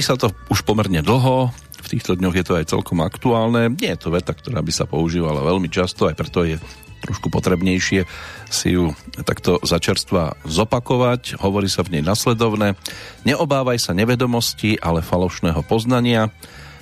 Sa 0.00 0.16
to 0.16 0.32
už 0.48 0.64
pomerne 0.64 1.04
dlho, 1.04 1.52
v 1.54 1.86
týchto 1.86 2.16
dňoch 2.16 2.34
je 2.34 2.44
to 2.44 2.56
aj 2.58 2.72
celkom 2.72 3.04
aktuálne. 3.04 3.76
Nie 3.78 3.94
je 3.94 4.02
to 4.02 4.10
veta, 4.10 4.34
ktorá 4.34 4.58
by 4.64 4.72
sa 4.72 4.88
používala 4.88 5.44
veľmi 5.44 5.68
často, 5.70 6.08
aj 6.08 6.16
preto 6.18 6.42
je 6.42 6.56
trošku 7.00 7.32
potrebnejšie 7.32 8.04
si 8.48 8.68
ju 8.76 8.92
takto 9.24 9.60
začerstva 9.64 10.40
zopakovať. 10.44 11.40
Hovorí 11.40 11.68
sa 11.68 11.86
v 11.86 11.98
nej 11.98 12.02
nasledovné. 12.04 12.76
Neobávaj 13.24 13.80
sa 13.80 13.92
nevedomosti, 13.96 14.76
ale 14.80 15.04
falošného 15.04 15.64
poznania. 15.64 16.28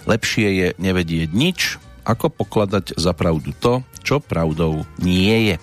Lepšie 0.08 0.48
je 0.48 0.68
nevedieť 0.78 1.30
nič, 1.30 1.76
ako 2.08 2.32
pokladať 2.32 2.96
za 2.96 3.12
pravdu 3.12 3.52
to, 3.52 3.84
čo 4.00 4.18
pravdou 4.24 4.88
nie 4.98 5.52
je. 5.52 5.56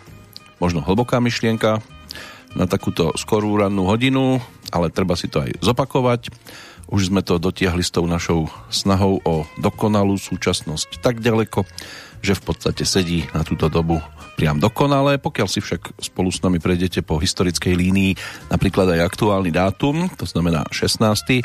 Možno 0.61 0.85
hlboká 0.85 1.17
myšlienka 1.17 1.81
na 2.55 2.65
takúto 2.69 3.11
skorú 3.17 3.57
rannú 3.59 3.89
hodinu, 3.89 4.39
ale 4.71 4.93
treba 4.93 5.17
si 5.19 5.27
to 5.27 5.43
aj 5.43 5.59
zopakovať. 5.59 6.31
Už 6.85 7.09
sme 7.09 7.25
to 7.25 7.41
dotiahli 7.41 7.81
s 7.81 7.89
tou 7.93 8.05
našou 8.05 8.45
snahou 8.69 9.17
o 9.25 9.43
dokonalú 9.57 10.17
súčasnosť 10.21 11.01
tak 11.01 11.17
ďaleko, 11.21 11.65
že 12.21 12.37
v 12.37 12.41
podstate 12.45 12.85
sedí 12.85 13.25
na 13.33 13.41
túto 13.41 13.69
dobu 13.69 14.01
priam 14.35 14.59
dokonale. 14.59 15.17
Pokiaľ 15.17 15.47
si 15.49 15.63
však 15.63 15.97
spolu 15.97 16.29
s 16.29 16.43
nami 16.43 16.59
prejdete 16.59 17.01
po 17.01 17.17
historickej 17.17 17.73
línii 17.73 18.11
napríklad 18.51 18.91
aj 18.93 19.07
aktuálny 19.07 19.49
dátum, 19.49 20.11
to 20.13 20.27
znamená 20.27 20.67
16. 20.69 21.41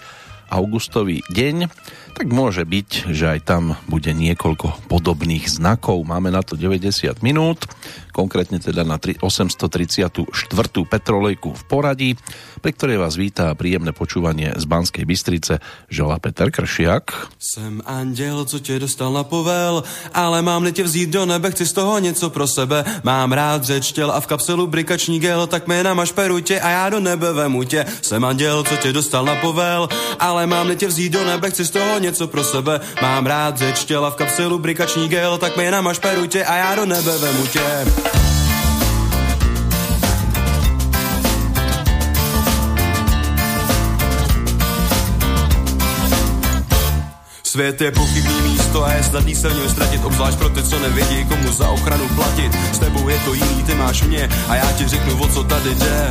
augustový 0.50 1.22
deň, 1.30 1.70
tak 2.14 2.28
môže 2.30 2.66
byť, 2.66 3.10
že 3.10 3.24
aj 3.36 3.40
tam 3.46 3.78
bude 3.86 4.10
niekoľko 4.10 4.90
podobných 4.90 5.48
znakov. 5.48 6.02
Máme 6.04 6.28
na 6.28 6.44
to 6.44 6.58
90 6.58 7.22
minút, 7.22 7.64
konkrétne 8.12 8.60
teda 8.60 8.84
na 8.84 8.98
834. 8.98 10.28
Petrolejku 10.86 11.50
v 11.54 11.62
poradí 11.64 12.10
pri 12.60 12.76
ktorej 12.76 13.00
vás 13.00 13.16
vítá 13.16 13.48
príjemné 13.56 13.96
počúvanie 13.96 14.52
z 14.52 14.64
Banskej 14.68 15.08
Bystrice 15.08 15.64
žela 15.88 16.20
Peter 16.20 16.52
Kršiak. 16.52 17.32
Jsem 17.40 17.82
anděl, 17.86 18.44
co 18.44 18.58
tě 18.58 18.78
dostal 18.78 19.12
na 19.12 19.24
povel, 19.24 19.82
ale 20.14 20.42
mám 20.42 20.72
tě 20.72 20.84
vzít 20.84 21.10
do 21.10 21.26
nebe, 21.26 21.50
chci 21.50 21.66
z 21.66 21.72
toho 21.72 21.98
něco 21.98 22.30
pro 22.30 22.46
sebe. 22.46 22.84
Mám 23.02 23.32
rád 23.32 23.64
řeč 23.64 23.92
těl 23.92 24.12
a 24.12 24.20
v 24.20 24.26
kapselu 24.26 24.66
brikační 24.66 25.20
gel, 25.20 25.46
tak 25.46 25.66
jména 25.66 25.94
máš 25.94 26.12
perutě 26.12 26.60
a 26.60 26.70
já 26.70 26.90
do 26.90 27.00
nebe 27.00 27.32
vemu 27.32 27.64
tě. 27.64 27.86
Jsem 28.02 28.24
anděl, 28.24 28.64
co 28.64 28.76
tě 28.76 28.92
dostal 28.92 29.24
na 29.24 29.34
povel, 29.34 29.88
ale 30.18 30.46
mám 30.46 30.76
tě 30.76 30.86
vzít 30.86 31.12
do 31.12 31.24
nebe, 31.24 31.50
chci 31.50 31.64
z 31.64 31.70
toho 31.70 31.98
něco 32.00 32.26
pro 32.26 32.44
sebe. 32.44 32.80
Mám 33.02 33.26
rád 33.26 33.58
řeč 33.58 33.84
těl 33.84 34.06
a 34.06 34.10
v 34.10 34.14
kapselu 34.14 34.58
brikační 34.58 35.08
gel, 35.08 35.38
tak 35.38 35.56
jména 35.56 35.80
máš 35.80 35.98
perutě 35.98 36.44
a 36.44 36.56
já 36.56 36.74
do 36.74 36.86
nebe 36.86 37.18
vemu 37.18 37.46
tě. 37.46 37.86
Svět 47.50 47.80
je 47.80 47.90
pochybný 47.90 48.40
místo 48.42 48.84
a 48.84 48.92
je 48.92 49.02
snadný 49.02 49.34
se 49.34 49.48
v 49.48 49.56
něm 49.56 49.68
ztratit, 49.68 50.04
obzvlášť 50.04 50.38
pro 50.38 50.48
ty, 50.48 50.62
co 50.62 50.78
nevědí, 50.78 51.24
komu 51.24 51.52
za 51.52 51.68
ochranu 51.68 52.08
platit. 52.08 52.52
S 52.72 52.78
tebou 52.78 53.08
je 53.08 53.18
to 53.24 53.34
jiný, 53.34 53.62
ty 53.66 53.74
máš 53.74 54.02
mě 54.02 54.28
a 54.48 54.54
já 54.54 54.72
ti 54.72 54.88
řeknu, 54.88 55.22
o 55.22 55.28
co 55.28 55.44
tady 55.44 55.74
jde. 55.74 56.10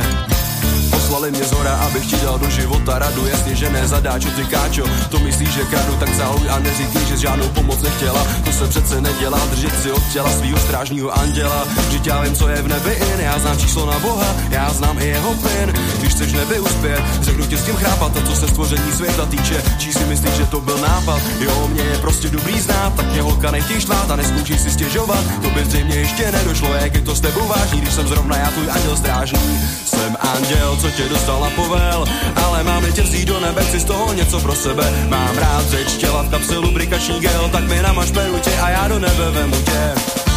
Poslali 0.90 1.30
mě 1.30 1.44
z 1.44 1.52
hora, 1.52 1.74
abych 1.76 2.06
ti 2.06 2.16
dal 2.16 2.38
do 2.38 2.50
života 2.50 2.98
radu. 2.98 3.26
Jasně, 3.26 3.54
že 3.54 3.70
ne 3.70 3.88
zadáčo, 3.88 4.28
ty 4.30 4.44
káčo. 4.44 4.84
To 5.10 5.18
myslíš, 5.18 5.48
že 5.48 5.64
kradu, 5.64 5.96
tak 6.00 6.14
záluj 6.14 6.50
a 6.50 6.58
neříkej, 6.58 7.04
že 7.04 7.16
žádnou 7.16 7.48
pomoc 7.48 7.82
nechtěla. 7.82 8.26
To 8.44 8.52
se 8.52 8.68
přece 8.68 9.00
nedělá, 9.00 9.38
držet 9.50 9.82
si 9.82 9.92
od 9.92 10.02
těla 10.12 10.30
svýho 10.30 10.58
strážního 10.58 11.18
anděla. 11.18 11.66
Vždyť 11.88 12.06
já 12.06 12.20
vím, 12.22 12.34
co 12.34 12.48
je 12.48 12.62
v 12.62 12.68
nebi 12.68 12.92
in. 12.92 13.20
Já 13.20 13.38
znám 13.38 13.58
číslo 13.58 13.86
na 13.86 13.98
Boha, 13.98 14.34
já 14.50 14.72
znám 14.72 14.98
i 14.98 15.06
jeho 15.06 15.34
pin. 15.34 15.74
Když 15.98 16.12
chceš 16.12 16.32
neby 16.32 16.60
uspět, 16.60 17.02
řeknu 17.20 17.46
ti 17.46 17.56
s 17.56 17.64
tím 17.64 17.76
chrápat. 17.76 18.16
A 18.16 18.26
co 18.26 18.36
se 18.36 18.48
stvoření 18.48 18.92
světa 18.92 19.26
týče, 19.26 19.62
čí 19.78 19.92
si 19.92 20.04
myslíš, 20.04 20.34
že 20.34 20.46
to 20.46 20.60
byl 20.60 20.78
nápad? 20.78 21.20
Jo, 21.40 21.68
mě 21.72 21.82
je 21.82 21.98
prostě 21.98 22.28
dobrý 22.28 22.60
znát, 22.60 22.92
tak 22.96 23.06
mě 23.12 23.22
holka 23.22 23.50
nechtěj 23.50 23.80
štvát 23.80 24.10
A 24.10 24.16
neskoušej 24.16 24.58
si 24.58 24.70
stěžovat, 24.70 25.24
to 25.42 25.50
by 25.50 25.64
zřejmě 25.64 25.96
ještě 25.96 26.32
nedošlo 26.32 26.74
Jak 26.74 26.94
je 26.94 27.00
to 27.00 27.14
s 27.14 27.20
tebou 27.20 27.46
vážný, 27.46 27.80
když 27.80 27.94
jsem 27.94 28.08
zrovna 28.08 28.36
já 28.36 28.50
tvůj 28.50 28.70
anděl 28.70 28.96
strážný 28.96 29.60
Jsem 29.84 30.16
anděl, 30.20 30.59
co 30.80 30.90
tě 30.90 31.08
dostal 31.08 31.40
na 31.40 31.50
povel 31.50 32.04
Ale 32.44 32.64
máme 32.64 32.92
tě 32.92 33.02
vzít 33.02 33.28
do 33.28 33.40
nebe, 33.40 33.64
chci 33.64 33.80
z 33.80 33.84
toho 33.84 34.12
něco 34.12 34.40
pro 34.40 34.54
sebe. 34.54 35.06
Mám 35.08 35.38
rád 35.38 35.70
řeč 35.70 35.96
těla 35.96 36.22
v 36.22 36.30
kapselu 36.30 36.70
brikační 36.70 37.20
gel 37.20 37.48
Tak 37.52 37.64
mi 37.64 37.82
namaž 37.82 38.10
tě 38.40 38.58
a 38.62 38.70
já 38.70 38.88
do 38.88 38.98
nebe 38.98 39.30
vemu 39.30 39.56
tě 39.62 40.29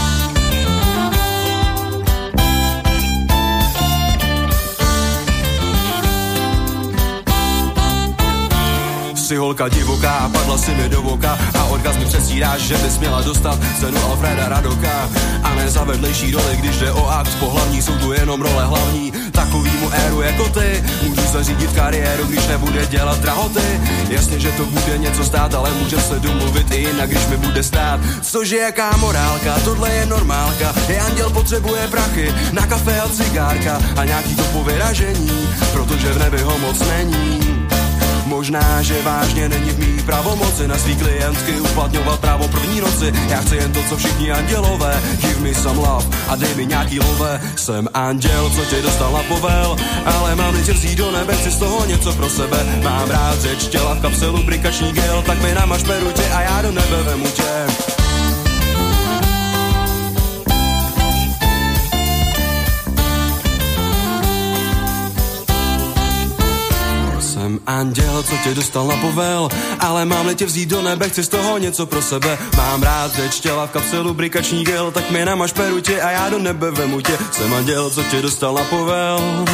si 9.33 9.37
holka 9.37 9.65
divoká, 9.65 10.29
padla 10.29 10.57
si 10.57 10.71
mi 10.77 10.89
do 10.89 11.01
voka 11.01 11.33
a 11.57 11.65
odkaz 11.65 11.97
mi 11.97 12.05
přesíráš, 12.05 12.61
že 12.61 12.77
bys 12.77 12.97
měla 12.97 13.21
dostat 13.21 13.59
cenu 13.79 13.97
Alfreda 14.05 14.49
Radoka. 14.49 15.09
A 15.43 15.55
ne 15.55 15.69
za 15.69 15.83
vedlejší 15.83 16.31
roli, 16.31 16.57
když 16.57 16.77
jde 16.77 16.91
o 16.91 17.09
akt 17.09 17.35
pohlavní, 17.39 17.81
jsou 17.81 17.97
tu 17.97 18.13
jenom 18.13 18.41
role 18.41 18.65
hlavní. 18.65 19.13
Takovýmu 19.31 19.89
éru 19.91 20.21
jako 20.21 20.49
ty 20.49 20.83
Můžu 21.01 21.21
zařídit 21.33 21.71
kariéru, 21.71 22.25
když 22.25 22.47
nebude 22.47 22.85
dělat 22.85 23.19
drahoty. 23.19 23.81
Jasně, 24.09 24.39
že 24.39 24.51
to 24.51 24.65
bude 24.65 24.97
něco 24.97 25.23
stát, 25.23 25.53
ale 25.53 25.71
můžem 25.81 26.01
se 26.01 26.19
domluvit 26.19 26.71
i 26.71 26.77
jinak, 26.77 27.09
když 27.09 27.25
mi 27.27 27.37
bude 27.37 27.63
stát. 27.63 27.99
Cože 28.21 28.57
jaká 28.57 28.97
morálka, 28.97 29.59
tohle 29.63 29.89
je 29.93 30.05
normálka. 30.05 30.73
Je 30.87 30.99
anděl 30.99 31.29
potřebuje 31.29 31.87
prachy 31.87 32.33
na 32.51 32.67
kafe 32.67 33.01
a 33.01 33.09
cigárka 33.09 33.81
A 33.97 34.05
nějaký 34.05 34.35
to 34.35 34.43
povyražení, 34.43 35.49
protože 35.73 36.13
v 36.13 36.19
nebi 36.19 36.41
ho 36.41 36.57
moc 36.59 36.79
není 36.79 37.42
Možná, 38.33 38.81
že 38.81 39.01
vážně 39.01 39.49
není 39.49 39.69
v 39.69 39.79
mý 39.79 40.03
pravomoci 40.03 40.67
na 40.67 40.77
svý 40.77 40.95
klientky 40.95 41.59
uplatňovat 41.59 42.19
právo 42.19 42.47
první 42.47 42.81
noci. 42.81 43.13
Já 43.29 43.41
chci 43.41 43.55
jen 43.55 43.71
to, 43.71 43.79
co 43.89 43.97
všichni 43.97 44.31
andělové. 44.31 45.01
Give 45.21 45.39
me 45.39 45.53
some 45.53 45.79
love 45.79 46.05
a 46.27 46.35
dej 46.35 46.55
mi 46.55 46.65
nějaký 46.65 46.99
love. 46.99 47.41
Jsem 47.55 47.87
anděl, 47.93 48.49
co 48.49 48.65
tě 48.65 48.81
dostal 48.81 49.23
povel, 49.27 49.75
ale 50.05 50.35
mám 50.35 50.63
tě 50.63 50.73
vzít 50.73 50.97
do 50.97 51.11
nebe, 51.11 51.35
chci 51.35 51.51
z 51.51 51.57
toho 51.57 51.85
něco 51.85 52.13
pro 52.13 52.29
sebe. 52.29 52.57
Mám 52.83 53.09
rád 53.09 53.41
řeč 53.41 53.67
těla 53.67 53.93
v 53.93 54.01
kapselu 54.01 54.43
brikační 54.43 54.91
gel, 54.91 55.23
tak 55.25 55.41
mi 55.41 55.53
namaž 55.53 55.83
peru 55.83 56.11
tě 56.11 56.29
a 56.29 56.41
já 56.41 56.61
do 56.61 56.71
nebe 56.71 57.03
vemu 57.03 57.25
tě. 57.25 57.82
Anděl, 67.67 68.23
co 68.23 68.37
tě 68.37 68.55
dostal 68.55 68.87
na 68.87 68.97
povel, 68.97 69.49
ale 69.79 70.05
mám 70.05 70.35
tě 70.35 70.45
vzít 70.45 70.69
do 70.69 70.81
nebe, 70.81 71.09
chci 71.09 71.23
z 71.23 71.27
toho 71.27 71.57
něco 71.57 71.85
pro 71.85 72.01
sebe. 72.01 72.37
Mám 72.57 72.83
rád 72.83 73.15
řeč 73.15 73.39
těla 73.39 73.67
v 73.67 73.71
kapselu 73.71 74.13
brikační 74.13 74.63
gel, 74.63 74.91
tak 74.91 75.11
mi 75.11 75.25
namaž 75.25 75.51
perutě 75.51 76.01
a 76.01 76.09
já 76.09 76.29
do 76.29 76.39
nebe 76.39 76.71
vemu 76.71 77.01
tě. 77.01 77.17
Jsem 77.31 77.53
anděl, 77.53 77.89
co 77.89 78.03
tě 78.03 78.21
dostal 78.21 78.53
na 78.53 78.63
povel. 78.63 79.45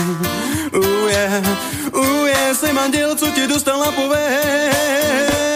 Uh, 0.74 1.10
yeah, 1.10 2.58
jsem 2.58 2.78
anděl, 2.78 3.16
co 3.16 3.28
tě 3.28 3.48
dostal 3.48 3.80
na 3.80 3.92
povel. 3.92 5.49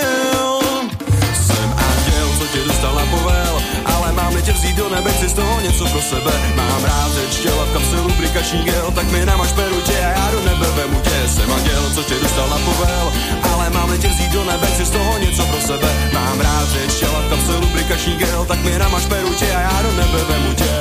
Mám 4.73 4.81
tě 4.81 4.89
vzít 4.89 4.89
do 4.89 4.95
nebe, 4.95 5.11
chci 5.11 5.29
z 5.29 5.33
toho 5.33 5.61
něco 5.61 5.85
pro 5.85 6.01
sebe. 6.01 6.31
Mám 6.55 6.83
rád 6.83 7.11
řeč 7.13 7.39
těla 7.39 7.65
v 7.65 7.73
kapselu 7.73 8.09
brikační 8.17 8.63
gel, 8.63 8.91
tak 8.95 9.11
mi 9.11 9.25
namaž 9.25 9.53
perutě 9.53 9.97
a 9.97 10.09
já 10.09 10.31
do 10.31 10.41
nebe 10.41 10.67
vemu 10.75 11.01
tě. 11.01 11.27
Jsem 11.27 11.51
anděl, 11.51 11.89
co 11.95 12.03
tě 12.03 12.15
dostal 12.21 12.49
na 12.49 12.57
povel, 12.57 13.13
ale 13.53 13.69
mám 13.69 13.97
tě 13.97 14.07
vzít 14.07 14.31
do 14.31 14.43
nebe, 14.43 14.67
chci 14.67 14.85
z 14.85 14.89
toho 14.89 15.17
něco 15.17 15.45
pro 15.45 15.61
sebe. 15.61 15.89
Mám 16.13 16.39
rád 16.39 16.69
řeč 16.69 16.99
těla 16.99 17.21
v 17.21 17.29
kapselu 17.29 17.67
brikační 17.67 18.15
gel, 18.15 18.45
tak 18.45 18.63
mi 18.63 18.79
namaž 18.79 19.05
perutě 19.05 19.51
a 19.53 19.61
já 19.61 19.81
do 19.81 19.91
nebe 19.91 20.23
vemu 20.29 20.53
tě. 20.53 20.73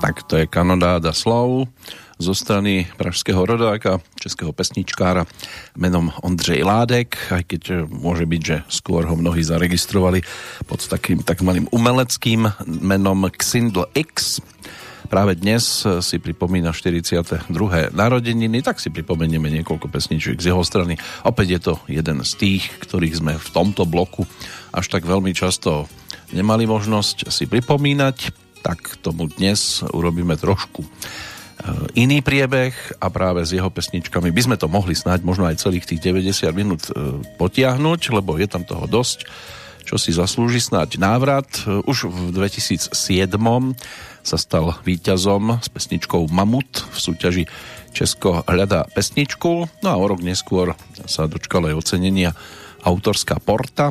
Tak 0.00 0.22
to 0.22 0.36
je 0.36 0.46
kanodáda 0.46 1.12
slov 1.12 1.68
zo 2.20 2.36
strany 2.36 2.84
pražského 3.00 3.40
rodáka, 3.40 4.04
českého 4.20 4.52
pesničkára 4.52 5.24
menom 5.72 6.12
Ondřej 6.20 6.60
Ládek, 6.60 7.16
aj 7.32 7.42
keď 7.48 7.62
môže 7.88 8.28
byť, 8.28 8.42
že 8.44 8.56
skôr 8.68 9.08
ho 9.08 9.16
mnohí 9.16 9.40
zaregistrovali 9.40 10.20
pod 10.68 10.84
takým 10.84 11.24
takzvaným 11.24 11.72
umeleckým 11.72 12.44
menom 12.68 13.24
Xindl 13.32 13.88
X. 13.96 14.44
Práve 15.08 15.32
dnes 15.34 15.64
si 16.04 16.16
pripomína 16.20 16.76
42. 16.76 17.48
narodeniny, 17.96 18.60
tak 18.60 18.78
si 18.78 18.92
pripomenieme 18.92 19.48
niekoľko 19.48 19.88
pesničiek 19.88 20.36
z 20.36 20.52
jeho 20.52 20.60
strany. 20.60 21.00
Opäť 21.24 21.48
je 21.56 21.60
to 21.72 21.74
jeden 21.88 22.20
z 22.22 22.32
tých, 22.36 22.68
ktorých 22.84 23.18
sme 23.18 23.32
v 23.40 23.48
tomto 23.48 23.88
bloku 23.88 24.28
až 24.70 24.92
tak 24.92 25.08
veľmi 25.08 25.32
často 25.32 25.88
nemali 26.36 26.68
možnosť 26.68 27.32
si 27.32 27.48
pripomínať, 27.48 28.16
tak 28.60 29.00
tomu 29.00 29.26
dnes 29.32 29.80
urobíme 29.88 30.36
trošku 30.36 30.84
Eh, 30.84 31.39
iný 31.94 32.24
priebeh 32.24 32.72
a 33.00 33.06
práve 33.12 33.44
s 33.44 33.52
jeho 33.52 33.68
pesničkami 33.68 34.32
by 34.32 34.42
sme 34.42 34.56
to 34.56 34.70
mohli 34.70 34.96
snáď 34.96 35.24
možno 35.24 35.44
aj 35.48 35.60
celých 35.60 35.88
tých 35.88 36.00
90 36.00 36.50
minút 36.56 36.82
eh, 36.88 37.20
potiahnuť, 37.36 38.00
lebo 38.16 38.36
je 38.40 38.48
tam 38.48 38.64
toho 38.64 38.88
dosť, 38.88 39.28
čo 39.84 39.96
si 40.00 40.14
zaslúži 40.14 40.60
snáď 40.62 40.96
návrat. 40.96 41.48
Eh, 41.66 41.82
už 41.84 42.08
v 42.08 42.32
2007 42.32 42.92
sa 44.20 44.36
stal 44.36 44.76
víťazom 44.84 45.60
s 45.60 45.68
pesničkou 45.72 46.28
Mamut 46.28 46.84
v 46.92 46.96
súťaži 46.96 47.44
Česko 47.90 48.46
hľadá 48.46 48.86
pesničku, 48.94 49.82
no 49.82 49.88
a 49.90 49.96
o 49.98 50.04
rok 50.06 50.22
neskôr 50.22 50.78
sa 51.10 51.26
dočkala 51.26 51.74
aj 51.74 51.78
ocenenia 51.80 52.30
autorská 52.86 53.42
porta 53.42 53.90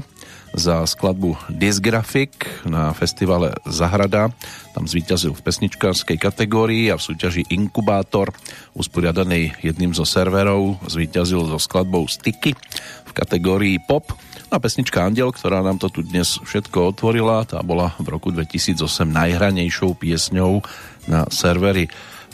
za 0.53 0.85
skladbu 0.85 1.37
Disgraphic 1.49 2.65
na 2.65 2.93
festivale 2.93 3.53
Zahrada. 3.67 4.33
Tam 4.73 4.85
zvíťazil 4.89 5.33
v 5.35 5.43
pesničkárskej 5.45 6.17
kategórii 6.17 6.89
a 6.89 6.97
v 6.97 7.05
súťaži 7.05 7.49
Inkubátor, 7.53 8.33
usporiadanej 8.73 9.59
jedným 9.61 9.93
zo 9.93 10.05
serverov, 10.05 10.81
zvíťazil 10.89 11.45
so 11.49 11.59
skladbou 11.61 12.09
Sticky 12.09 12.57
v 13.05 13.11
kategórii 13.11 13.77
Pop. 13.83 14.13
A 14.49 14.57
pesnička 14.57 15.05
Andel, 15.05 15.29
ktorá 15.29 15.61
nám 15.61 15.77
to 15.77 15.93
tu 15.93 16.01
dnes 16.01 16.41
všetko 16.41 16.97
otvorila, 16.97 17.45
tá 17.45 17.61
bola 17.61 17.93
v 18.01 18.09
roku 18.09 18.33
2008 18.33 18.81
najhranejšou 19.05 19.93
piesňou 19.93 20.65
na 21.05 21.29
serveri 21.29 21.85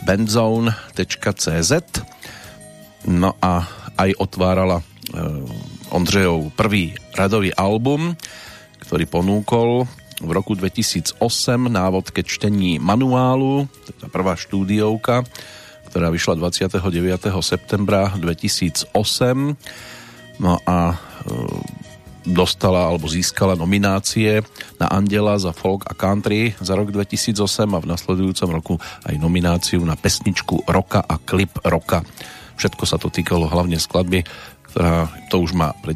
bendzone.cz 0.08 1.72
no 3.06 3.38
a 3.40 3.64
aj 3.96 4.10
otvárala 4.18 4.82
e, 4.82 4.84
Ondřejov 5.94 6.54
prvý 6.58 6.98
radový 7.14 7.54
album, 7.54 8.18
ktorý 8.82 9.06
ponúkol 9.06 9.86
v 10.24 10.30
roku 10.32 10.56
2008 10.56 11.20
návod 11.68 12.10
ke 12.10 12.24
čtení 12.24 12.80
manuálu, 12.80 13.68
tá 14.00 14.08
prvá 14.08 14.40
štúdiovka, 14.40 15.28
ktorá 15.92 16.08
vyšla 16.10 16.40
29. 16.40 16.80
septembra 17.44 18.10
2008. 18.16 18.90
No 20.40 20.60
a 20.68 20.78
e, 20.92 20.96
dostala 22.26 22.90
alebo 22.90 23.06
získala 23.06 23.54
nominácie 23.54 24.42
na 24.82 24.90
Andela 24.90 25.38
za 25.38 25.54
folk 25.54 25.86
a 25.86 25.94
country 25.94 26.58
za 26.58 26.74
rok 26.74 26.90
2008 26.90 27.38
a 27.76 27.80
v 27.80 27.90
nasledujúcom 27.90 28.50
roku 28.50 28.74
aj 29.06 29.16
nomináciu 29.22 29.86
na 29.86 29.94
pesničku 29.94 30.66
roka 30.66 31.06
a 31.06 31.22
klip 31.22 31.54
roka. 31.62 32.02
Všetko 32.56 32.84
sa 32.88 32.96
to 32.96 33.12
týkalo 33.12 33.52
hlavne 33.52 33.76
skladby 33.76 34.24
to 35.32 35.36
už 35.40 35.56
má 35.56 35.72
pre 35.80 35.96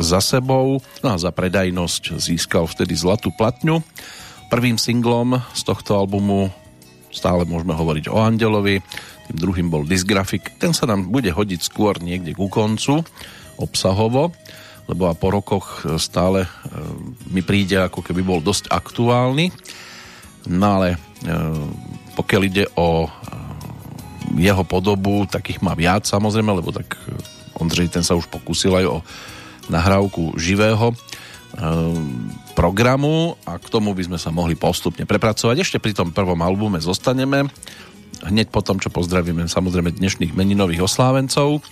za 0.00 0.20
sebou. 0.24 0.80
No 1.04 1.08
a 1.12 1.16
za 1.20 1.28
predajnosť 1.28 2.16
získal 2.16 2.64
vtedy 2.64 2.96
zlatú 2.96 3.28
platňu. 3.36 3.84
Prvým 4.48 4.80
singlom 4.80 5.40
z 5.52 5.62
tohto 5.64 5.96
albumu 5.96 6.48
stále 7.14 7.46
môžeme 7.46 7.76
hovoriť 7.76 8.10
o 8.10 8.18
Andelovi, 8.18 8.82
tým 9.30 9.38
druhým 9.38 9.68
bol 9.70 9.86
Disgraphic. 9.86 10.58
Ten 10.58 10.74
sa 10.74 10.84
nám 10.84 11.08
bude 11.08 11.30
hodiť 11.30 11.60
skôr 11.62 11.96
niekde 12.02 12.34
ku 12.36 12.50
koncu, 12.50 13.06
obsahovo, 13.56 14.34
lebo 14.90 15.08
a 15.08 15.14
po 15.16 15.32
rokoch 15.32 15.86
stále 15.96 16.44
e, 16.44 16.48
mi 17.32 17.40
príde, 17.40 17.80
ako 17.80 18.04
keby 18.04 18.20
bol 18.20 18.40
dosť 18.44 18.68
aktuálny. 18.68 19.48
No 20.50 20.66
ale 20.80 20.88
e, 20.92 20.98
pokiaľ 22.18 22.42
ide 22.44 22.64
o 22.76 23.06
e, 23.06 23.10
jeho 24.44 24.66
podobu, 24.66 25.24
takých 25.24 25.64
má 25.64 25.72
viac 25.72 26.04
samozrejme, 26.04 26.52
lebo 26.52 26.68
tak 26.74 27.00
Ondřej 27.58 27.88
ten 27.90 28.04
sa 28.06 28.18
už 28.18 28.26
pokúsil 28.30 28.74
aj 28.74 28.86
o 28.88 28.96
nahrávku 29.72 30.36
živého 30.36 30.92
e, 30.92 30.96
programu 32.52 33.38
a 33.48 33.56
k 33.56 33.66
tomu 33.70 33.96
by 33.96 34.04
sme 34.06 34.18
sa 34.20 34.28
mohli 34.34 34.58
postupne 34.58 35.08
prepracovať. 35.08 35.56
Ešte 35.60 35.78
pri 35.80 35.96
tom 35.96 36.12
prvom 36.12 36.38
albume 36.44 36.82
zostaneme, 36.82 37.48
hneď 38.24 38.52
po 38.52 38.64
tom, 38.64 38.80
čo 38.80 38.92
pozdravíme 38.92 39.46
samozrejme 39.48 39.94
dnešných 39.94 40.32
meninových 40.36 40.86
oslávencov. 40.86 41.64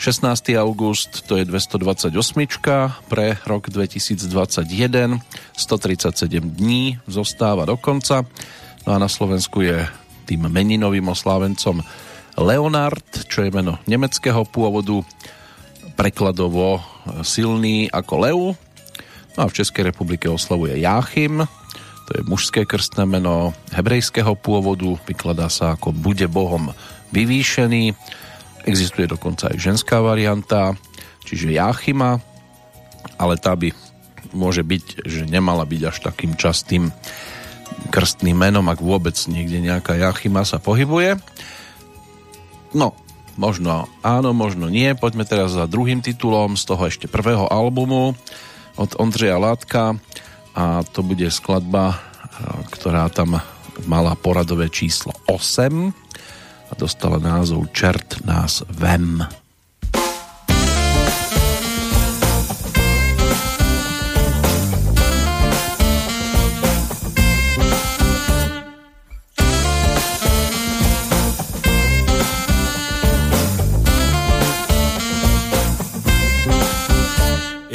16. 0.00 0.56
august 0.56 1.28
to 1.28 1.36
je 1.36 1.44
228 1.44 2.16
pre 3.04 3.36
rok 3.44 3.68
2021, 3.68 5.20
137 5.20 6.56
dní 6.56 6.96
zostáva 7.04 7.68
do 7.68 7.76
konca. 7.76 8.24
No 8.88 8.96
a 8.96 8.98
na 8.98 9.12
Slovensku 9.12 9.60
je 9.60 9.84
tým 10.24 10.48
meninovým 10.48 11.04
oslávencom 11.04 11.84
Leonard, 12.40 13.04
čo 13.28 13.44
je 13.44 13.52
meno 13.52 13.76
nemeckého 13.84 14.48
pôvodu, 14.48 15.04
prekladovo 15.94 16.80
silný 17.20 17.92
ako 17.92 18.14
Leu. 18.16 18.44
No 19.36 19.38
a 19.44 19.46
v 19.46 19.56
Českej 19.60 19.92
republike 19.92 20.26
oslavuje 20.26 20.80
Jáchym, 20.80 21.44
to 22.08 22.10
je 22.18 22.26
mužské 22.26 22.66
krstné 22.66 23.06
meno 23.06 23.54
hebrejského 23.70 24.34
pôvodu, 24.34 24.98
vykladá 25.06 25.46
sa 25.46 25.78
ako 25.78 25.94
bude 25.94 26.26
Bohom 26.26 26.74
vyvýšený. 27.14 27.94
Existuje 28.66 29.06
dokonca 29.06 29.52
aj 29.52 29.56
ženská 29.60 30.02
varianta, 30.02 30.74
čiže 31.22 31.54
Jáchyma, 31.54 32.18
ale 33.14 33.38
tá 33.38 33.54
by 33.54 33.70
môže 34.34 34.66
byť, 34.66 35.06
že 35.06 35.22
nemala 35.30 35.62
byť 35.62 35.82
až 35.86 35.96
takým 36.02 36.34
častým 36.34 36.90
krstným 37.94 38.34
menom, 38.36 38.66
ak 38.66 38.82
vôbec 38.82 39.14
niekde 39.30 39.62
nejaká 39.62 39.94
Jachima 39.94 40.42
sa 40.42 40.58
pohybuje. 40.58 41.18
No, 42.70 42.94
možno 43.34 43.90
áno, 44.04 44.30
možno 44.30 44.70
nie. 44.70 44.94
Poďme 44.94 45.26
teraz 45.26 45.54
za 45.56 45.66
druhým 45.66 46.04
titulom 46.04 46.54
z 46.54 46.64
toho 46.68 46.82
ešte 46.86 47.06
prvého 47.10 47.50
albumu 47.50 48.14
od 48.78 48.90
Ondřeja 48.96 49.36
Látka 49.36 49.98
a 50.54 50.82
to 50.86 51.02
bude 51.02 51.26
skladba, 51.30 51.98
ktorá 52.70 53.10
tam 53.10 53.42
mala 53.86 54.14
poradové 54.14 54.68
číslo 54.68 55.14
8 55.26 56.70
a 56.70 56.72
dostala 56.78 57.18
názov 57.18 57.72
Čert 57.74 58.22
nás 58.22 58.62
vem. 58.70 59.39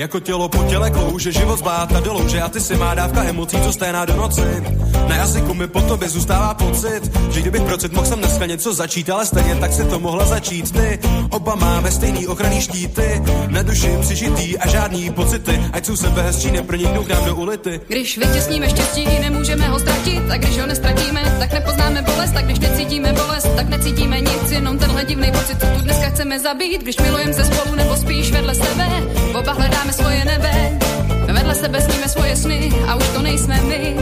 Jako 0.06 0.20
tělo 0.20 0.50
po 0.50 0.64
těle 0.64 0.92
klouže, 0.92 1.32
život 1.32 1.60
zbláta 1.60 2.00
do 2.00 2.14
louže 2.14 2.42
a 2.42 2.50
ty 2.50 2.62
si 2.62 2.76
má 2.76 2.96
dávka 2.96 3.24
emocí, 3.24 3.58
co 3.64 3.74
sténá 3.74 4.06
do 4.06 4.16
noci. 4.16 4.64
Na 5.08 5.16
jazyku 5.16 5.54
mi 5.54 5.68
po 5.68 5.82
tobě 5.82 6.10
zůstává 6.10 6.54
pocit, 6.54 7.02
že 7.32 7.42
kdybych 7.42 7.62
procit 7.62 7.94
mohl 7.94 8.08
jsem 8.08 8.20
dneska 8.20 8.46
něco 8.46 8.74
začít, 8.74 9.10
ale 9.10 9.26
stejně 9.26 9.56
tak 9.56 9.74
si 9.74 9.86
to 9.86 10.00
mohla 10.00 10.26
začít 10.26 10.72
ty. 10.72 11.00
Oba 11.30 11.56
máme 11.56 11.92
stejný 11.92 12.28
ochranný 12.28 12.62
štíty, 12.62 13.22
na 13.48 13.62
duši 13.62 13.98
přižitý 14.02 14.58
a 14.58 14.68
žádný 14.68 15.10
pocity, 15.10 15.62
ať 15.74 15.86
jsou 15.86 15.96
sebe 15.96 16.22
hezčí, 16.22 16.52
neproniknou 16.52 17.04
k 17.04 17.10
nám 17.10 17.26
do 17.26 17.36
ulity. 17.36 17.82
Když 17.88 18.18
vytěsníme 18.18 18.70
štěstí, 18.70 19.06
nemůžeme 19.22 19.68
ho 19.68 19.80
ztratit, 19.80 20.32
a 20.32 20.38
když 20.38 20.58
ho 20.58 20.68
nestratíme, 20.68 21.36
tak 21.40 21.54
nepoznáme 21.54 22.02
bolest, 22.02 22.36
a 22.36 22.42
když 22.42 22.60
necítíme 22.60 23.14
bolest, 23.14 23.48
tak 23.56 23.70
necítíme 23.70 24.22
nic, 24.22 24.52
jenom 24.52 24.78
tenhle 24.78 25.06
divný 25.06 25.32
pocit, 25.32 25.60
co 25.60 25.66
tu 25.66 25.82
dneska 25.82 26.10
chceme 26.10 26.40
zabít, 26.40 26.82
když 26.82 26.98
milujeme 26.98 27.34
se 27.34 27.46
spolu 27.46 27.76
nebo 27.76 27.96
spíš 27.96 28.32
vedle 28.32 28.56
sebe, 28.56 28.90
oba 29.40 29.54
hledáme 29.54 29.94
svoje 29.96 30.26
nebe, 30.26 30.54
vedle 31.32 31.56
sebe 31.56 31.82
sníme 31.82 32.08
svoje 32.12 32.36
sny 32.36 32.60
a 32.88 32.96
už 32.96 33.08
to 33.16 33.22
nejsme 33.22 33.56
my. 33.62 33.96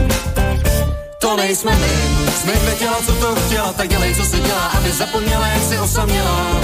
To 1.18 1.36
nejsme 1.36 1.72
my, 1.72 1.92
jsme 2.40 2.52
věděla, 2.52 2.98
co 3.06 3.12
to 3.12 3.34
chtěla, 3.34 3.72
tak 3.72 3.88
dělej, 3.88 4.14
co 4.14 4.24
si 4.24 4.40
dělá, 4.40 4.66
aby 4.66 4.90
zapomněla, 4.90 5.46
jak 5.46 5.62
si 5.62 5.78
osaměla. 5.78 6.60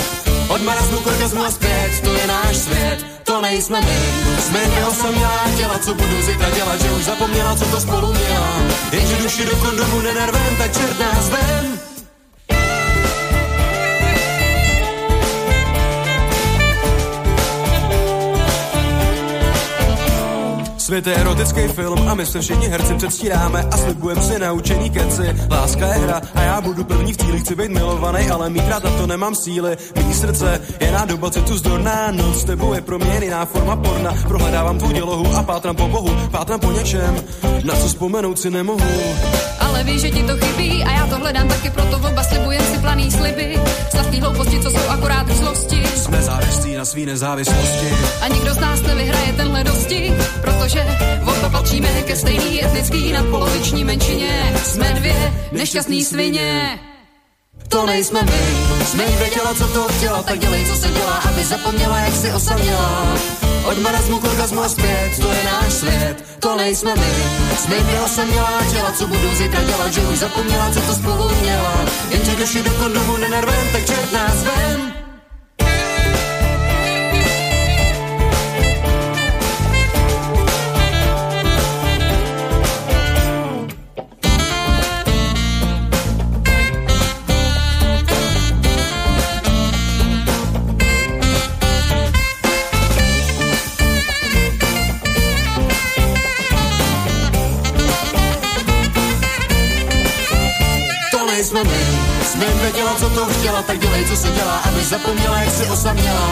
Od 0.49 0.63
marazmu 0.63 0.99
k 0.99 1.07
orgazmu 1.07 1.45
zpět, 1.51 2.01
to 2.05 2.15
je 2.15 2.27
náš 2.27 2.57
svět, 2.57 2.99
to 3.25 3.41
nejsme 3.41 3.81
my. 3.81 3.99
Jsme 4.43 4.61
dvě 4.67 4.85
osamělá 4.87 5.41
těla, 5.57 5.79
co 5.79 5.95
budu 5.95 6.23
zítra 6.23 6.51
dělat, 6.51 6.83
že 6.83 6.91
už 6.91 7.05
zapomněla, 7.05 7.57
co 7.57 7.65
to 7.65 7.81
spolu 7.81 8.13
měla. 8.13 8.53
Jenže 8.93 9.17
duši 9.17 9.45
do 9.47 9.57
kondomu 9.57 10.01
nenervem, 10.01 10.57
tak 10.59 10.73
čert 10.77 10.99
nás 11.01 11.29
ven. 11.29 11.90
Svět 20.91 21.07
je 21.07 21.15
erotický 21.15 21.61
film 21.69 22.09
a 22.09 22.15
my 22.15 22.27
se 22.27 22.41
všichni 22.41 22.69
herci 22.69 22.95
předstíráme 22.95 23.63
a 23.73 23.77
slibujeme 23.77 24.23
si 24.23 24.39
naučení 24.39 24.91
keci. 24.91 25.37
Láska 25.51 25.87
je 25.87 25.95
hra 25.95 26.23
a 26.35 26.43
já 26.43 26.61
budu 26.61 26.85
první 26.85 27.13
v 27.13 27.17
cíli, 27.17 27.41
chci 27.41 27.55
být 27.55 27.71
milovaný, 27.71 28.31
ale 28.31 28.51
mít 28.51 28.69
rád 28.69 28.85
na 28.85 28.91
to 28.91 29.07
nemám 29.07 29.35
síly. 29.35 29.77
Mý 30.07 30.15
srdce 30.15 30.61
je 30.81 30.93
na 30.93 31.05
doba 31.05 31.31
tu 31.31 31.59
zdorná, 31.59 32.11
noc 32.11 32.41
s 32.41 32.45
tebou 32.45 32.75
je 32.75 32.81
pro 32.81 32.99
mě 32.99 33.21
jiná 33.23 33.45
forma 33.45 33.77
porna. 33.77 34.15
Prohledávám 34.29 34.79
tvou 34.79 34.91
dělohu 34.91 35.37
a 35.37 35.43
pátram 35.43 35.77
po 35.77 35.89
bohu, 35.89 36.11
pátram 36.31 36.61
po 36.61 36.73
něčem, 36.73 37.25
na 37.65 37.75
co 37.75 37.89
vzpomenout 37.89 38.39
si 38.39 38.51
nemohu. 38.51 38.81
Ale 39.71 39.85
víš, 39.85 40.01
že 40.01 40.11
ti 40.11 40.23
to 40.23 40.37
chybí 40.37 40.85
a 40.85 40.91
já 40.93 41.07
to 41.07 41.17
hledám 41.17 41.49
taky, 41.49 41.71
proto 41.71 41.97
oba 41.97 42.23
slibujem 42.23 42.63
si 42.63 42.79
planý 42.79 43.11
sliby. 43.11 43.61
Sladký 43.91 44.21
hlouposti, 44.21 44.61
co 44.61 44.71
jsou 44.71 44.89
akorát 44.89 45.27
v 45.27 45.37
zlosti. 45.37 45.83
Jsme 45.97 46.23
závislí 46.23 46.75
na 46.75 46.85
svý 46.85 47.07
nezávislosti. 47.07 47.89
A 48.21 48.29
nikdo 48.29 48.55
z 48.55 48.59
nás 48.59 48.83
nevyhraje 48.83 49.33
tenhle 49.33 49.65
dosti, 49.65 50.13
protože 50.43 50.71
že 50.71 50.87
oba 51.23 51.49
patříme 51.49 52.03
ke 52.03 52.17
stejný 52.17 52.65
etnický 52.65 53.13
nadpoloviční 53.13 53.85
menšině. 53.85 54.53
Jsme 54.65 54.93
dvě 54.95 55.33
nešťastný 55.53 56.05
svině. 56.05 56.79
To 57.69 57.87
nejsme 57.87 58.23
my, 58.23 58.85
jsme 58.85 59.05
jí 59.05 59.17
věděla, 59.17 59.55
co 59.55 59.67
to 59.67 59.89
chtěla, 59.89 60.23
tak 60.23 60.39
dělej, 60.39 60.67
co 60.67 60.75
se 60.77 60.89
dělá, 60.89 61.15
aby 61.15 61.45
zapomněla, 61.45 61.99
jak 61.99 62.15
si 62.15 62.33
osaměla. 62.33 63.17
Od 63.71 63.79
marazmu 63.79 64.19
k 64.19 64.25
orgazmu 64.25 64.61
a 64.63 64.69
zpět, 64.69 65.11
to 65.21 65.33
je 65.33 65.45
náš 65.45 65.73
svět, 65.73 66.25
to 66.41 66.57
nejsme 66.57 66.95
my. 66.95 67.13
Jsme 67.59 67.77
dvě 67.77 68.01
osamělá 68.01 68.61
těla, 68.73 68.93
co 68.93 69.07
budu 69.07 69.35
zítra 69.35 69.63
dělat, 69.63 69.93
že 69.93 70.01
už 70.01 70.19
zapomněla, 70.19 70.71
co 70.71 70.81
to 70.81 70.95
spolu 70.95 71.31
měla. 71.41 71.85
Jenže 72.11 72.37
došli 72.37 72.63
do 72.63 72.71
kondomu 72.71 73.17
nenervem, 73.17 73.69
tak 73.73 73.87
čert 73.87 74.13
nás 74.13 74.43
vem. 74.43 74.90
Jsme 101.51 101.65
my. 101.65 101.81
Jsme 102.23 102.47
věděla, 102.63 102.95
co 102.95 103.11
to 103.11 103.27
chtěla, 103.27 103.63
tak 103.63 103.79
dělej, 103.79 104.05
co 104.05 104.17
se 104.17 104.31
dělá, 104.31 104.59
aby 104.59 104.81
zapomněla, 104.85 105.39
jak 105.39 105.51
si 105.51 105.65
osaměla. 105.71 106.27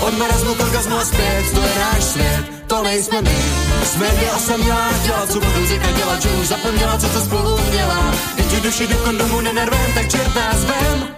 Od 0.00 0.18
marazmu 0.18 0.54
k 0.54 0.60
orgazmu 0.60 0.96
a 0.96 1.04
zpět, 1.04 1.44
to 1.54 1.60
je 1.60 1.74
náš 1.78 2.02
svět, 2.04 2.44
to 2.66 2.82
nejsme 2.82 3.22
my. 3.22 3.36
Jsme 3.84 4.06
dvě 4.08 4.30
osamělá, 4.32 4.88
chtěla, 4.92 5.26
co 5.26 5.40
budu 5.40 5.66
zítra 5.66 5.92
dělat, 5.92 6.22
že 6.22 6.28
už 6.28 6.46
zapomněla, 6.48 6.98
co 6.98 7.08
to 7.08 7.20
spolu 7.20 7.58
měla. 7.70 8.14
Jenže 8.36 8.60
duši 8.60 8.86
do 8.86 8.96
kondomu 8.96 9.40
nenervem, 9.40 9.92
tak 9.94 10.10
čert 10.10 10.34
nás 10.34 10.64
vem. 10.64 11.08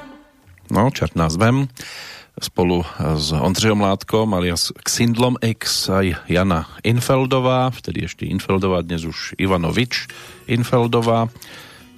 No, 0.71 0.91
čert 0.91 1.17
nás 1.17 1.37
vem 1.37 1.69
spolu 2.43 2.85
s 3.17 3.33
Ondřejom 3.33 3.81
Látkom 3.81 4.35
alias 4.35 4.73
Xindlom 4.85 5.37
X 5.41 5.89
aj 5.89 6.17
Jana 6.29 6.69
Infeldová, 6.85 7.71
vtedy 7.71 8.09
ešte 8.09 8.25
Infeldová, 8.25 8.81
dnes 8.81 9.05
už 9.05 9.37
Ivanovič 9.37 10.09
Infeldová 10.49 11.29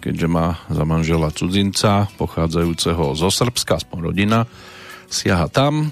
keďže 0.05 0.29
má 0.29 0.61
za 0.69 0.85
manžela 0.85 1.33
cudzinca 1.33 2.13
pochádzajúceho 2.21 3.17
zo 3.17 3.33
Srbska, 3.33 3.81
aspoň 3.81 3.99
rodina, 4.13 4.45
siaha 5.09 5.49
tam. 5.49 5.89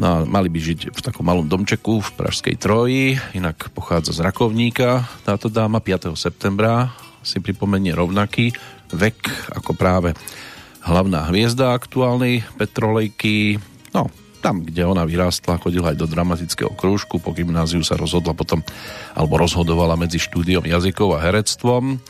No 0.00 0.24
mali 0.24 0.48
by 0.48 0.56
žiť 0.56 0.80
v 0.96 1.00
takom 1.04 1.28
malom 1.28 1.44
domčeku 1.44 2.00
v 2.00 2.10
Pražskej 2.16 2.56
Troji, 2.56 3.20
inak 3.36 3.68
pochádza 3.76 4.16
z 4.16 4.24
Rakovníka. 4.24 5.04
Táto 5.28 5.52
dáma 5.52 5.84
5. 5.84 6.16
septembra 6.16 6.88
si 7.20 7.44
pripomenie 7.44 7.92
rovnaký 7.92 8.56
vek 8.96 9.52
ako 9.52 9.76
práve 9.76 10.16
hlavná 10.88 11.28
hviezda 11.28 11.76
aktuálnej 11.76 12.48
Petrolejky. 12.56 13.60
No, 13.92 14.08
tam, 14.40 14.64
kde 14.64 14.88
ona 14.88 15.04
vyrástla, 15.04 15.60
chodila 15.60 15.92
aj 15.92 15.98
do 16.00 16.06
dramatického 16.08 16.72
krúžku, 16.78 17.20
po 17.20 17.36
gymnáziu 17.36 17.84
sa 17.84 17.98
rozhodla 17.98 18.32
potom, 18.32 18.64
alebo 19.12 19.36
rozhodovala 19.36 19.98
medzi 19.98 20.16
štúdiom 20.16 20.64
jazykov 20.64 21.18
a 21.18 21.26
herectvom 21.26 22.00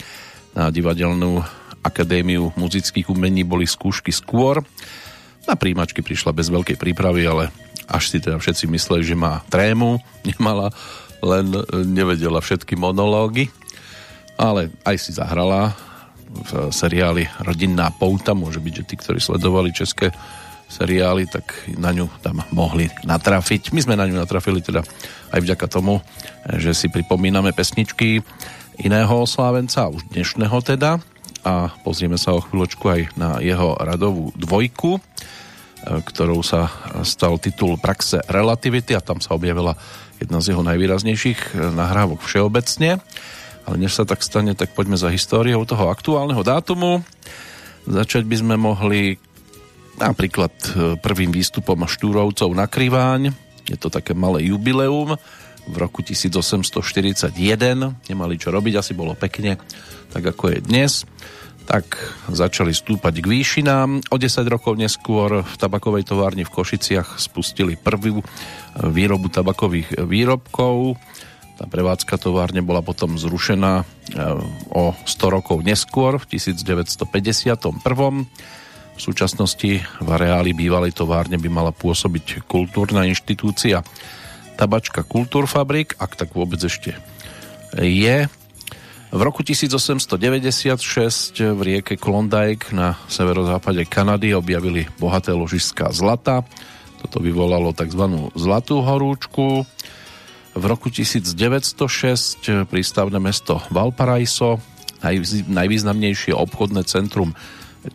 na 0.58 0.74
divadelnú 0.74 1.38
akadémiu 1.86 2.50
muzických 2.58 3.06
umení 3.06 3.46
boli 3.46 3.62
skúšky 3.62 4.10
skôr. 4.10 4.66
Na 5.46 5.54
príjimačky 5.54 6.02
prišla 6.02 6.34
bez 6.34 6.50
veľkej 6.50 6.74
prípravy, 6.74 7.22
ale 7.30 7.54
až 7.86 8.10
si 8.10 8.18
teda 8.18 8.42
všetci 8.42 8.66
mysleli, 8.74 9.06
že 9.06 9.14
má 9.14 9.46
trému, 9.46 10.02
nemala, 10.34 10.74
len 11.22 11.54
nevedela 11.86 12.42
všetky 12.42 12.74
monológy. 12.74 13.54
Ale 14.34 14.74
aj 14.82 14.96
si 14.98 15.10
zahrala 15.14 15.78
v 16.28 16.70
seriáli 16.74 17.26
Rodinná 17.40 17.94
pouta, 17.94 18.34
môže 18.36 18.58
byť, 18.58 18.74
že 18.82 18.84
tí, 18.84 18.94
ktorí 18.98 19.18
sledovali 19.18 19.70
české 19.72 20.12
seriály, 20.68 21.24
tak 21.24 21.48
na 21.80 21.90
ňu 21.96 22.12
tam 22.20 22.44
mohli 22.52 22.92
natrafiť. 23.02 23.72
My 23.72 23.80
sme 23.80 23.96
na 23.96 24.04
ňu 24.04 24.20
natrafili 24.20 24.60
teda 24.60 24.84
aj 25.32 25.40
vďaka 25.40 25.66
tomu, 25.66 26.04
že 26.60 26.76
si 26.76 26.92
pripomíname 26.92 27.56
pesničky 27.56 28.20
iného 28.78 29.10
oslávenca, 29.10 29.90
už 29.90 30.06
dnešného 30.14 30.58
teda. 30.62 31.02
A 31.42 31.70
pozrieme 31.82 32.18
sa 32.18 32.34
o 32.34 32.42
chvíľočku 32.42 32.84
aj 32.86 33.00
na 33.18 33.38
jeho 33.42 33.74
radovú 33.78 34.30
dvojku, 34.34 34.98
e, 34.98 35.00
ktorou 36.02 36.42
sa 36.42 36.70
stal 37.02 37.38
titul 37.42 37.78
Praxe 37.78 38.22
relativity 38.26 38.94
a 38.94 39.02
tam 39.02 39.22
sa 39.22 39.34
objavila 39.34 39.78
jedna 40.18 40.42
z 40.42 40.54
jeho 40.54 40.62
najvýraznejších 40.66 41.40
e, 41.54 41.74
nahrávok 41.74 42.22
všeobecne. 42.22 43.02
Ale 43.68 43.76
než 43.76 43.98
sa 43.98 44.08
tak 44.08 44.24
stane, 44.24 44.54
tak 44.54 44.72
poďme 44.72 44.96
za 44.96 45.12
históriou 45.12 45.62
toho 45.66 45.90
aktuálneho 45.92 46.40
dátumu. 46.40 47.04
Začať 47.84 48.24
by 48.24 48.36
sme 48.40 48.54
mohli 48.56 49.20
napríklad 49.98 50.54
e, 50.54 50.68
prvým 50.98 51.34
výstupom 51.34 51.86
Štúrovcov 51.86 52.50
na 52.54 52.70
Kriváň. 52.70 53.34
Je 53.68 53.76
to 53.76 53.90
také 53.90 54.14
malé 54.16 54.48
jubileum, 54.48 55.18
v 55.68 55.76
roku 55.76 56.00
1841. 56.00 57.28
Nemali 58.08 58.34
čo 58.40 58.48
robiť, 58.48 58.74
asi 58.80 58.96
bolo 58.96 59.12
pekne, 59.12 59.60
tak 60.08 60.24
ako 60.24 60.56
je 60.56 60.58
dnes. 60.64 61.04
Tak 61.68 61.84
začali 62.32 62.72
stúpať 62.72 63.20
k 63.20 63.26
výšinám. 63.28 64.08
O 64.08 64.16
10 64.16 64.40
rokov 64.48 64.80
neskôr 64.80 65.44
v 65.44 65.54
tabakovej 65.60 66.08
továrni 66.08 66.48
v 66.48 66.54
Košiciach 66.56 67.20
spustili 67.20 67.76
prvú 67.76 68.24
výrobu 68.80 69.28
tabakových 69.28 70.00
výrobkov. 70.08 70.96
Tá 71.60 71.68
prevádzka 71.68 72.16
továrne 72.16 72.64
bola 72.64 72.80
potom 72.80 73.20
zrušená 73.20 73.82
e, 73.82 73.84
o 74.72 74.94
100 74.94 75.34
rokov 75.34 75.60
neskôr, 75.60 76.16
v 76.22 76.38
1951. 76.38 77.04
V 78.94 79.00
súčasnosti 79.02 79.70
v 79.82 80.08
areáli 80.08 80.54
bývalej 80.54 80.96
továrne 80.96 81.36
by 81.36 81.50
mala 81.52 81.74
pôsobiť 81.74 82.46
kultúrna 82.48 83.04
inštitúcia 83.04 83.84
tabačka 84.58 85.06
Kultúrfabrik, 85.06 85.94
ak 86.02 86.18
tak 86.18 86.34
vôbec 86.34 86.58
ešte 86.58 86.98
je. 87.78 88.26
V 89.08 89.20
roku 89.24 89.40
1896 89.40 91.40
v 91.40 91.60
rieke 91.64 91.96
Klondike 91.96 92.76
na 92.76 93.00
severozápade 93.08 93.88
Kanady 93.88 94.36
objavili 94.36 94.84
bohaté 95.00 95.32
ložiska 95.32 95.88
zlata. 95.94 96.44
Toto 97.00 97.22
vyvolalo 97.22 97.72
tzv. 97.72 98.28
zlatú 98.36 98.84
horúčku. 98.84 99.64
V 100.58 100.64
roku 100.66 100.92
1906 100.92 102.68
prístavné 102.68 103.16
mesto 103.22 103.62
Valparaiso, 103.70 104.60
najvýznamnejšie 105.46 106.34
obchodné 106.34 106.82
centrum 106.84 107.32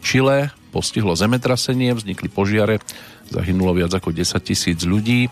Chile, 0.01 0.49
postihlo 0.71 1.13
zemetrasenie, 1.13 1.93
vznikli 1.93 2.31
požiare, 2.31 2.79
zahynulo 3.29 3.77
viac 3.77 3.93
ako 3.93 4.15
10 4.15 4.39
tisíc 4.41 4.81
ľudí 4.81 5.29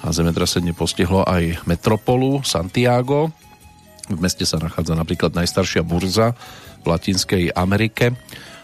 a 0.00 0.12
zemetrasenie 0.12 0.72
postihlo 0.72 1.24
aj 1.28 1.64
metropolu 1.68 2.40
Santiago. 2.40 3.28
V 4.08 4.18
meste 4.18 4.48
sa 4.48 4.58
nachádza 4.58 4.96
napríklad 4.96 5.36
najstaršia 5.36 5.84
burza 5.84 6.34
v 6.80 6.84
Latinskej 6.88 7.52
Amerike, 7.52 8.16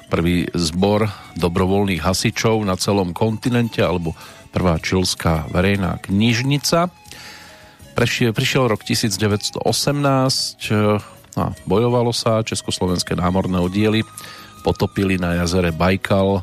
prvý 0.09 0.49
zbor 0.57 1.07
dobrovoľných 1.37 2.01
hasičov 2.03 2.65
na 2.65 2.75
celom 2.81 3.13
kontinente 3.13 3.85
alebo 3.85 4.17
prvá 4.51 4.81
čilská 4.81 5.45
verejná 5.53 6.01
knižnica. 6.01 6.89
Prešiel, 7.93 8.33
prišiel 8.33 8.73
rok 8.73 8.81
1918 8.83 9.61
a 11.37 11.53
bojovalo 11.69 12.17
sa, 12.17 12.41
československé 12.41 13.13
námorné 13.13 13.61
oddiely 13.61 14.01
potopili 14.65 15.21
na 15.21 15.45
jazere 15.45 15.71
Bajkal 15.71 16.41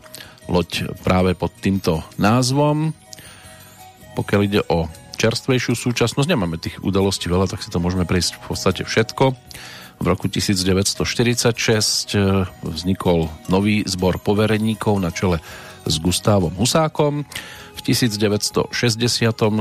loď 0.48 0.94
práve 1.02 1.34
pod 1.34 1.52
týmto 1.60 2.06
názvom 2.22 3.03
pokiaľ 4.14 4.42
ide 4.46 4.62
o 4.70 4.90
čerstvejšiu 5.18 5.78
súčasnosť, 5.78 6.28
nemáme 6.30 6.58
tých 6.58 6.82
udalostí 6.82 7.30
veľa, 7.30 7.48
tak 7.50 7.62
si 7.62 7.70
to 7.70 7.78
môžeme 7.78 8.04
prejsť 8.04 8.38
v 8.38 8.42
podstate 8.50 8.82
všetko. 8.84 9.38
V 10.02 10.06
roku 10.10 10.28
1946 10.28 11.00
e, 12.12 12.44
vznikol 12.66 13.30
nový 13.48 13.86
zbor 13.86 14.20
povereníkov 14.20 15.00
na 15.00 15.14
čele 15.14 15.40
s 15.86 15.96
Gustávom 16.02 16.52
Husákom. 16.58 17.24
V 17.74 17.82
1960 17.84 18.74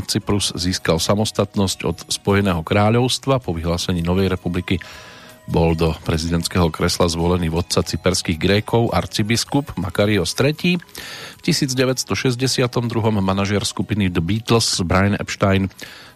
Cyprus 0.09 0.54
získal 0.54 0.99
samostatnosť 0.99 1.78
od 1.87 1.97
Spojeného 2.11 2.62
kráľovstva 2.62 3.42
po 3.42 3.54
vyhlásení 3.54 4.02
Novej 4.02 4.30
republiky 4.30 4.82
bol 5.52 5.76
do 5.76 5.92
prezidentského 6.09 6.73
kresla 6.73 7.12
zvolený 7.12 7.52
vodca 7.52 7.85
cyperských 7.85 8.40
Grékov, 8.40 8.88
arcibiskup 8.88 9.76
Makarios 9.76 10.32
III. 10.32 10.80
V 10.80 11.40
1962. 11.44 12.09
manažer 13.21 13.61
skupiny 13.61 14.09
The 14.09 14.25
Beatles 14.25 14.80
Brian 14.80 15.12
Epstein 15.21 15.68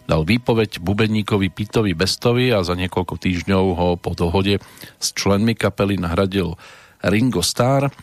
dal 0.09 0.25
výpoveď 0.25 0.81
bubeníkovi 0.81 1.53
Pitovi 1.53 1.93
Bestovi 1.93 2.49
a 2.49 2.65
za 2.65 2.73
niekoľko 2.73 3.13
týždňov 3.21 3.65
ho 3.77 3.89
po 4.01 4.17
dohode 4.17 4.57
s 4.97 5.07
členmi 5.13 5.53
kapely 5.53 6.01
nahradil 6.01 6.57
Ringo 7.05 7.45
Starr. 7.45 7.93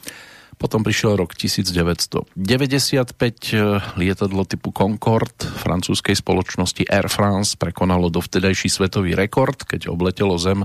Potom 0.54 0.86
prišiel 0.86 1.18
rok 1.18 1.34
1995, 1.34 2.38
lietadlo 3.98 4.46
typu 4.46 4.70
Concorde 4.70 5.50
francúzskej 5.50 6.14
spoločnosti 6.14 6.86
Air 6.86 7.10
France 7.10 7.58
prekonalo 7.58 8.06
dovtedajší 8.06 8.70
svetový 8.70 9.18
rekord, 9.18 9.66
keď 9.66 9.90
obletelo 9.90 10.38
Zem 10.38 10.62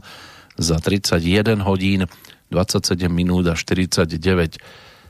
za 0.59 0.77
31 0.83 1.63
hodín, 1.63 2.05
27 2.51 3.07
minút 3.07 3.47
a 3.47 3.55
49 3.55 4.59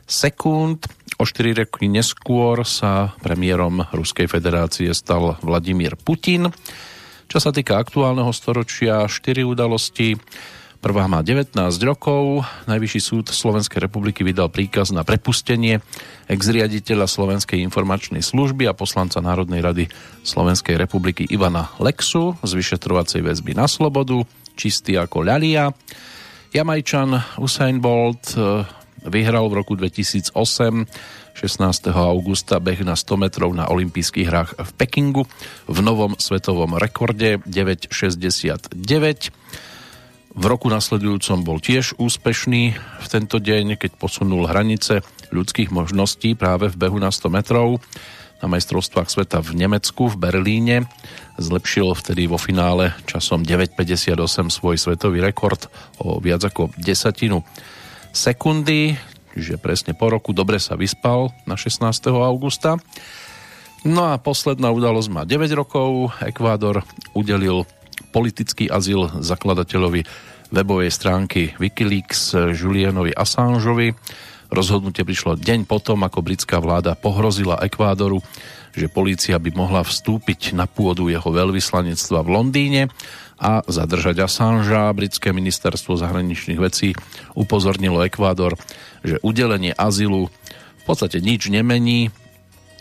sekúnd. 0.06 0.86
O 1.20 1.28
4 1.28 1.66
roky 1.66 1.90
neskôr 1.90 2.64
sa 2.64 3.12
premiérom 3.20 3.84
Ruskej 3.92 4.30
federácie 4.30 4.88
stal 4.96 5.36
Vladimír 5.44 5.98
Putin. 5.98 6.48
Čo 7.30 7.38
sa 7.38 7.50
týka 7.52 7.76
aktuálneho 7.76 8.32
storočia, 8.32 9.04
4 9.04 9.44
udalosti. 9.44 10.16
Prvá 10.80 11.04
má 11.04 11.20
19 11.20 11.60
rokov. 11.84 12.40
Najvyšší 12.64 13.00
súd 13.04 13.28
Slovenskej 13.28 13.84
republiky 13.84 14.24
vydal 14.24 14.48
príkaz 14.48 14.88
na 14.96 15.04
prepustenie 15.04 15.84
ex-riaditeľa 16.24 17.04
Slovenskej 17.04 17.60
informačnej 17.60 18.24
služby 18.24 18.64
a 18.64 18.72
poslanca 18.72 19.20
Národnej 19.20 19.60
rady 19.60 19.84
Slovenskej 20.24 20.80
republiky 20.80 21.28
Ivana 21.28 21.68
Lexu 21.76 22.32
z 22.40 22.52
vyšetrovacej 22.56 23.20
väzby 23.20 23.52
na 23.52 23.68
slobodu, 23.68 24.24
čistý 24.60 25.00
ako 25.00 25.24
ľalia. 25.24 25.72
Jamajčan 26.52 27.40
Usain 27.40 27.80
Bolt 27.80 28.36
eh, 28.36 28.68
vyhral 29.08 29.48
v 29.48 29.64
roku 29.64 29.72
2008 29.80 30.36
16. 31.32 31.88
augusta 31.96 32.60
beh 32.60 32.84
na 32.84 32.92
100 32.92 33.16
metrov 33.16 33.48
na 33.56 33.64
olympijských 33.72 34.28
hrách 34.28 34.50
v 34.60 34.70
Pekingu 34.76 35.24
v 35.64 35.78
novom 35.80 36.12
svetovom 36.20 36.76
rekorde 36.76 37.40
9,69 37.48 38.76
v 40.30 40.44
roku 40.46 40.70
nasledujúcom 40.70 41.42
bol 41.42 41.58
tiež 41.58 41.98
úspešný 41.98 42.62
v 42.78 43.06
tento 43.10 43.42
deň, 43.42 43.74
keď 43.74 43.98
posunul 43.98 44.46
hranice 44.46 45.02
ľudských 45.34 45.74
možností 45.74 46.38
práve 46.38 46.70
v 46.70 46.78
behu 46.78 47.02
na 47.02 47.10
100 47.10 47.34
metrov 47.34 47.82
na 48.40 48.46
majstrovstvách 48.48 49.08
sveta 49.12 49.44
v 49.44 49.56
Nemecku, 49.56 50.08
v 50.08 50.16
Berlíne. 50.16 50.76
Zlepšil 51.36 51.92
vtedy 51.92 52.28
vo 52.28 52.40
finále 52.40 52.96
časom 53.04 53.44
9,58 53.44 54.16
svoj 54.48 54.76
svetový 54.80 55.20
rekord 55.20 55.68
o 56.00 56.20
viac 56.20 56.44
ako 56.44 56.72
desatinu 56.80 57.44
sekundy, 58.10 58.98
čiže 59.36 59.60
presne 59.60 59.92
po 59.94 60.10
roku 60.10 60.34
dobre 60.34 60.58
sa 60.58 60.74
vyspal 60.74 61.30
na 61.46 61.54
16. 61.54 61.84
augusta. 62.10 62.80
No 63.80 64.12
a 64.12 64.20
posledná 64.20 64.68
udalosť 64.68 65.08
má 65.08 65.22
9 65.24 65.48
rokov. 65.56 66.12
Ekvádor 66.20 66.84
udelil 67.16 67.64
politický 68.12 68.68
azyl 68.68 69.08
zakladateľovi 69.24 70.04
webovej 70.50 70.90
stránky 70.90 71.54
Wikileaks 71.56 72.34
Julianovi 72.52 73.14
Assangeovi. 73.14 73.94
Rozhodnutie 74.50 75.06
prišlo 75.06 75.38
deň 75.38 75.62
potom, 75.62 76.02
ako 76.02 76.26
britská 76.26 76.58
vláda 76.58 76.98
pohrozila 76.98 77.62
Ekvádoru, 77.62 78.18
že 78.74 78.90
polícia 78.90 79.38
by 79.38 79.50
mohla 79.54 79.86
vstúpiť 79.86 80.58
na 80.58 80.66
pôdu 80.66 81.06
jeho 81.06 81.26
veľvyslanectva 81.30 82.18
v 82.26 82.32
Londýne 82.34 82.82
a 83.38 83.62
zadržať 83.62 84.26
Assangea. 84.26 84.90
Britské 84.90 85.30
ministerstvo 85.30 85.94
zahraničných 85.94 86.58
vecí 86.58 86.98
upozornilo 87.38 88.02
Ekvádor, 88.02 88.58
že 89.06 89.22
udelenie 89.22 89.70
azylu 89.70 90.26
v 90.26 90.82
podstate 90.82 91.22
nič 91.22 91.46
nemení, 91.46 92.10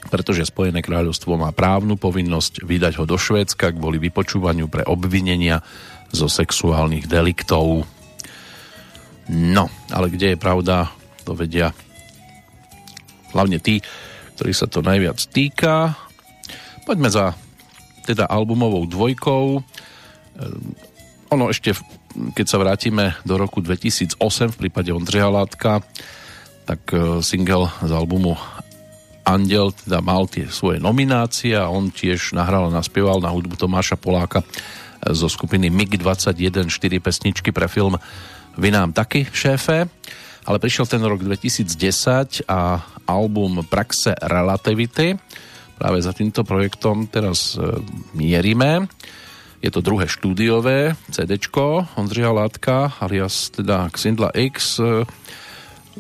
pretože 0.10 0.50
Spojené 0.50 0.82
kráľovstvo 0.82 1.38
má 1.38 1.54
právnu 1.54 2.02
povinnosť 2.02 2.66
vydať 2.66 2.98
ho 2.98 3.06
do 3.06 3.18
Švédska 3.20 3.78
kvôli 3.78 4.02
vypočúvaniu 4.02 4.66
pre 4.66 4.82
obvinenia 4.90 5.62
zo 6.10 6.26
sexuálnych 6.26 7.06
deliktov. 7.06 7.86
No, 9.30 9.70
ale 9.94 10.10
kde 10.10 10.34
je 10.34 10.38
pravda, 10.42 10.90
to 11.24 11.36
vedia 11.38 11.76
hlavne 13.34 13.62
tí, 13.62 13.84
ktorí 14.38 14.52
sa 14.56 14.66
to 14.66 14.82
najviac 14.82 15.20
týka. 15.30 15.94
Poďme 16.88 17.12
za 17.14 17.38
teda 18.10 18.26
albumovou 18.26 18.90
dvojkou. 18.90 19.62
Ehm, 19.62 20.74
ono 21.30 21.54
ešte, 21.54 21.78
keď 22.34 22.46
sa 22.50 22.58
vrátime 22.58 23.14
do 23.22 23.38
roku 23.38 23.62
2008 23.62 24.58
v 24.58 24.60
prípade 24.66 24.90
Ondřeja 24.90 25.30
Látka, 25.30 25.86
tak 26.66 26.82
e, 26.90 27.22
single 27.22 27.70
z 27.86 27.92
albumu 27.94 28.34
Andel 29.22 29.70
teda 29.78 30.02
mal 30.02 30.26
tie 30.26 30.50
svoje 30.50 30.82
nominácie 30.82 31.54
a 31.54 31.70
on 31.70 31.94
tiež 31.94 32.34
nahral 32.34 32.66
a 32.66 32.74
naspieval 32.74 33.22
na 33.22 33.30
hudbu 33.30 33.62
Tomáša 33.62 33.94
Poláka 33.94 34.42
zo 35.06 35.30
skupiny 35.30 35.70
MiG-21 35.70 36.66
4 36.66 36.98
pesničky 36.98 37.54
pre 37.54 37.70
film 37.70 38.02
Vy 38.58 38.74
nám 38.74 38.92
taky, 38.92 39.30
šéfe. 39.30 39.88
Ale 40.50 40.58
prišiel 40.58 40.90
ten 40.90 41.06
rok 41.06 41.22
2010 41.22 42.50
a 42.50 42.82
album 43.06 43.62
Praxe 43.70 44.18
relativity. 44.18 45.14
Práve 45.78 46.02
za 46.02 46.10
týmto 46.10 46.42
projektom 46.42 47.06
teraz 47.06 47.54
e, 47.54 47.62
mierime. 48.18 48.90
Je 49.62 49.70
to 49.70 49.86
druhé 49.86 50.10
štúdiové 50.10 50.98
CD 51.14 51.38
Ondřeja 51.94 52.34
Látka 52.34 52.98
alias 52.98 53.54
teda 53.54 53.94
Xindla 53.94 54.34
X. 54.34 54.82
E, 54.82 55.06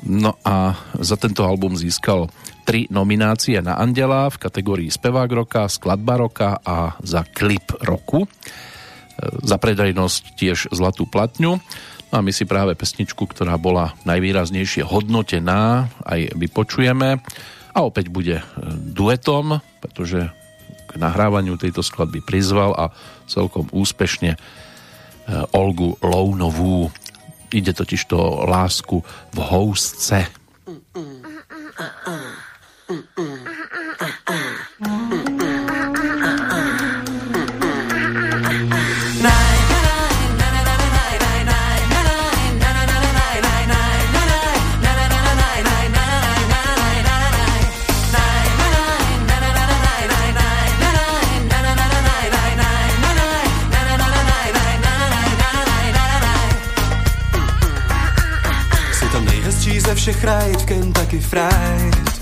no 0.09 0.33
a 0.41 0.73
za 0.97 1.13
tento 1.21 1.45
album 1.45 1.77
získal 1.77 2.25
tri 2.65 2.89
nominácie 2.89 3.61
na 3.61 3.77
Andela 3.77 4.33
v 4.33 4.49
kategórii 4.49 4.89
Spevák 4.89 5.29
roka, 5.29 5.69
Skladba 5.69 6.17
roka 6.17 6.57
a 6.65 6.97
za 7.05 7.21
klip 7.21 7.69
roku. 7.85 8.25
E, 8.25 8.29
za 9.45 9.61
predajnosť 9.61 10.23
tiež 10.41 10.73
zlatú 10.73 11.05
platňu. 11.05 11.61
No 12.09 12.19
a 12.19 12.25
my 12.25 12.33
si 12.33 12.49
práve 12.49 12.73
pesničku, 12.73 13.29
ktorá 13.29 13.53
bola 13.61 13.93
najvýraznejšie 14.09 14.81
hodnotená, 14.81 15.93
aj 16.09 16.33
vypočujeme. 16.33 17.21
A 17.69 17.77
opäť 17.85 18.09
bude 18.09 18.41
e, 18.41 18.43
duetom, 18.73 19.61
pretože 19.77 20.33
k 20.89 20.91
nahrávaniu 20.97 21.53
tejto 21.61 21.85
skladby 21.85 22.25
prizval 22.25 22.73
a 22.73 22.89
celkom 23.29 23.69
úspešne 23.69 24.33
e, 24.33 24.37
Olgu 25.53 26.01
Lounovú. 26.01 26.89
Ide 27.53 27.77
totiž 27.77 28.09
to 28.09 28.41
lásku 28.49 29.05
v 29.33 29.37
housce. 29.37 30.25
ze 32.89 33.48
všech 59.99 60.23
rajd 60.23 60.61
v 60.61 60.65
Kentucky 60.65 61.19
Fried 61.19 62.21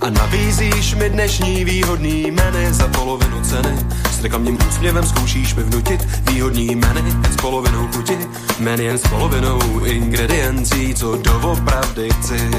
a 0.00 0.10
nabízíš 0.10 0.94
mi 0.94 1.10
dnešní 1.10 1.64
výhodný 1.64 2.30
meny 2.30 2.72
za 2.72 2.88
polovinu 2.88 3.40
ceny. 3.42 3.78
S 4.10 4.22
reklamním 4.22 4.58
úsměvem 4.68 5.06
zkoušíš 5.06 5.54
mi 5.54 5.62
vnutit 5.62 6.08
výhodný 6.30 6.74
meny 6.74 7.02
s 7.30 7.36
polovinou 7.36 7.88
chuti. 7.94 8.18
Meny 8.58 8.84
jen 8.84 8.98
s 8.98 9.02
polovinou 9.02 9.84
ingrediencí, 9.84 10.94
co 10.94 11.16
doopravdy 11.16 12.10
chci. 12.10 12.50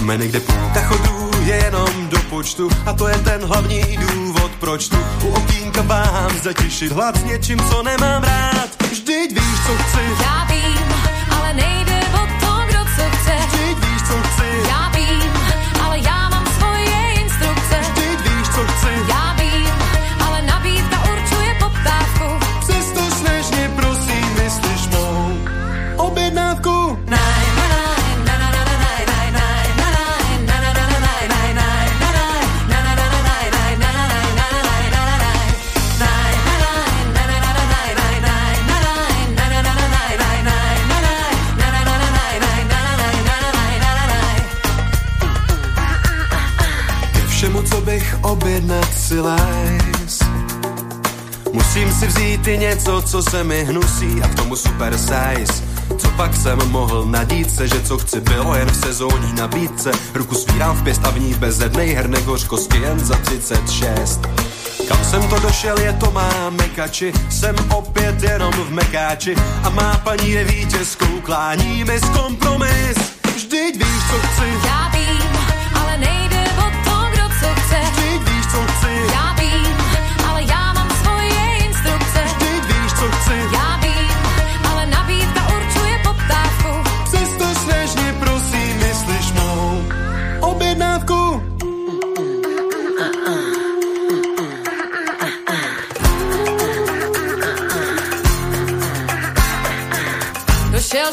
Meny, 0.00 0.28
kde 0.28 0.40
půlka 0.40 0.82
chodů 0.82 1.30
je 1.44 1.54
jenom 1.54 2.08
do 2.08 2.18
počtu 2.30 2.70
a 2.86 2.92
to 2.92 3.08
je 3.08 3.18
ten 3.18 3.44
hlavní 3.44 3.82
důvod, 3.96 4.50
proč 4.60 4.88
tu 4.88 4.96
u 5.24 5.28
okýnka 5.28 5.82
vám 5.82 6.38
zatěšit 6.42 6.92
hlad 6.92 7.16
s 7.16 7.24
něčím, 7.24 7.58
co 7.70 7.82
nemám 7.82 8.22
rád. 8.22 8.68
Vždyť 8.90 9.32
víš, 9.32 9.58
co 9.66 9.72
chci. 9.74 10.22
Já 10.22 10.44
vím, 10.44 10.91
co 14.06 14.14
chci. 14.22 14.68
Já 14.68 14.88
vím, 14.88 15.32
ale 15.84 15.98
já 15.98 16.28
mám 16.28 16.46
svoje 16.46 17.12
instrukce. 17.12 17.80
Vždyť 17.80 18.20
víš, 18.20 18.48
co 18.48 18.60
chci. 18.66 18.92
Já 19.08 19.21
bych 47.92 48.16
objednat 48.22 48.94
si 48.94 49.20
lajs. 49.20 50.18
Musím 51.52 51.92
si 51.92 52.06
vzít 52.06 52.46
i 52.46 52.58
něco, 52.58 53.02
co 53.02 53.22
se 53.22 53.44
mi 53.44 53.64
hnusí 53.64 54.22
a 54.22 54.28
k 54.28 54.34
tomu 54.34 54.56
super 54.56 54.98
size. 54.98 55.64
Co 55.98 56.08
pak 56.16 56.36
jsem 56.36 56.58
mohl 56.70 57.04
nadít 57.04 57.50
se, 57.50 57.68
že 57.68 57.82
co 57.82 57.98
chci 57.98 58.20
bylo 58.20 58.54
jen 58.54 58.70
v 58.70 58.76
sezónní 58.76 59.32
nabídce. 59.32 59.90
Ruku 60.14 60.34
svírám 60.34 60.76
v 60.76 60.82
pěst 60.82 61.04
a 61.04 61.10
v 61.10 61.20
ní 61.20 61.34
bezednej 61.34 61.94
hernek 61.94 62.24
hořkosti 62.24 62.78
jen 62.78 62.98
za 62.98 63.16
36. 63.16 64.20
Kam 64.88 65.04
jsem 65.04 65.28
to 65.28 65.38
došel, 65.38 65.78
je 65.78 65.92
to 65.92 66.10
má 66.10 66.50
mekači, 66.50 67.12
jsem 67.30 67.56
opět 67.74 68.22
jenom 68.22 68.52
v 68.52 68.70
mekáči 68.70 69.34
a 69.62 69.68
má 69.68 70.00
paní 70.04 70.30
je 70.30 70.44
vítězkou, 70.44 71.20
klání 71.22 71.84
mi 71.84 71.98
z 71.98 72.08
kompromis. 72.08 72.96
Vždyť 73.34 73.76
víš, 73.76 74.02
co 74.10 74.18
chci. 74.18 74.66
Já 74.66 74.88
vím, 74.88 75.41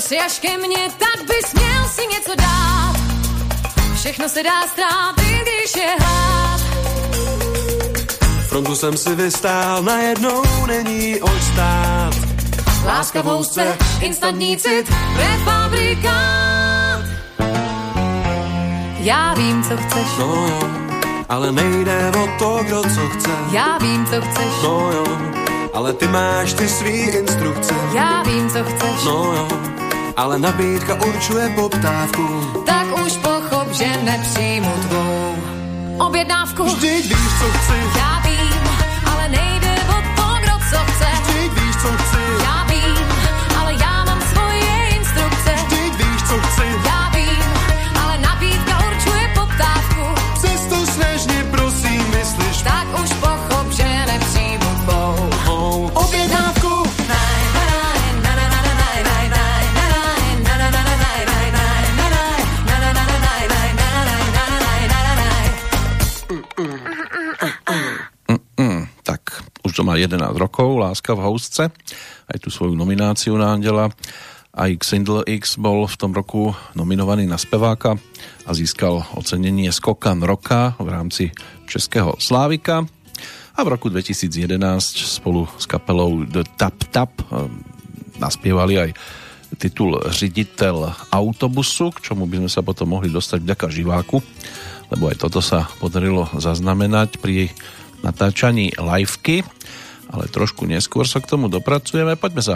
Došel 0.09 0.17
si 0.17 0.25
až 0.25 0.39
ke 0.39 0.57
mně, 0.57 0.89
tak 0.97 1.27
bys 1.27 1.53
měl 1.53 1.83
si 1.89 2.01
něco 2.07 2.35
dát. 2.35 2.93
Všechno 3.95 4.29
se 4.29 4.43
dá 4.43 4.61
ztrátit, 4.67 5.41
když 5.41 5.75
je 5.75 5.95
hlad. 5.99 6.61
Frontu 8.47 8.75
jsem 8.75 8.97
si 8.97 9.15
vystál, 9.15 9.83
najednou 9.83 10.43
není 10.67 11.21
oč 11.21 11.41
stát. 11.53 12.13
Láska 12.85 13.21
v 13.21 13.25
housce, 13.25 13.77
instantní 14.01 14.57
cit, 14.57 14.93
prefabrikát. 15.15 16.99
Já 18.97 19.33
vím, 19.33 19.63
co 19.63 19.77
chceš, 19.77 20.07
No 20.19 20.47
jo, 20.47 20.69
ale 21.29 21.51
nejde 21.51 22.11
o 22.23 22.27
to, 22.39 22.59
kdo 22.63 22.81
co 22.83 23.09
chce. 23.09 23.29
já 23.51 23.77
vím, 23.77 24.05
co 24.05 24.21
chceš, 24.21 24.53
No 24.63 24.91
jo, 24.91 25.05
ale 25.73 25.93
ty 25.93 26.07
máš 26.07 26.53
ty 26.53 26.67
svý 26.69 26.99
instrukce. 26.99 27.73
já 27.93 28.23
vím, 28.23 28.49
co 28.49 28.63
chceš. 28.63 29.03
No 29.05 29.33
jo, 29.35 29.47
ale 30.19 30.35
nabídka 30.39 30.99
určuje 30.99 31.49
poptávku. 31.55 32.27
Tak 32.67 32.87
už 33.05 33.17
pochop, 33.23 33.71
že 33.71 33.87
nepřijmu 34.03 34.71
tvou 34.87 35.35
objednávku. 36.07 36.63
Vždyť 36.63 37.05
víš, 37.07 37.31
co 37.39 37.45
chci. 37.57 37.77
Já 37.99 38.18
má 69.89 69.97
11 69.97 70.21
rokov, 70.37 70.77
Láska 70.77 71.17
v 71.17 71.25
housce, 71.25 71.73
aj 72.29 72.37
tú 72.37 72.53
svoju 72.53 72.77
nomináciu 72.77 73.33
na 73.41 73.57
Andela. 73.57 73.89
Aj 74.53 74.69
Xindl 74.69 75.25
X 75.25 75.57
bol 75.57 75.89
v 75.89 75.95
tom 75.97 76.13
roku 76.13 76.53
nominovaný 76.77 77.25
na 77.25 77.41
speváka 77.41 77.97
a 78.45 78.51
získal 78.53 79.01
ocenenie 79.17 79.73
Skokan 79.73 80.21
roka 80.21 80.77
v 80.77 80.93
rámci 80.93 81.25
Českého 81.65 82.21
Slávika. 82.21 82.85
A 83.57 83.59
v 83.65 83.73
roku 83.73 83.89
2011 83.89 84.61
spolu 85.09 85.49
s 85.57 85.65
kapelou 85.65 86.21
The 86.21 86.45
Tap 86.53 86.77
Tap 86.93 87.09
eh, 87.17 87.49
naspievali 88.21 88.77
aj 88.77 88.89
titul 89.57 89.97
Řiditel 90.05 90.85
autobusu, 91.09 91.89
k 91.97 92.13
čomu 92.13 92.29
by 92.29 92.45
sme 92.45 92.49
sa 92.53 92.61
potom 92.61 92.93
mohli 92.93 93.09
dostať 93.09 93.41
vďaka 93.41 93.65
živáku, 93.73 94.21
lebo 94.93 95.09
aj 95.09 95.17
toto 95.17 95.41
sa 95.41 95.65
podarilo 95.81 96.29
zaznamenať 96.37 97.17
pri 97.17 97.49
natáčaní 98.01 98.73
liveky, 98.77 99.43
ale 100.09 100.25
trošku 100.31 100.65
neskôr 100.65 101.05
sa 101.05 101.21
k 101.21 101.29
tomu 101.29 101.51
dopracujeme. 101.51 102.17
Poďme 102.17 102.41
sa 102.41 102.55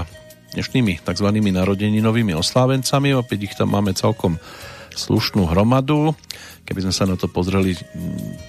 dnešnými 0.53 1.01
tzv. 1.01 1.27
narodeninovými 1.33 2.37
oslávencami, 2.37 3.17
opäť 3.17 3.51
ich 3.51 3.55
tam 3.57 3.73
máme 3.73 3.97
celkom 3.97 4.37
slušnú 4.93 5.49
hromadu. 5.49 6.13
Keby 6.63 6.85
sme 6.89 6.93
sa 6.93 7.09
na 7.09 7.17
to 7.17 7.27
pozreli 7.27 7.75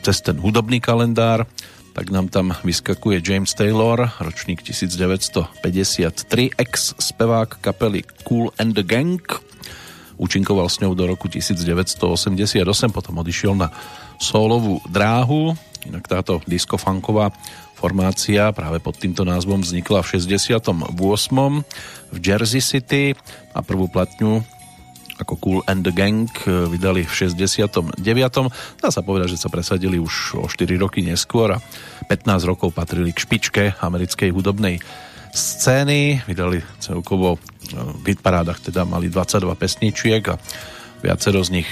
cez 0.05 0.21
ten 0.21 0.37
hudobný 0.39 0.79
kalendár, 0.79 1.49
tak 1.95 2.11
nám 2.11 2.27
tam 2.29 2.51
vyskakuje 2.67 3.23
James 3.23 3.55
Taylor, 3.55 4.11
ročník 4.19 4.61
1953, 4.67 6.59
ex-spevák 6.59 7.63
kapely 7.63 8.03
Cool 8.27 8.51
and 8.59 8.75
the 8.75 8.83
Gang. 8.83 9.23
Účinkoval 10.15 10.71
s 10.71 10.79
ňou 10.79 10.95
do 10.95 11.11
roku 11.11 11.27
1988, 11.27 12.63
potom 12.95 13.15
odišiel 13.19 13.55
na 13.59 13.71
solovú 14.19 14.79
dráhu. 14.91 15.55
Inak 15.85 16.09
táto 16.09 16.41
diskofanková 16.49 17.33
formácia 17.77 18.49
práve 18.57 18.81
pod 18.81 18.97
týmto 18.97 19.29
názvom 19.29 19.61
vznikla 19.61 20.01
v 20.01 20.17
68. 20.17 20.97
v 22.09 22.17
Jersey 22.25 22.63
City 22.65 23.13
a 23.53 23.61
prvú 23.61 23.93
platňu 23.93 24.41
ako 25.15 25.35
Cool 25.39 25.61
and 25.71 25.87
the 25.87 25.95
Gang 25.95 26.27
vydali 26.47 27.07
v 27.07 27.13
69. 27.13 28.03
Dá 28.83 28.89
sa 28.91 29.01
povedať, 29.05 29.39
že 29.39 29.43
sa 29.47 29.53
presadili 29.53 29.95
už 30.01 30.43
o 30.43 30.47
4 30.51 30.75
roky 30.75 31.07
neskôr 31.07 31.55
a 31.55 31.63
15 32.11 32.51
rokov 32.51 32.75
patrili 32.75 33.15
k 33.15 33.23
špičke 33.23 33.79
americkej 33.79 34.35
hudobnej 34.35 34.83
scény. 35.31 36.27
Vydali 36.27 36.63
celkovo 36.83 37.39
v 37.75 38.05
hitparádach 38.11 38.59
teda 38.59 38.83
mali 38.83 39.07
22 39.07 39.55
pesničiek 39.55 40.23
a 40.31 40.39
viacero 41.05 41.45
z 41.45 41.61
nich 41.61 41.69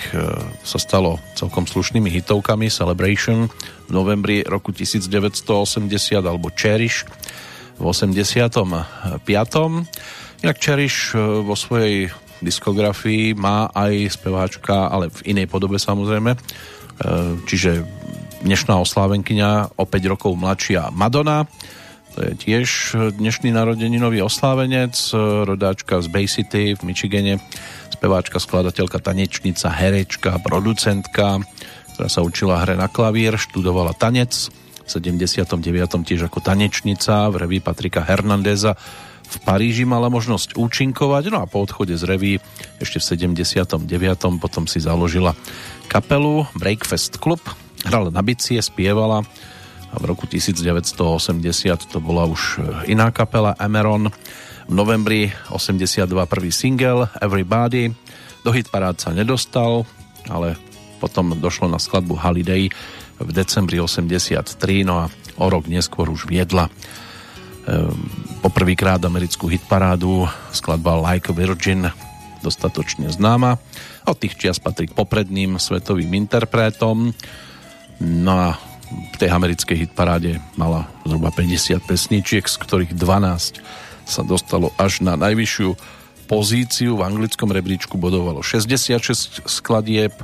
sa 0.60 0.76
stalo 0.76 1.16
celkom 1.32 1.64
slušnými 1.64 2.12
hitovkami 2.20 2.68
Celebration 2.68 3.48
v 3.88 3.90
novembri 3.90 4.44
roku 4.44 4.76
1980 4.76 5.88
alebo 6.20 6.52
Cherish 6.52 7.08
v 7.80 7.84
85. 7.88 9.24
Inak 10.44 10.56
Cherish 10.60 11.16
vo 11.16 11.56
svojej 11.56 12.12
diskografii 12.44 13.32
má 13.32 13.72
aj 13.72 14.20
speváčka, 14.20 14.92
ale 14.92 15.08
v 15.08 15.32
inej 15.32 15.48
podobe 15.48 15.80
samozrejme. 15.80 16.36
Čiže 17.48 17.86
dnešná 18.44 18.76
oslávenkyňa 18.84 19.80
o 19.80 19.84
5 19.88 20.12
rokov 20.12 20.36
mladšia 20.36 20.92
Madonna. 20.92 21.48
To 22.12 22.28
je 22.28 22.36
tiež 22.36 22.68
dnešný 23.16 23.56
narodeninový 23.56 24.20
oslávenec, 24.20 24.92
rodáčka 25.48 26.04
z 26.04 26.12
Bay 26.12 26.28
City 26.28 26.76
v 26.76 26.80
Michigane, 26.84 27.40
speváčka, 28.02 28.42
skladateľka, 28.42 28.98
tanečnica, 28.98 29.70
herečka, 29.70 30.42
producentka, 30.42 31.38
ktorá 31.94 32.08
sa 32.10 32.26
učila 32.26 32.58
hre 32.66 32.74
na 32.74 32.90
klavír, 32.90 33.38
študovala 33.38 33.94
tanec 33.94 34.50
v 34.82 34.88
79. 34.90 35.46
tiež 36.02 36.26
ako 36.26 36.42
tanečnica 36.42 37.30
v 37.30 37.46
reví 37.46 37.58
Patrika 37.62 38.02
Hernandeza 38.02 38.74
v 39.22 39.36
Paríži 39.46 39.86
mala 39.86 40.10
možnosť 40.10 40.58
účinkovať, 40.58 41.30
no 41.30 41.38
a 41.40 41.46
po 41.46 41.62
odchode 41.62 41.94
z 41.94 42.02
reví 42.02 42.42
ešte 42.82 42.98
v 42.98 43.30
79. 43.30 43.86
potom 44.42 44.66
si 44.66 44.82
založila 44.82 45.38
kapelu 45.86 46.42
Breakfast 46.58 47.22
Club, 47.22 47.38
hrala 47.86 48.10
na 48.10 48.26
bicie, 48.26 48.58
spievala 48.58 49.22
a 49.88 49.96
v 50.02 50.04
roku 50.10 50.26
1980 50.26 50.98
to 51.86 52.02
bola 52.02 52.26
už 52.26 52.58
iná 52.90 53.14
kapela 53.14 53.54
Emeron. 53.62 54.10
V 54.68 54.72
novembri 54.74 55.32
82 55.50 56.06
prvý 56.26 56.50
single 56.54 57.10
Everybody. 57.18 57.90
Do 58.42 58.50
hitparád 58.54 58.98
sa 58.98 59.10
nedostal, 59.14 59.86
ale 60.26 60.58
potom 61.02 61.34
došlo 61.38 61.66
na 61.66 61.82
skladbu 61.82 62.14
Holiday 62.18 62.70
v 63.18 63.30
decembri 63.30 63.78
83, 63.78 64.86
no 64.86 65.02
a 65.02 65.10
o 65.38 65.46
rok 65.46 65.70
neskôr 65.70 66.10
už 66.10 66.26
viedla 66.26 66.70
poprvýkrát 68.42 68.98
americkú 69.06 69.46
hitparádu 69.46 70.26
skladba 70.50 70.98
Like 70.98 71.30
a 71.30 71.34
Virgin 71.34 71.86
dostatočne 72.42 73.06
známa. 73.06 73.62
Od 74.02 74.18
tých 74.18 74.34
čias 74.34 74.58
patrí 74.58 74.90
k 74.90 74.98
popredným 74.98 75.62
svetovým 75.62 76.10
interpretom. 76.18 77.14
No 78.02 78.32
a 78.34 78.58
v 78.90 79.16
tej 79.16 79.30
americkej 79.30 79.86
hitparáde 79.86 80.42
mala 80.58 80.90
zhruba 81.06 81.30
50 81.30 81.78
pesničiek, 81.86 82.42
z 82.50 82.56
ktorých 82.58 82.92
12 82.98 83.62
sa 84.06 84.26
dostalo 84.26 84.70
až 84.78 85.02
na 85.04 85.18
najvyššiu 85.18 85.70
pozíciu. 86.26 86.98
V 86.98 87.02
anglickom 87.02 87.50
rebríčku 87.52 88.00
bodovalo 88.00 88.40
66 88.40 89.44
skladieb 89.44 90.16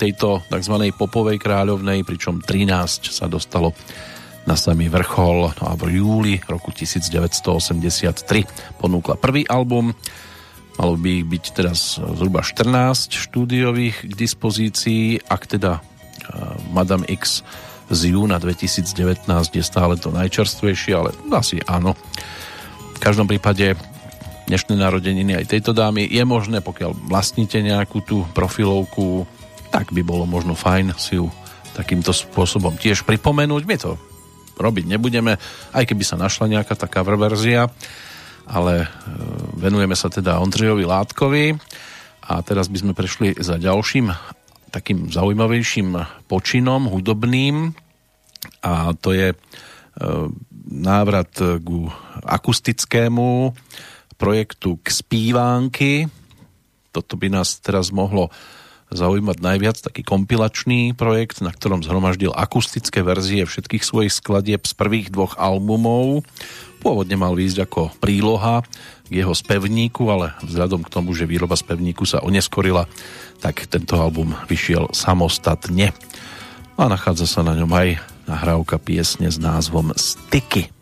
tejto 0.00 0.42
tzv. 0.50 0.74
popovej 0.96 1.38
kráľovnej, 1.38 2.02
pričom 2.02 2.42
13 2.42 3.14
sa 3.14 3.30
dostalo 3.30 3.70
na 4.42 4.58
samý 4.58 4.90
vrchol 4.90 5.54
no 5.54 5.64
a 5.70 5.78
v 5.78 6.02
júli 6.02 6.42
roku 6.50 6.74
1983 6.74 8.82
ponúkla 8.82 9.14
prvý 9.14 9.46
album 9.46 9.94
malo 10.82 10.98
by 10.98 11.22
ich 11.22 11.26
byť 11.30 11.44
teraz 11.54 12.02
zhruba 12.02 12.42
14 12.42 13.14
štúdiových 13.14 14.02
k 14.02 14.12
dispozícii 14.18 15.30
ak 15.30 15.46
teda 15.46 15.78
Madame 16.74 17.06
X 17.06 17.46
z 17.86 18.18
júna 18.18 18.42
2019 18.42 19.30
je 19.30 19.62
stále 19.62 19.94
to 19.94 20.10
najčerstvejšie 20.10 20.92
ale 20.96 21.14
asi 21.30 21.62
áno 21.62 21.94
každom 23.02 23.26
prípade 23.26 23.74
dnešné 24.46 24.78
narodeniny 24.78 25.34
aj 25.34 25.50
tejto 25.50 25.74
dámy. 25.74 26.06
Je 26.06 26.22
možné, 26.22 26.62
pokiaľ 26.62 27.10
vlastníte 27.10 27.58
nejakú 27.58 27.98
tú 27.98 28.22
profilovku, 28.30 29.26
tak 29.74 29.90
by 29.90 30.06
bolo 30.06 30.22
možno 30.22 30.54
fajn 30.54 30.94
si 31.02 31.18
ju 31.18 31.26
takýmto 31.74 32.14
spôsobom 32.14 32.78
tiež 32.78 33.02
pripomenúť. 33.02 33.62
My 33.66 33.74
to 33.74 33.98
robiť 34.54 34.86
nebudeme, 34.86 35.34
aj 35.74 35.84
keby 35.90 36.04
sa 36.06 36.14
našla 36.14 36.46
nejaká 36.46 36.78
taká 36.78 37.02
verzia, 37.02 37.66
ale 38.46 38.86
e, 38.86 38.88
venujeme 39.58 39.98
sa 39.98 40.06
teda 40.06 40.38
Ondřejovi 40.38 40.86
Látkovi 40.86 41.58
a 42.30 42.38
teraz 42.46 42.70
by 42.70 42.86
sme 42.86 42.92
prešli 42.94 43.34
za 43.34 43.58
ďalším 43.58 44.14
takým 44.70 45.10
zaujímavejším 45.10 45.98
počinom 46.30 46.86
hudobným 46.86 47.74
a 48.62 48.94
to 48.94 49.10
je 49.10 49.34
e, 49.34 49.36
návrat 50.72 51.28
k 51.36 51.68
akustickému 52.24 53.52
projektu 54.16 54.80
k 54.80 54.88
spívánky. 54.88 55.92
Toto 56.96 57.20
by 57.20 57.28
nás 57.28 57.60
teraz 57.60 57.92
mohlo 57.92 58.32
zaujímať 58.92 59.40
najviac 59.40 59.76
taký 59.80 60.04
kompilačný 60.04 60.92
projekt, 60.92 61.40
na 61.40 61.48
ktorom 61.48 61.80
zhromaždil 61.80 62.30
akustické 62.30 63.00
verzie 63.00 63.48
všetkých 63.48 63.82
svojich 63.82 64.12
skladieb 64.12 64.68
z 64.68 64.72
prvých 64.76 65.08
dvoch 65.08 65.40
albumov. 65.40 66.28
Pôvodne 66.84 67.16
mal 67.16 67.32
výjsť 67.32 67.58
ako 67.64 67.82
príloha 67.98 68.60
k 69.08 69.12
jeho 69.24 69.32
spevníku, 69.32 70.04
ale 70.12 70.36
vzhľadom 70.44 70.84
k 70.84 70.92
tomu, 70.92 71.16
že 71.16 71.28
výroba 71.28 71.56
spevníku 71.56 72.04
sa 72.04 72.20
oneskorila, 72.20 72.84
tak 73.40 73.64
tento 73.66 73.96
album 73.96 74.36
vyšiel 74.46 74.92
samostatne. 74.92 75.96
A 76.76 76.84
nachádza 76.88 77.24
sa 77.24 77.40
na 77.40 77.56
ňom 77.56 77.70
aj 77.72 78.11
nahrávka 78.26 78.78
piesne 78.78 79.30
s 79.30 79.38
názvom 79.38 79.94
Styky. 79.94 80.81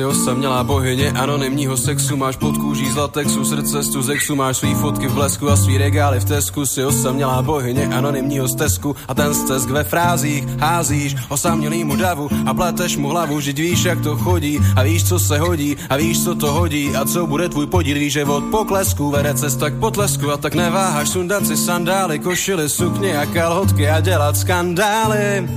Jsi 0.00 0.04
osamělá 0.04 0.64
bohyně 0.64 1.12
anonymního 1.12 1.76
sexu, 1.76 2.16
máš 2.16 2.36
pod 2.36 2.58
kůží 2.58 2.90
z 2.90 2.96
latexu, 2.96 3.44
srdce 3.44 3.82
z 3.82 3.90
zexu, 3.90 4.36
máš 4.36 4.56
svý 4.56 4.74
fotky 4.74 5.08
v 5.08 5.14
blesku 5.14 5.50
a 5.50 5.56
svý 5.56 5.78
regály 5.78 6.20
v 6.20 6.24
tesku, 6.24 6.66
si 6.66 6.84
osamělá 6.84 7.42
bohyně 7.42 7.86
anonymního 7.86 8.48
stezku 8.48 8.96
a 9.08 9.14
ten 9.14 9.34
stesk 9.34 9.70
ve 9.70 9.84
frázích 9.84 10.44
házíš. 10.58 11.16
Osamělýmu 11.28 11.96
davu 11.96 12.28
a 12.46 12.54
pleteš 12.54 12.96
mu 12.96 13.08
hlavu, 13.08 13.40
že 13.40 13.52
víš, 13.52 13.84
jak 13.84 14.00
to 14.00 14.16
chodí 14.16 14.60
a 14.76 14.82
víš, 14.82 15.08
co 15.08 15.18
se 15.18 15.38
hodí 15.38 15.76
a 15.90 15.96
víš, 15.96 16.24
co 16.24 16.34
to 16.34 16.52
hodí 16.52 16.96
a 16.96 17.04
co 17.04 17.26
bude 17.26 17.48
tvůj 17.48 17.66
podíl, 17.66 17.98
víš, 17.98 18.12
že 18.12 18.24
od 18.24 18.44
poklesku 18.44 19.10
vede 19.10 19.34
cesta 19.34 19.70
k 19.70 19.80
potlesku 19.80 20.32
a 20.32 20.36
tak 20.36 20.54
neváháš 20.54 21.08
sundat 21.08 21.46
si 21.46 21.56
sandály, 21.56 22.18
košily, 22.18 22.68
sukně 22.68 23.18
a 23.18 23.26
kalhotky 23.26 23.88
a 23.88 24.00
dělat 24.00 24.36
skandály. 24.36 25.48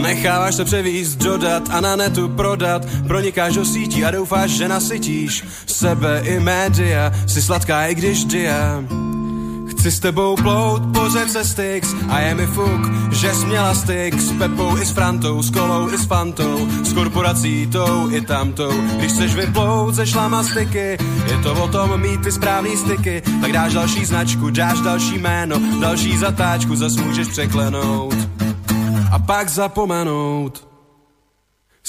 Necháváš 0.00 0.54
se 0.54 0.64
převíst, 0.64 1.18
dodat 1.18 1.62
a 1.70 1.80
na 1.80 1.96
netu 1.96 2.28
prodat. 2.28 2.86
Pronikáš 3.06 3.54
do 3.54 3.64
sítí 3.64 4.04
a 4.04 4.10
doufáš, 4.10 4.50
že 4.50 4.68
nasytíš 4.68 5.44
Sebe 5.66 6.20
i 6.24 6.40
média, 6.40 7.12
si 7.26 7.42
sladká 7.42 7.86
i 7.86 7.94
když 7.94 8.24
dia 8.24 8.84
Chci 9.78 9.90
s 9.90 10.00
tebou 10.00 10.36
plout 10.36 10.82
po 10.94 11.08
řece 11.08 11.44
Styx 11.44 11.94
a 12.08 12.20
je 12.20 12.34
mi 12.34 12.46
fuk, 12.46 13.12
že 13.12 13.34
jsi 13.34 13.46
měla 13.46 13.74
styk 13.74 14.20
s 14.20 14.32
Pepou 14.32 14.76
i 14.76 14.86
s 14.86 14.90
Frantou, 14.90 15.42
s 15.42 15.50
Kolou 15.50 15.90
i 15.90 15.98
s 15.98 16.06
Fantou, 16.06 16.68
s 16.84 16.92
korporací 16.92 17.66
tou 17.66 18.10
i 18.10 18.20
tamtou. 18.20 18.72
Když 18.98 19.12
chceš 19.12 19.34
vyplout 19.34 19.94
ze 19.94 20.06
šlamastiky, 20.06 20.98
je 21.30 21.38
to 21.42 21.64
o 21.64 21.68
tom 21.68 22.00
mít 22.00 22.22
ty 22.22 22.32
správný 22.32 22.76
styky, 22.76 23.22
tak 23.40 23.52
dáš 23.52 23.74
další 23.74 24.04
značku, 24.04 24.50
dáš 24.50 24.80
další 24.80 25.18
jméno, 25.18 25.56
další 25.80 26.18
zatáčku, 26.18 26.76
zas 26.76 26.96
můžeš 26.96 27.28
překlenout 27.28 28.37
a 29.12 29.18
pak 29.18 29.48
zapomenout. 29.48 30.68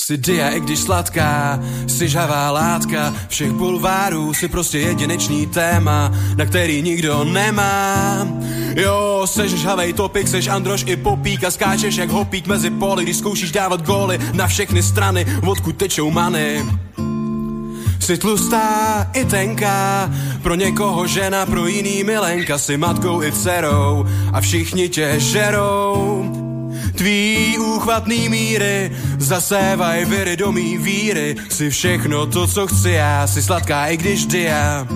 Jsi 0.06 0.18
dia, 0.18 0.50
i 0.50 0.60
když 0.60 0.80
sladká, 0.80 1.60
jsi 1.88 2.10
žavá 2.10 2.52
látka 2.52 3.14
všech 3.28 3.52
bulvárů, 3.52 4.34
jsi 4.34 4.48
prostě 4.48 4.80
jedinečný 4.80 5.48
téma, 5.48 6.12
na 6.38 6.46
který 6.46 6.82
nikdo 6.82 7.24
nemá. 7.24 8.28
Jo, 8.76 9.22
seš 9.26 9.52
žhavej 9.52 9.94
topik, 9.94 10.28
seš 10.28 10.48
Androš 10.48 10.84
i 10.88 10.96
popík 10.96 11.44
a 11.44 11.52
skáčeš 11.52 11.96
jak 11.96 12.10
hopík 12.10 12.48
mezi 12.48 12.70
poli, 12.70 13.04
když 13.04 13.18
zkoušíš 13.18 13.52
dávat 13.52 13.86
góly 13.86 14.20
na 14.34 14.48
všechny 14.48 14.84
strany, 14.84 15.26
odkud 15.48 15.78
tečou 15.78 16.12
many. 16.12 16.66
Jsi 18.00 18.18
tlustá 18.18 19.08
i 19.14 19.26
tenká, 19.26 20.10
pro 20.42 20.56
někoho 20.56 21.08
žena, 21.08 21.46
pro 21.46 21.68
jiný 21.68 22.04
milenka, 22.04 22.58
si 22.58 22.78
matkou 22.78 23.24
i 23.24 23.32
dcerou 23.32 24.06
a 24.34 24.42
všichni 24.42 24.90
tě 24.90 25.16
žerou. 25.18 26.49
Tvý 27.00 27.56
úchvatný 27.58 28.30
míry 28.30 28.92
zasévaj 29.18 30.06
viry 30.06 30.38
do 30.38 30.52
mý 30.52 30.78
víry. 30.78 31.36
Si 31.50 31.70
všechno 31.70 32.28
to, 32.28 32.48
co 32.48 32.68
chci 32.68 32.92
já, 32.92 33.28
si 33.28 33.42
sladká, 33.42 33.88
i 33.88 33.98
když 33.98 34.26
dia. 34.26 34.88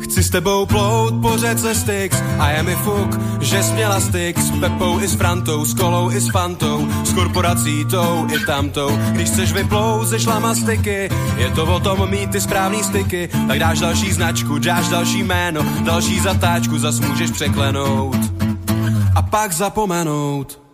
Chci 0.00 0.22
s 0.22 0.30
tebou 0.30 0.66
plout 0.66 1.14
po 1.22 1.38
řece 1.38 1.74
Styx 1.74 2.22
a 2.38 2.50
je 2.50 2.62
mi 2.62 2.74
fuk, 2.74 3.20
že 3.40 3.62
jsi 3.62 3.72
měla 3.72 4.00
styk 4.00 4.38
s 4.38 4.50
Pepou 4.60 5.00
i 5.00 5.08
s 5.08 5.14
Frantou, 5.14 5.64
s 5.64 5.74
Kolou 5.74 6.10
i 6.10 6.20
s 6.20 6.30
Fantou, 6.30 6.88
s 7.04 7.12
korporací 7.12 7.84
tou 7.90 8.26
i 8.34 8.46
tamtou. 8.46 8.98
Když 9.10 9.28
chceš 9.28 9.52
vyplout 9.52 10.08
ze 10.08 10.20
šlamastiky, 10.20 11.08
je 11.36 11.50
to 11.54 11.74
o 11.74 11.80
tom 11.80 12.10
mít 12.10 12.30
ty 12.30 12.40
správný 12.40 12.82
styky, 12.82 13.28
tak 13.48 13.58
dáš 13.58 13.78
další 13.78 14.12
značku, 14.12 14.58
dáš 14.58 14.88
další 14.88 15.22
jméno, 15.22 15.62
další 15.84 16.20
zatáčku, 16.20 16.78
zas 16.78 17.00
můžeš 17.00 17.30
překlenout 17.30 18.18
a 19.14 19.22
pak 19.22 19.52
zapomenout. 19.52 20.67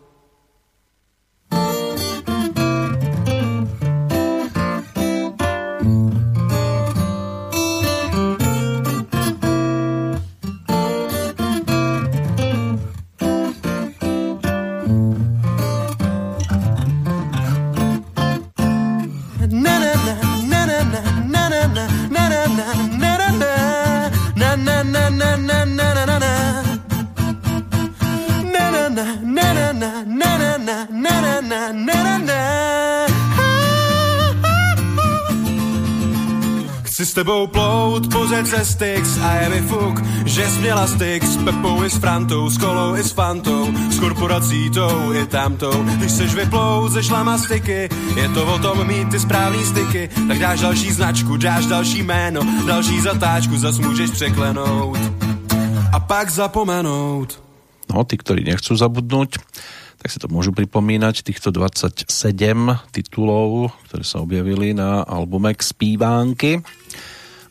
S 37.04 37.12
tebou 37.12 37.46
plout 37.46 38.12
po 38.12 38.26
řece 38.26 38.64
Styx 38.64 39.18
a 39.18 39.34
je 39.34 39.48
mi 39.48 39.60
fuk, 39.60 40.00
že 40.24 40.50
jsi 40.50 40.60
měla 40.60 40.86
styk 40.86 41.24
s 41.24 41.36
Pepou 41.36 41.84
i 41.84 41.90
s 41.90 41.98
Frantou, 41.98 42.50
s 42.50 42.58
Kolou 42.58 42.96
i 42.96 43.02
s 43.02 43.12
Fantou, 43.12 43.68
s 43.90 43.98
korporací 43.98 44.70
tou 44.70 45.12
i 45.12 45.26
tamtou. 45.26 45.82
Když 45.82 46.12
seš 46.12 46.34
vyplout 46.34 46.92
ze 46.92 47.02
šlamastiky, 47.02 47.88
je 48.16 48.28
to 48.34 48.54
o 48.54 48.58
tom 48.58 48.86
mít 48.86 49.08
ty 49.10 49.20
správný 49.20 49.64
styky, 49.64 50.08
tak 50.28 50.38
dáš 50.38 50.60
další 50.60 50.92
značku, 50.92 51.36
dáš 51.36 51.66
další 51.66 52.02
jméno, 52.02 52.40
další 52.66 53.00
zatáčku, 53.00 53.56
zas 53.56 53.78
můžeš 53.78 54.10
překlenout 54.10 54.98
a 55.92 56.00
pak 56.00 56.30
zapomenout. 56.30 57.44
No, 57.84 58.02
tí, 58.02 58.16
ktorí 58.16 58.42
nechcú 58.48 58.74
zabudnúť, 58.74 59.38
tak 60.04 60.12
si 60.12 60.20
to 60.20 60.28
môžu 60.28 60.52
pripomínať, 60.52 61.24
týchto 61.24 61.48
27 61.48 62.04
titulov, 62.92 63.72
ktoré 63.88 64.04
sa 64.04 64.20
objavili 64.20 64.76
na 64.76 65.00
albume 65.00 65.56
k 65.56 65.64
spívánky 65.64 66.60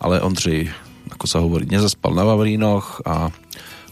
ale 0.04 0.20
Ondřej, 0.20 0.68
ako 1.16 1.26
sa 1.26 1.40
hovorí, 1.40 1.64
nezaspal 1.64 2.12
na 2.12 2.28
Vavrínoch 2.28 3.08
a 3.08 3.32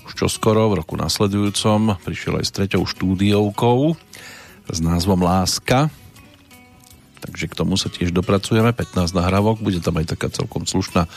už 0.04 0.12
čoskoro 0.20 0.68
v 0.68 0.84
roku 0.84 1.00
nasledujúcom 1.00 2.04
prišiel 2.04 2.44
aj 2.44 2.46
s 2.46 2.52
treťou 2.52 2.84
štúdiovkou 2.84 3.96
s 4.68 4.80
názvom 4.84 5.24
Láska. 5.24 5.88
Takže 7.24 7.48
k 7.48 7.58
tomu 7.58 7.80
sa 7.80 7.88
tiež 7.88 8.12
dopracujeme, 8.12 8.76
15 8.76 9.16
nahrávok, 9.16 9.64
bude 9.64 9.80
tam 9.80 10.04
aj 10.04 10.12
taká 10.12 10.28
celkom 10.28 10.68
slušná 10.68 11.08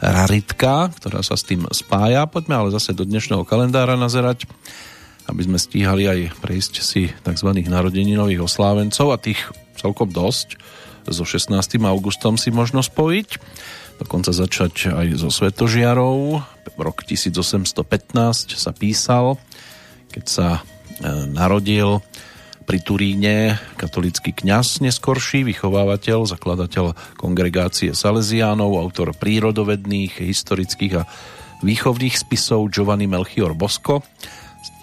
raritka, 0.00 0.88
ktorá 0.96 1.20
sa 1.20 1.36
s 1.36 1.44
tým 1.44 1.68
spája. 1.68 2.24
Poďme 2.24 2.56
ale 2.56 2.68
zase 2.72 2.96
do 2.96 3.04
dnešného 3.04 3.44
kalendára 3.44 4.00
nazerať, 4.00 4.48
aby 5.30 5.46
sme 5.46 5.58
stíhali 5.62 6.10
aj 6.10 6.42
prejsť 6.42 6.74
si 6.82 7.08
tzv. 7.22 7.48
narodeninových 7.54 8.44
oslávencov 8.44 9.14
a 9.14 9.22
tých 9.22 9.38
celkom 9.78 10.10
dosť. 10.10 10.58
So 11.10 11.24
16. 11.24 11.54
augustom 11.86 12.36
si 12.36 12.52
možno 12.52 12.84
spojiť 12.84 13.40
dokonca 14.00 14.32
začať 14.32 14.96
aj 14.96 15.06
so 15.20 15.28
Svetožiarou. 15.28 16.40
Rok 16.80 17.04
1815 17.04 18.56
sa 18.56 18.72
písal, 18.72 19.36
keď 20.08 20.24
sa 20.24 20.48
e, 20.56 20.60
narodil 21.28 22.00
pri 22.64 22.80
Turíne 22.80 23.60
katolický 23.76 24.32
kňaz 24.32 24.80
neskorší, 24.80 25.44
vychovávateľ, 25.44 26.24
zakladateľ 26.24 26.96
kongregácie 27.20 27.92
Salesiánov, 27.92 28.80
autor 28.80 29.12
prírodovedných, 29.12 30.24
historických 30.24 30.94
a 30.96 31.06
výchovných 31.60 32.16
spisov 32.16 32.72
Giovanni 32.72 33.04
Melchior 33.04 33.52
Bosco, 33.52 34.00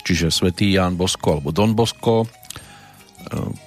čiže 0.08 0.32
svätý 0.32 0.72
Ján 0.72 0.96
Bosko 0.96 1.36
alebo 1.36 1.52
Don 1.52 1.76
Bosco, 1.76 2.24
e, 2.24 2.28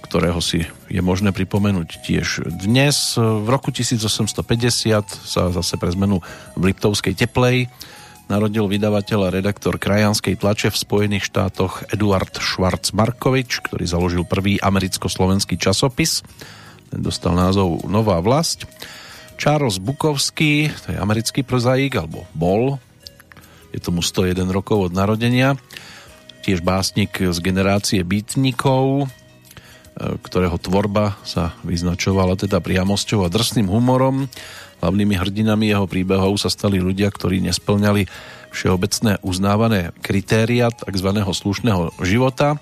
ktorého 0.09 0.41
si 0.41 0.65
je 0.89 1.05
možné 1.05 1.37
pripomenúť 1.37 2.01
tiež 2.01 2.49
dnes. 2.65 3.21
V 3.21 3.45
roku 3.45 3.69
1850 3.69 4.41
sa 5.05 5.53
zase 5.53 5.75
pre 5.77 5.93
zmenu 5.93 6.25
v 6.57 6.73
Liptovskej 6.73 7.13
teplej 7.13 7.69
narodil 8.31 8.71
vydavateľ 8.71 9.27
a 9.27 9.35
redaktor 9.35 9.77
krajanskej 9.77 10.39
tlače 10.39 10.71
v 10.71 10.81
Spojených 10.81 11.29
štátoch 11.29 11.83
Eduard 11.91 12.31
Schwarz 12.39 12.95
Markovič, 12.95 13.59
ktorý 13.67 13.85
založil 13.85 14.23
prvý 14.23 14.57
americko-slovenský 14.63 15.59
časopis. 15.59 16.23
Ten 16.95 17.03
dostal 17.03 17.35
názov 17.35 17.83
Nová 17.91 18.23
vlast. 18.23 18.71
Charles 19.35 19.83
Bukovský, 19.83 20.71
to 20.87 20.95
je 20.95 20.99
americký 21.03 21.43
prozaik, 21.43 21.99
alebo 21.99 22.23
bol, 22.31 22.79
je 23.75 23.83
tomu 23.83 23.99
101 23.99 24.47
rokov 24.55 24.91
od 24.91 24.93
narodenia, 24.95 25.59
tiež 26.41 26.65
básnik 26.65 27.17
z 27.21 27.39
generácie 27.39 28.01
bytnikov, 28.03 29.07
e, 29.07 30.17
ktorého 30.25 30.57
tvorba 30.57 31.21
sa 31.25 31.55
vyznačovala 31.63 32.37
teda 32.41 32.59
priamosťou 32.59 33.25
a 33.25 33.33
drsným 33.33 33.69
humorom 33.69 34.29
Hlavnými 34.81 35.13
hrdinami 35.13 35.69
jeho 35.69 35.85
príbehov 35.85 36.41
sa 36.41 36.49
stali 36.49 36.81
ľudia, 36.81 37.13
ktorí 37.13 37.45
nesplňali 37.45 38.09
všeobecné 38.49 39.21
uznávané 39.21 39.93
kritéria 40.01 40.73
tzv. 40.73 41.09
slušného 41.21 42.01
života. 42.01 42.57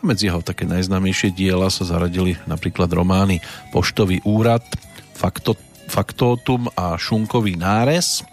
A 0.00 0.02
medzi 0.02 0.32
jeho 0.32 0.40
také 0.40 0.64
najznámejšie 0.64 1.36
diela 1.36 1.68
sa 1.68 1.84
zaradili 1.84 2.40
napríklad 2.48 2.88
romány 2.88 3.44
Poštový 3.68 4.24
úrad, 4.24 4.64
Fakto, 5.12 5.60
Faktotum 5.92 6.72
a 6.72 6.96
Šunkový 6.96 7.60
nárez. 7.60 8.24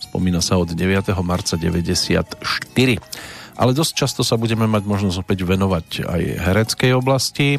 Spomína 0.00 0.40
sa 0.40 0.56
od 0.56 0.72
9. 0.72 1.12
marca 1.20 1.60
94. 1.60 2.40
Ale 3.56 3.72
dosť 3.72 3.92
často 3.96 4.20
sa 4.20 4.36
budeme 4.36 4.68
mať 4.68 4.84
možnosť 4.84 5.16
opäť 5.24 5.48
venovať 5.48 6.04
aj 6.04 6.22
hereckej 6.44 6.92
oblasti. 6.92 7.56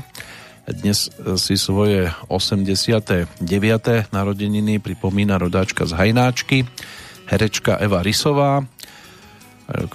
Dnes 0.69 1.09
si 1.41 1.55
svoje 1.57 2.13
89. 2.29 3.41
narodeniny 4.13 4.77
pripomína 4.77 5.41
rodáčka 5.41 5.89
z 5.89 5.97
Hajnáčky, 5.97 6.69
herečka 7.25 7.81
Eva 7.81 8.05
Risová, 8.05 8.61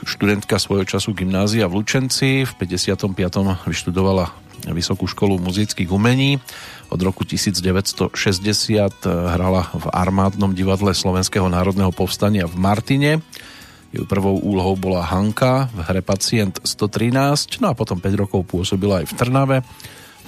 študentka 0.05 0.59
svojho 0.59 0.85
času 0.85 1.15
gymnázia 1.15 1.71
v 1.71 1.81
Lučenci. 1.81 2.45
V 2.45 2.53
55. 2.59 3.09
vyštudovala 3.65 4.35
Vysokú 4.63 5.11
školu 5.11 5.43
muzických 5.43 5.91
umení. 5.91 6.39
Od 6.87 7.01
roku 7.03 7.27
1960 7.27 8.15
hrala 9.07 9.63
v 9.75 9.87
armádnom 9.91 10.55
divadle 10.55 10.95
Slovenského 10.95 11.51
národného 11.51 11.91
povstania 11.91 12.47
v 12.47 12.55
Martine. 12.59 13.13
Jej 13.93 14.09
prvou 14.09 14.41
úlohou 14.41 14.73
bola 14.75 15.05
Hanka 15.05 15.69
v 15.77 15.85
hre 15.85 16.01
Pacient 16.01 16.59
113, 16.65 17.61
no 17.61 17.71
a 17.71 17.77
potom 17.77 18.01
5 18.01 18.23
rokov 18.25 18.49
pôsobila 18.49 19.05
aj 19.05 19.13
v 19.13 19.17
Trnave 19.21 19.59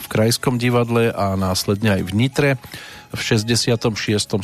v 0.04 0.06
Krajskom 0.12 0.60
divadle 0.60 1.08
a 1.08 1.32
následne 1.32 1.96
aj 1.96 2.02
v 2.04 2.10
Nitre. 2.12 2.50
V 3.16 3.20
66. 3.24 3.88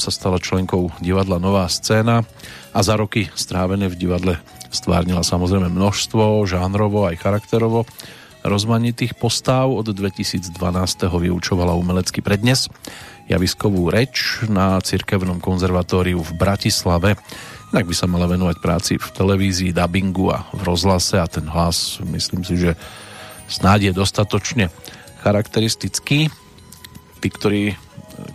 sa 0.01 0.11
stala 0.15 0.41
členkou 0.41 0.89
divadla 1.05 1.37
Nová 1.37 1.69
scéna 1.69 2.25
a 2.73 2.81
za 2.81 2.97
roky 2.97 3.29
strávené 3.37 3.93
v 3.93 3.99
divadle 4.01 4.35
stvárnila 4.71 5.27
samozrejme 5.27 5.69
množstvo, 5.69 6.47
žánrovo 6.47 7.05
aj 7.05 7.21
charakterovo 7.21 7.85
rozmanitých 8.41 9.19
postáv. 9.21 9.69
Od 9.75 9.91
2012. 9.91 10.49
vyučovala 11.05 11.77
umelecký 11.77 12.25
prednes, 12.25 12.73
javiskovú 13.29 13.93
reč 13.93 14.41
na 14.49 14.81
Cirkevnom 14.81 15.43
konzervatóriu 15.43 16.23
v 16.25 16.33
Bratislave. 16.39 17.21
Tak 17.71 17.87
by 17.87 17.95
sa 17.95 18.11
mala 18.11 18.27
venovať 18.27 18.59
práci 18.59 18.99
v 18.99 19.07
televízii, 19.15 19.71
dubbingu 19.71 20.35
a 20.35 20.43
v 20.51 20.67
rozhlase 20.67 21.23
a 21.23 21.31
ten 21.31 21.47
hlas 21.47 22.03
myslím 22.03 22.43
si, 22.43 22.59
že 22.59 22.75
snáď 23.47 23.91
je 23.91 23.93
dostatočne 23.95 24.75
charakteristický. 25.23 26.27
Tí, 27.23 27.29
ktorí, 27.31 27.79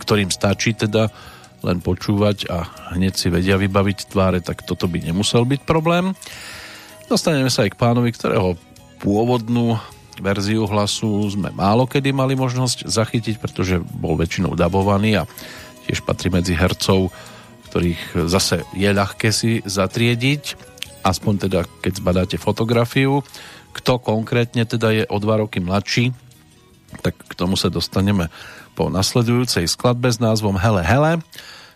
ktorým 0.00 0.32
stačí 0.32 0.72
teda 0.72 1.12
len 1.60 1.84
počúvať 1.84 2.48
a 2.48 2.64
hneď 2.96 3.12
si 3.12 3.28
vedia 3.28 3.60
vybaviť 3.60 4.08
tváre, 4.08 4.40
tak 4.40 4.64
toto 4.64 4.88
by 4.88 5.04
nemusel 5.04 5.44
byť 5.44 5.68
problém. 5.68 6.16
Dostaneme 7.12 7.52
sa 7.52 7.68
aj 7.68 7.76
k 7.76 7.80
pánovi, 7.80 8.16
ktorého 8.16 8.56
pôvodnú 9.04 9.76
verziu 10.16 10.64
hlasu 10.64 11.28
sme 11.28 11.52
málo 11.52 11.84
kedy 11.84 12.08
mali 12.08 12.32
možnosť 12.32 12.88
zachytiť, 12.88 13.36
pretože 13.36 13.84
bol 13.84 14.16
väčšinou 14.16 14.56
dabovaný 14.56 15.20
a 15.20 15.28
tiež 15.84 16.02
patrí 16.08 16.32
medzi 16.32 16.56
hercov, 16.56 17.12
ktorých 17.76 18.24
zase 18.32 18.64
je 18.72 18.88
ľahké 18.88 19.28
si 19.36 19.60
zatriediť, 19.60 20.56
aspoň 21.04 21.44
teda 21.44 21.68
keď 21.84 21.92
zbadáte 22.00 22.36
fotografiu. 22.40 23.20
Kto 23.76 24.00
konkrétne 24.00 24.64
teda 24.64 24.96
je 24.96 25.04
o 25.04 25.20
dva 25.20 25.44
roky 25.44 25.60
mladší, 25.60 26.16
tak 27.04 27.20
k 27.20 27.32
tomu 27.36 27.60
sa 27.60 27.68
dostaneme 27.68 28.32
po 28.72 28.88
nasledujúcej 28.88 29.68
skladbe 29.68 30.08
s 30.08 30.16
názvom 30.16 30.56
Hele 30.56 30.80
Hele. 30.80 31.20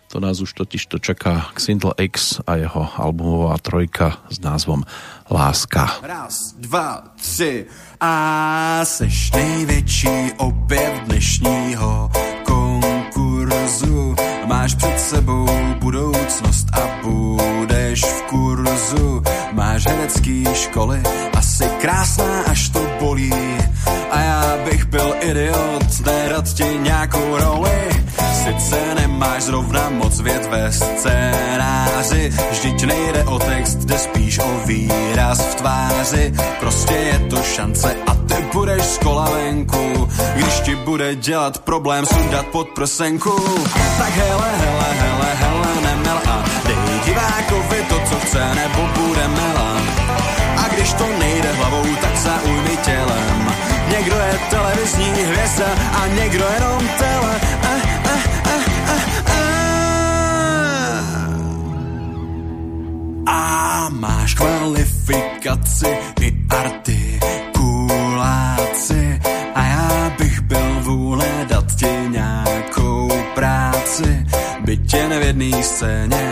To 0.09 0.17
nás 0.17 0.41
už 0.41 0.57
totiž 0.57 0.89
to 0.89 0.97
čaká 0.97 1.53
Xindl 1.53 1.93
X 2.01 2.41
a 2.49 2.57
jeho 2.57 2.89
albumová 2.97 3.61
trojka 3.61 4.25
s 4.33 4.41
názvom 4.41 4.81
Láska. 5.29 6.01
Raz, 6.01 6.57
dva, 6.57 7.13
tři 7.13 7.69
a 8.01 8.81
seš 8.89 9.37
největší 9.37 10.33
objev 10.41 10.93
dnešního 11.05 12.09
konkurzu. 12.41 14.30
Máš 14.51 14.75
před 14.75 14.99
sebou 14.99 15.47
budoucnost 15.79 16.67
a 16.73 17.07
budeš 17.07 18.03
v 18.03 18.21
kurzu. 18.21 19.23
Máš 19.51 19.85
herecký 19.87 20.45
školy, 20.53 21.03
asi 21.33 21.65
krásná, 21.81 22.41
až 22.47 22.69
to 22.69 22.79
bolí 22.99 23.33
a 24.11 24.19
já 24.19 24.57
bych 24.65 24.85
byl 24.85 25.15
idiot, 25.21 26.05
nerad 26.05 26.53
ti 26.53 26.65
nějakou 26.81 27.37
roli. 27.37 27.89
Sice 28.43 28.95
nemáš 28.95 29.43
zrovna 29.43 29.89
moc 29.89 30.19
věd 30.19 30.45
ve 30.45 30.71
scénáři, 30.71 32.33
vždyť 32.51 32.83
nejde 32.83 33.23
o 33.23 33.39
text, 33.39 33.77
jde 33.77 33.97
spíš 33.97 34.39
o 34.39 34.59
výraz 34.65 35.41
v 35.41 35.55
tváři. 35.55 36.33
Prostě 36.59 36.93
je 36.93 37.19
to 37.19 37.43
šance 37.43 37.95
a 38.07 38.13
ty 38.15 38.45
budeš 38.53 38.83
z 38.83 38.97
kola 38.97 39.29
venku, 39.29 40.09
když 40.35 40.59
ti 40.59 40.75
bude 40.75 41.15
dělat 41.15 41.57
problém 41.57 42.05
sundat 42.05 42.45
pod 42.45 42.67
prsenku. 42.67 43.35
Tak 43.97 44.09
hele, 44.09 44.40
hele, 44.41 44.87
hele, 45.01 45.29
hele, 45.35 45.81
nemel 45.81 46.19
a 46.29 46.43
dej 46.67 46.99
divákovi 47.05 47.81
to, 47.89 47.99
co 48.09 48.15
chce, 48.19 48.55
nebo 48.55 48.81
bude 48.97 49.27
mela. 49.27 49.81
A 50.57 50.67
když 50.67 50.93
to 50.93 51.05
nejde 51.19 51.51
hlavou, 51.51 51.95
tak 52.01 52.17
zaujmi 52.17 52.77
tělem 52.77 53.51
Někdo 53.91 54.15
je 54.15 54.39
televizní 54.49 55.05
hvězda 55.05 55.65
a 56.01 56.07
někdo 56.07 56.45
jenom 56.53 56.87
tele. 56.97 57.39
A, 57.63 57.67
a, 58.09 58.13
a, 58.49 58.55
a, 58.85 58.95
a. 63.25 63.35
a 63.35 63.89
máš 63.89 64.33
kvalifikaci 64.33 65.97
i 66.21 66.33
artikuláci 66.49 67.21
a 69.55 69.63
já 69.63 70.11
bych 70.17 70.41
byl 70.41 70.81
vůle 70.81 71.45
dat 71.49 71.75
ti 71.75 71.89
nějakou 72.09 72.70
práci, 73.41 74.05
byť 74.61 74.93
jen 74.93 75.11
v 75.17 75.23
jedné 75.33 75.51
scéně. 75.65 76.25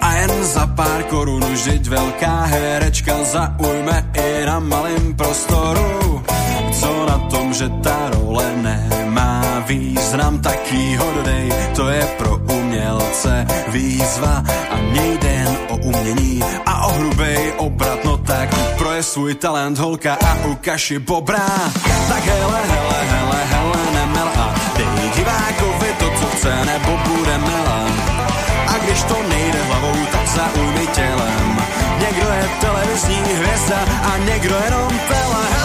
A 0.00 0.08
jen 0.12 0.32
za 0.44 0.68
pár 0.76 1.08
korun 1.08 1.40
žiť 1.40 1.88
velká 1.88 2.44
herečka 2.44 3.24
zaujme 3.24 3.96
i 4.12 4.44
na 4.44 4.60
malém 4.60 5.16
prostoru. 5.16 6.20
Co 6.74 6.90
na 7.08 7.18
tom, 7.32 7.54
že 7.56 7.72
ta 7.80 8.12
role 8.12 8.44
nemá 8.60 9.64
význam, 9.64 10.44
taký 10.44 11.00
hodnej, 11.00 11.48
to 11.72 11.88
je 11.88 12.02
pro 12.20 12.36
umělce 12.36 13.46
výzva. 13.72 14.44
A 14.44 14.76
mě 14.92 15.04
jde 15.16 15.32
jen 15.32 15.54
o 15.72 15.76
umění 15.76 16.44
a 16.66 16.72
o 16.86 16.90
hrubej 16.92 17.52
obrat, 17.56 18.04
no 18.04 18.16
tak 18.20 18.52
proje 18.76 19.02
svůj 19.02 19.34
talent 19.34 19.78
holka 19.78 20.20
a 20.20 20.30
ukaži 20.52 20.98
bobra. 20.98 21.48
Tak 22.08 22.24
hele, 22.24 22.60
hele, 22.68 22.98
hele, 23.08 23.40
hele, 23.48 23.80
nemel 23.94 24.28
a 24.28 24.46
dej 24.76 25.08
divákovi 25.16 25.63
chce, 26.36 26.64
nebo 26.64 26.98
bude 27.08 27.38
mela. 27.38 27.86
A 28.74 28.78
když 28.78 29.02
to 29.02 29.22
nejde 29.28 29.62
hlavou, 29.62 30.06
tak 30.12 30.26
zaujmi 30.26 30.86
tělem. 30.86 31.58
Někdo 31.98 32.28
je 32.28 32.50
televizní 32.60 33.16
hvězda 33.16 33.78
a 34.12 34.18
někdo 34.18 34.56
jenom 34.64 34.88
tele. 35.08 35.63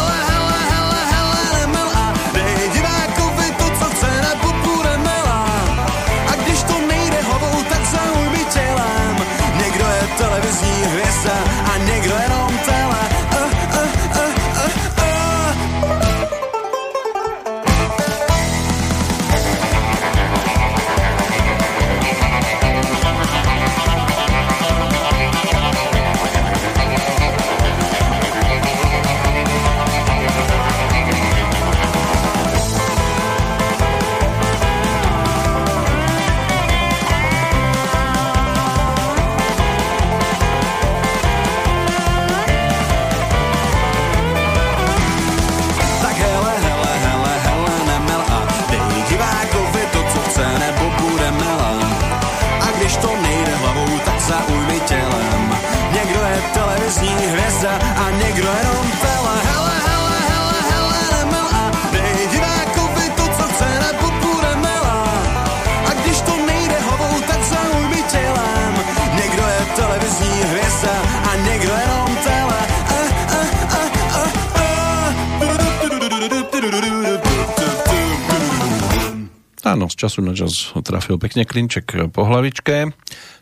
Času 80.00 80.24
na 80.24 80.32
čas 80.32 80.72
trafil 80.88 81.20
pekne 81.20 81.44
klinček 81.44 82.08
po 82.16 82.24
hlavičke. 82.24 82.96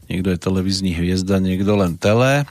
Niekto 0.09 0.33
je 0.33 0.39
televízny 0.41 0.97
hviezda, 0.97 1.37
niekto 1.37 1.77
len 1.77 2.01
tele. 2.01 2.49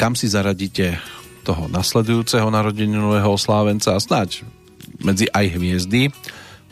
Kam 0.00 0.16
si 0.16 0.32
zaradíte 0.32 0.96
toho 1.44 1.68
nasledujúceho 1.68 2.48
narodeninového 2.48 3.28
oslávenca 3.28 3.92
a 3.92 4.00
snáď 4.00 4.48
medzi 5.04 5.28
aj 5.28 5.60
hviezdy 5.60 6.08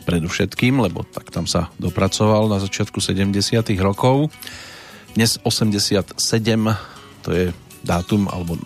predovšetkým, 0.09 0.81
lebo 0.81 1.05
tak 1.05 1.29
tam 1.29 1.45
sa 1.45 1.69
dopracoval 1.77 2.49
na 2.49 2.57
začiatku 2.57 2.97
70 2.97 3.37
rokov. 3.77 4.33
Dnes 5.13 5.37
87, 5.43 6.17
to 7.21 7.29
je 7.29 7.45
dátum, 7.83 8.31
alebo 8.31 8.57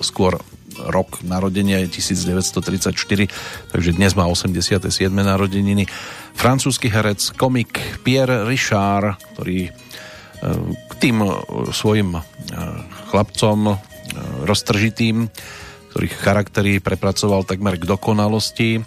skôr 0.00 0.40
rok 0.88 1.20
narodenia 1.26 1.84
je 1.84 2.00
1934, 2.00 3.28
takže 3.74 3.90
dnes 3.92 4.12
má 4.16 4.24
87. 4.24 4.88
narodeniny. 5.12 5.84
Francúzsky 6.32 6.88
herec, 6.88 7.36
komik 7.36 8.00
Pierre 8.00 8.48
Richard, 8.48 9.20
ktorý 9.36 9.68
e, 9.68 9.70
k 10.88 10.92
tým 10.96 11.20
e, 11.20 11.28
svojim 11.74 12.16
e, 12.16 12.20
chlapcom 13.12 13.76
roztržitým, 14.46 15.30
ktorých 15.94 16.14
charaktery 16.18 16.72
prepracoval 16.82 17.46
takmer 17.46 17.78
k 17.78 17.86
dokonalosti, 17.86 18.82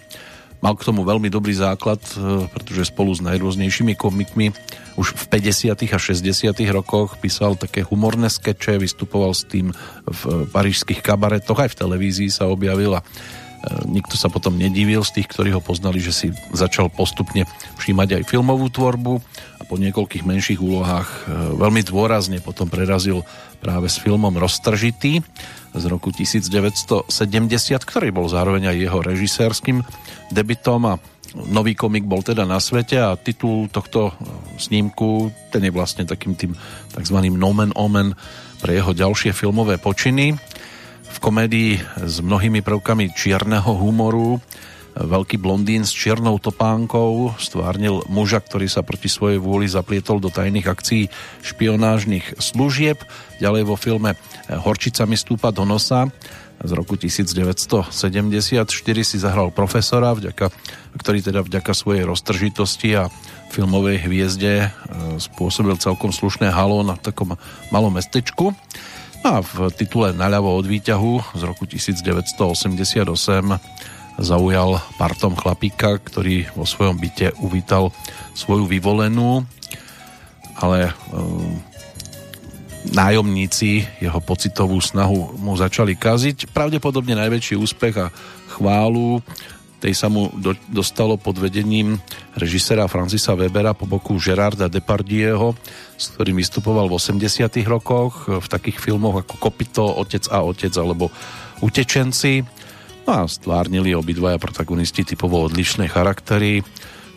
Mal 0.64 0.80
k 0.80 0.88
tomu 0.88 1.04
veľmi 1.04 1.28
dobrý 1.28 1.52
základ, 1.52 2.00
pretože 2.48 2.88
spolu 2.88 3.12
s 3.12 3.20
najrôznejšími 3.20 4.00
komikmi 4.00 4.48
už 4.96 5.12
v 5.12 5.24
50. 5.36 5.76
a 5.92 5.98
60. 6.00 6.56
rokoch 6.72 7.20
písal 7.20 7.52
také 7.60 7.84
humorné 7.84 8.32
skeče, 8.32 8.80
vystupoval 8.80 9.36
s 9.36 9.44
tým 9.44 9.76
v 10.08 10.48
parížských 10.48 11.04
kabaretoch, 11.04 11.60
aj 11.60 11.76
v 11.76 11.78
televízii 11.84 12.32
sa 12.32 12.48
objavil 12.48 12.96
a 12.96 13.04
nikto 13.84 14.16
sa 14.16 14.32
potom 14.32 14.56
nedivil 14.56 15.04
z 15.04 15.20
tých, 15.20 15.28
ktorí 15.28 15.52
ho 15.52 15.60
poznali, 15.60 16.00
že 16.00 16.16
si 16.16 16.26
začal 16.56 16.88
postupne 16.88 17.44
všímať 17.76 18.20
aj 18.20 18.28
filmovú 18.28 18.72
tvorbu 18.72 19.20
a 19.60 19.62
po 19.68 19.76
niekoľkých 19.76 20.24
menších 20.24 20.60
úlohách 20.64 21.28
veľmi 21.60 21.84
dôrazne 21.84 22.40
potom 22.40 22.72
prerazil 22.72 23.20
práve 23.64 23.88
s 23.88 23.96
filmom 23.96 24.36
Roztržitý 24.36 25.24
z 25.72 25.84
roku 25.88 26.12
1970, 26.12 27.08
ktorý 27.80 28.12
bol 28.12 28.28
zároveň 28.28 28.68
aj 28.68 28.76
jeho 28.76 29.00
režisérským 29.00 29.80
debitom 30.28 30.84
a 30.84 31.00
nový 31.32 31.72
komik 31.72 32.04
bol 32.04 32.20
teda 32.20 32.44
na 32.44 32.60
svete 32.60 33.00
a 33.00 33.16
titul 33.16 33.72
tohto 33.72 34.12
snímku, 34.60 35.32
ten 35.48 35.64
je 35.64 35.72
vlastne 35.72 36.04
takým 36.04 36.36
tým 36.36 36.52
tzv. 36.92 37.16
nomen 37.32 37.72
omen 37.72 38.12
pre 38.60 38.76
jeho 38.76 38.92
ďalšie 38.92 39.32
filmové 39.32 39.80
počiny. 39.80 40.36
V 41.14 41.18
komédii 41.18 41.80
s 42.04 42.20
mnohými 42.20 42.60
prvkami 42.60 43.16
čierneho 43.16 43.72
humoru 43.80 44.38
veľký 44.94 45.42
blondín 45.42 45.82
s 45.82 45.90
čiernou 45.90 46.38
topánkou 46.38 47.34
stvárnil 47.38 48.06
muža, 48.06 48.38
ktorý 48.38 48.70
sa 48.70 48.86
proti 48.86 49.10
svojej 49.10 49.42
vôli 49.42 49.66
zaplietol 49.66 50.22
do 50.22 50.30
tajných 50.30 50.70
akcií 50.70 51.10
špionážnych 51.42 52.38
služieb. 52.38 53.02
Ďalej 53.42 53.62
vo 53.66 53.74
filme 53.74 54.14
Horčica 54.46 55.02
mi 55.04 55.18
stúpa 55.18 55.50
do 55.50 55.66
nosa 55.66 56.06
z 56.62 56.70
roku 56.72 56.96
1974 56.96 57.90
si 59.02 59.16
zahral 59.18 59.50
profesora, 59.50 60.14
vďaka, 60.14 60.54
ktorý 60.96 61.18
teda 61.20 61.42
vďaka 61.42 61.74
svojej 61.74 62.06
roztržitosti 62.06 62.94
a 62.94 63.10
filmovej 63.50 64.06
hviezde 64.06 64.54
e, 64.64 64.68
spôsobil 65.18 65.76
celkom 65.76 66.14
slušné 66.14 66.48
halo 66.54 66.86
na 66.86 66.96
takom 66.96 67.36
malom 67.68 67.92
mestečku. 67.92 68.54
No 69.24 69.28
a 69.28 69.40
v 69.40 69.72
titule 69.72 70.12
Naľavo 70.12 70.56
od 70.56 70.68
výťahu 70.68 71.36
z 71.36 71.42
roku 71.44 71.64
1988 71.64 73.73
zaujal 74.18 74.78
partom 74.96 75.34
chlapíka, 75.34 75.98
ktorý 75.98 76.46
vo 76.54 76.66
svojom 76.66 76.98
byte 76.98 77.34
uvítal 77.42 77.90
svoju 78.34 78.70
vyvolenú, 78.70 79.42
ale 80.58 80.90
e, 80.90 80.92
nájomníci 82.94 83.86
jeho 83.98 84.20
pocitovú 84.22 84.78
snahu 84.78 85.40
mu 85.40 85.58
začali 85.58 85.98
kaziť. 85.98 86.52
Pravdepodobne 86.54 87.18
najväčší 87.18 87.58
úspech 87.58 87.94
a 87.98 88.12
chválu 88.54 89.18
tej 89.84 89.92
sa 89.92 90.08
mu 90.08 90.32
do, 90.40 90.56
dostalo 90.72 91.20
pod 91.20 91.36
vedením 91.36 92.00
režisera 92.32 92.88
Francisa 92.88 93.36
Webera 93.36 93.76
po 93.76 93.84
boku 93.84 94.16
Gerarda 94.16 94.64
Depardieho, 94.64 95.52
s 96.00 96.08
ktorým 96.16 96.40
vystupoval 96.40 96.88
v 96.88 96.96
80 96.96 97.52
rokoch 97.68 98.32
v 98.32 98.46
takých 98.48 98.80
filmoch 98.80 99.20
ako 99.20 99.36
Kopito, 99.36 99.84
Otec 99.84 100.24
a 100.32 100.40
Otec 100.40 100.72
alebo 100.80 101.12
Utečenci. 101.60 102.40
No 103.04 103.24
a 103.24 103.28
stvárnili 103.28 103.92
obidvaja 103.92 104.40
protagonisti 104.40 105.04
typovo 105.04 105.44
odlišné 105.44 105.92
charaktery. 105.92 106.64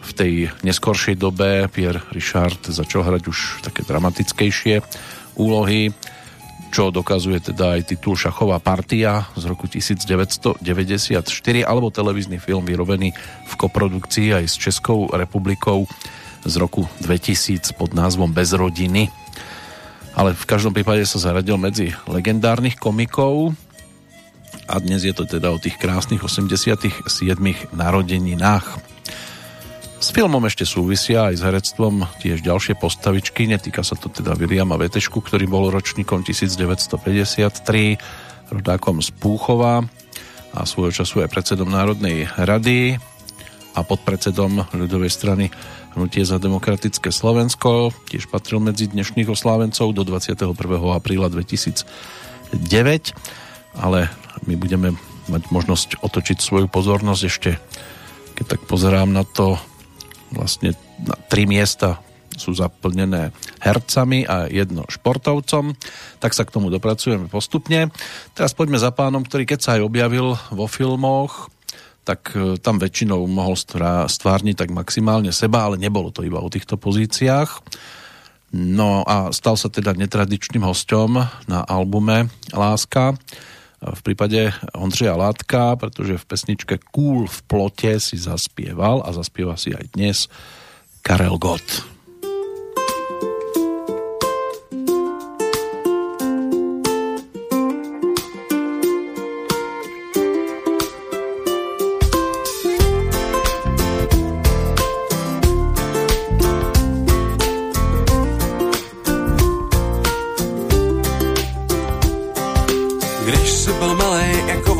V 0.03 0.11
tej 0.11 0.51
neskoršej 0.63 1.15
dobe 1.15 1.71
Pierre 1.71 2.03
Richard 2.11 2.59
začal 2.67 3.07
hrať 3.07 3.23
už 3.27 3.63
také 3.63 3.87
dramatickejšie 3.87 4.83
úlohy, 5.39 5.95
čo 6.75 6.91
dokazuje 6.91 7.39
teda 7.39 7.79
aj 7.79 7.95
titul 7.95 8.19
Šachová 8.19 8.59
partia 8.59 9.31
z 9.39 9.47
roku 9.47 9.71
1994 9.71 10.59
alebo 11.63 11.87
televízny 11.87 12.35
film 12.35 12.67
vyrobený 12.67 13.15
v 13.47 13.53
koprodukcii 13.55 14.35
aj 14.35 14.45
s 14.51 14.59
Českou 14.59 15.07
republikou 15.07 15.87
z 16.43 16.53
roku 16.59 16.83
2000 16.99 17.63
pod 17.79 17.95
názvom 17.95 18.35
Bez 18.35 18.51
rodiny. 18.51 19.07
Ale 20.19 20.35
v 20.35 20.45
každom 20.49 20.75
prípade 20.75 21.07
sa 21.07 21.21
zaradil 21.21 21.55
medzi 21.55 21.95
legendárnych 22.09 22.75
komikov 22.75 23.55
a 24.67 24.79
dnes 24.83 25.07
je 25.07 25.15
to 25.15 25.23
teda 25.23 25.51
o 25.51 25.57
tých 25.57 25.79
krásnych 25.79 26.19
87 26.23 27.07
narodeninách. 27.71 28.67
S 29.97 30.13
filmom 30.13 30.45
ešte 30.45 30.61
súvisia 30.61 31.33
aj 31.33 31.35
s 31.39 31.45
herectvom 31.45 32.05
tiež 32.21 32.45
ďalšie 32.45 32.77
postavičky. 32.77 33.49
Netýka 33.49 33.81
sa 33.81 33.97
to 33.97 34.13
teda 34.13 34.37
Williama 34.37 34.77
Vetešku, 34.77 35.25
ktorý 35.25 35.49
bol 35.49 35.73
ročníkom 35.73 36.21
1953, 36.21 37.97
rodákom 38.53 39.01
z 39.01 39.09
Púchova 39.17 39.81
a 40.53 40.59
svojho 40.69 40.93
času 40.93 41.25
aj 41.25 41.33
predsedom 41.33 41.67
Národnej 41.67 42.29
rady 42.37 43.01
a 43.73 43.79
podpredsedom 43.81 44.69
ľudovej 44.73 45.09
strany 45.09 45.49
Hnutie 45.97 46.21
za 46.21 46.37
demokratické 46.37 47.09
Slovensko. 47.09 47.89
Tiež 48.05 48.29
patril 48.29 48.61
medzi 48.61 48.85
dnešných 48.85 49.33
oslávencov 49.33 49.97
do 49.97 50.05
21. 50.05 50.53
apríla 50.93 51.25
2009, 51.33 52.53
ale 53.79 54.09
my 54.45 54.57
budeme 54.57 54.93
mať 55.27 55.43
možnosť 55.51 55.89
otočiť 56.01 56.37
svoju 56.39 56.67
pozornosť 56.71 57.23
ešte 57.25 57.51
keď 58.37 58.45
tak 58.45 58.61
pozerám 58.69 59.09
na 59.09 59.25
to 59.25 59.57
vlastne 60.29 60.77
na 61.01 61.17
tri 61.25 61.49
miesta 61.49 61.97
sú 62.37 62.53
zaplnené 62.53 63.33
hercami 63.57 64.21
a 64.29 64.45
jedno 64.45 64.85
športovcom, 64.85 65.73
tak 66.21 66.37
sa 66.37 66.45
k 66.45 66.53
tomu 66.53 66.69
dopracujeme 66.69 67.25
postupne. 67.25 67.89
Teraz 68.37 68.53
poďme 68.53 68.77
za 68.77 68.93
pánom, 68.93 69.25
ktorý 69.25 69.49
keď 69.49 69.59
sa 69.65 69.71
aj 69.73 69.81
objavil 69.81 70.37
vo 70.53 70.69
filmoch, 70.69 71.49
tak 72.05 72.37
e, 72.37 72.61
tam 72.61 72.77
väčšinou 72.77 73.25
mohol 73.25 73.57
stvárniť 73.57 74.53
tak 74.53 74.69
maximálne 74.69 75.33
seba, 75.33 75.65
ale 75.65 75.81
nebolo 75.81 76.13
to 76.13 76.21
iba 76.21 76.37
o 76.37 76.53
týchto 76.53 76.77
pozíciách. 76.77 77.57
No 78.53 79.01
a 79.01 79.33
stal 79.33 79.57
sa 79.57 79.73
teda 79.73 79.97
netradičným 79.97 80.61
hostom 80.61 81.17
na 81.49 81.59
albume 81.65 82.29
Láska 82.53 83.17
v 83.81 84.01
prípade 84.01 84.53
Ondřeja 84.73 85.15
Látka, 85.15 85.75
pretože 85.75 86.17
v 86.17 86.25
pesničke 86.25 86.75
Kúl 86.81 87.29
v 87.29 87.39
plote 87.45 88.01
si 88.01 88.17
zaspieval 88.17 89.05
a 89.05 89.13
zaspieva 89.13 89.53
si 89.53 89.73
aj 89.73 89.85
dnes 89.93 90.17
Karel 91.05 91.37
Gott. 91.37 91.96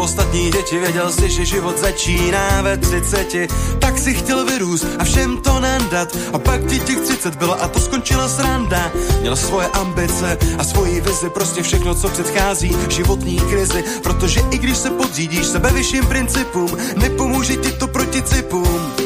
Ostatní 0.08 0.52
děti, 0.52 0.80
věděl 0.80 1.12
si, 1.12 1.30
že 1.30 1.46
život 1.46 1.80
začíná 1.80 2.62
ve 2.62 2.78
třiceti, 2.78 3.48
tak 3.80 3.98
si 3.98 4.14
chtěl 4.14 4.46
vyrůst 4.46 4.86
a 5.00 5.04
všem 5.04 5.38
to 5.38 5.60
nandat. 5.60 6.18
A 6.34 6.40
pak 6.40 6.66
ti 6.66 6.80
těch 6.80 7.00
třicet 7.00 7.36
bylo 7.36 7.64
a 7.64 7.68
to 7.68 7.80
skončila 7.80 8.28
sranda. 8.28 8.92
Měl 9.22 9.36
svoje 9.36 9.68
ambice 9.68 10.38
a 10.58 10.64
svoji 10.64 11.02
vizi, 11.02 11.30
prostě 11.30 11.64
všechno, 11.64 11.96
co 11.96 12.10
předchází 12.10 12.76
životní 12.90 13.40
krizi. 13.40 13.84
Protože 14.04 14.42
i 14.52 14.58
když 14.58 14.78
se 14.78 14.90
podřídíš 14.90 15.46
sebe 15.46 15.72
vyšším 15.72 16.06
principům, 16.06 16.78
nepomůže 16.96 17.56
ti 17.56 17.72
to 17.72 17.88
proti 17.88 18.22
cipům. 18.22 18.97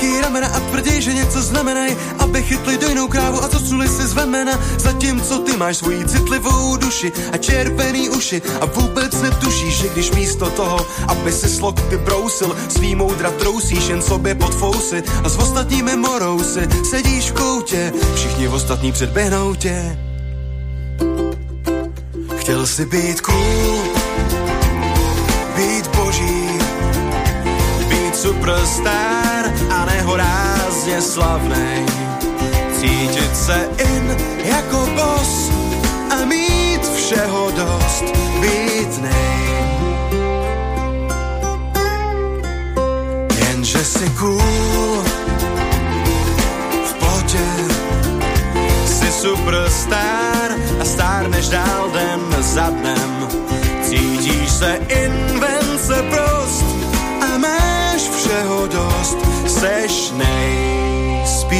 Velký 0.00 0.20
ramena 0.20 0.48
a 0.48 0.60
tvrdí, 0.60 1.02
že 1.02 1.12
něco 1.12 1.42
znamenají, 1.42 1.96
aby 2.18 2.42
chytli 2.42 2.78
dojnou 2.78 3.08
krávu 3.08 3.44
a 3.44 3.48
coculi 3.48 3.88
si 3.88 4.06
z 4.06 4.12
vemena. 4.12 4.52
Zatímco 4.78 5.38
ty 5.38 5.56
máš 5.56 5.76
svoji 5.76 6.04
citlivou 6.04 6.76
duši 6.76 7.12
a 7.32 7.36
červený 7.36 8.08
uši 8.08 8.42
a 8.60 8.64
vůbec 8.64 9.22
netušíš, 9.22 9.74
že 9.74 9.88
když 9.88 10.10
místo 10.10 10.50
toho, 10.50 10.86
aby 11.08 11.32
si 11.32 11.48
slok 11.48 11.80
ty 11.80 11.96
brousil, 11.96 12.56
svý 12.68 12.94
moudra 12.94 13.30
trousíš 13.30 13.88
jen 13.88 14.02
sobě 14.02 14.34
pod 14.34 14.54
fousy 14.54 15.02
a 15.24 15.28
s 15.28 15.36
ostatními 15.36 15.96
morousy 15.96 16.68
sedíš 16.90 17.30
v 17.30 17.34
koutě, 17.34 17.92
všichni 18.14 18.48
ostatní 18.48 18.92
předběhnou 18.92 19.54
tě. 19.54 19.98
Chtěl 22.36 22.66
si 22.66 22.86
být 22.86 23.20
cool, 23.20 23.78
být 25.56 25.86
boží, 25.96 26.48
být 27.88 28.16
superstar 28.16 29.30
a 29.70 29.79
nehorázně 30.00 31.02
slavnej. 31.02 31.86
Cítit 32.80 33.36
se 33.36 33.68
in 33.78 34.16
jako 34.44 34.88
boss 34.96 35.50
a 36.10 36.24
mít 36.24 36.80
všeho 36.96 37.50
dost, 37.50 38.04
být. 38.40 39.00
Jenže 43.38 43.84
si 43.84 44.10
cool, 44.10 45.04
v 46.84 46.92
potě, 46.94 47.48
si 48.86 49.12
superstar 49.12 50.50
a 50.80 50.84
stárneš 50.84 51.48
dál 51.48 51.90
den 51.92 52.42
za 52.42 52.70
dnem. 52.70 53.28
Cítíš 53.82 54.50
se 54.50 54.78
invence 54.88 56.02
prost 56.10 56.64
a 57.20 57.38
máš 57.38 58.00
všeho 58.00 58.66
dost, 58.66 59.39
seš 59.60 60.12
nejspíš 60.16 61.50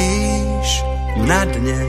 na 1.15 1.45
dně. 1.45 1.81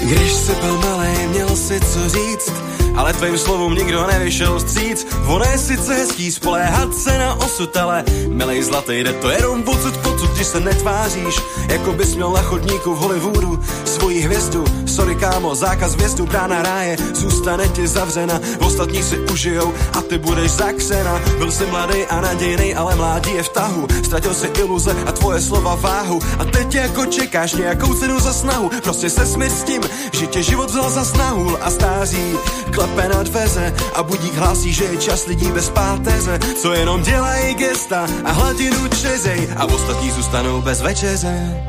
Když 0.00 0.32
jsi 0.32 0.54
byl 0.54 0.78
malej, 0.78 1.28
měl 1.28 1.56
si 1.56 1.80
co 1.80 2.08
říct, 2.08 2.52
ale 2.96 3.12
tvým 3.12 3.38
slovům 3.38 3.74
nikdo 3.74 4.06
nevyšel 4.06 4.58
vstříc. 4.58 5.06
Ono 5.26 5.44
je 5.44 5.58
sice 5.58 5.94
hezký 5.94 6.32
spoléhat 6.32 6.94
se 6.94 7.18
na 7.18 7.34
osud, 7.34 7.76
ale 7.76 8.04
milej 8.28 8.62
zlatý, 8.62 8.92
jde 8.92 9.12
to 9.12 9.30
jenom 9.30 9.62
pocud 9.62 9.96
pocud, 9.96 10.30
když 10.30 10.46
se 10.46 10.60
netváříš, 10.60 11.40
jako 11.68 11.92
bys 11.92 12.14
měl 12.14 12.30
na 12.30 12.42
chodníku 12.42 12.94
v 12.94 12.98
Hollywoodu 12.98 13.60
svoji 13.84 14.20
hvězdu. 14.20 14.64
Sorry 14.86 15.14
kámo, 15.14 15.54
zákaz 15.54 15.94
vjezdu, 15.94 16.26
brána 16.26 16.62
ráje, 16.62 16.96
zůstane 17.14 17.68
ti 17.68 17.88
zavřena, 17.88 18.40
ostatní 18.60 19.02
si 19.02 19.18
užijou 19.18 19.74
a 19.92 20.02
ty 20.02 20.18
budeš 20.18 20.50
zakřena. 20.50 21.20
Byl 21.38 21.52
jsi 21.52 21.66
mladý 21.66 22.06
a 22.06 22.20
nadějný, 22.20 22.74
ale 22.74 22.94
mládí 22.94 23.34
je 23.34 23.42
v 23.42 23.48
tahu, 23.48 23.86
ztratil 24.04 24.34
si 24.34 24.46
iluze 24.46 24.96
a 25.06 25.12
tvoje 25.12 25.40
slova 25.40 25.74
váhu 25.74 26.20
a 26.38 26.44
teď 26.44 26.74
jako 26.74 27.06
čekáš 27.06 27.52
nějakou 27.52 27.94
cenu 27.94 28.20
za 28.20 28.32
snahu, 28.32 28.70
prostě 28.82 29.10
se 29.10 29.26
smír 29.26 29.50
s 29.50 29.62
tím, 29.62 29.82
že 30.12 30.26
tě 30.26 30.42
život 30.42 30.70
vzal 30.70 30.90
za 30.90 31.04
snahu 31.04 31.64
a 31.64 31.70
stáří 31.70 32.38
klepe 32.86 33.24
dveře 33.24 33.74
a 33.94 34.02
budík 34.02 34.34
hlásí, 34.34 34.72
že 34.72 34.84
je 34.84 34.96
čas 34.96 35.26
lidí 35.26 35.50
bez 35.52 35.70
páteře, 35.70 36.38
co 36.62 36.72
jenom 36.72 37.02
dělají 37.02 37.54
gesta 37.54 38.06
a 38.24 38.32
hladinu 38.32 38.88
čezej 38.88 39.48
a 39.56 39.64
ostatní 39.64 40.10
zůstanou 40.10 40.62
bez 40.62 40.82
večeře. 40.82 41.64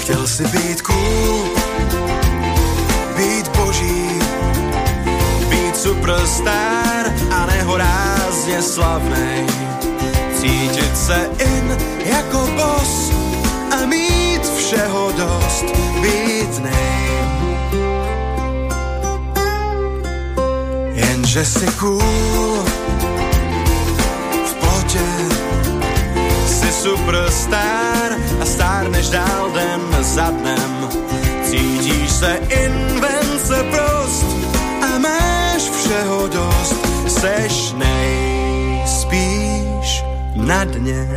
Chtěl 0.00 0.26
si 0.26 0.44
být 0.46 0.82
cool, 0.82 1.44
být 3.16 3.48
boží, 3.48 4.20
být 5.48 5.76
superstar 5.76 7.12
a 7.30 7.46
nehorázně 7.46 8.62
slavnej. 8.62 9.46
Cítit 10.40 10.96
se 10.96 11.30
in 11.38 11.78
jako 12.04 12.38
boss 12.38 13.10
a 13.72 13.86
mít 13.86 14.42
všeho 14.56 15.12
dost, 15.12 15.64
být 16.00 16.58
nej. 16.58 17.27
Jenže 21.28 21.44
si 21.44 21.66
cool 21.76 22.64
v 24.44 24.54
potě, 24.54 25.04
si 26.46 26.72
superstar 26.72 28.12
a 28.40 28.44
stárneš 28.44 29.10
dál 29.10 29.50
den 29.50 29.80
za 30.04 30.30
dnem. 30.30 30.88
Cítíš 31.44 32.10
se 32.10 32.40
invence 32.64 33.62
prost 33.70 34.26
a 34.82 34.98
máš 34.98 35.62
všeho 35.62 36.28
dost, 36.28 36.74
seš 37.08 37.72
nejspíš 37.76 38.84
na 40.34 40.64
dně. 40.64 41.08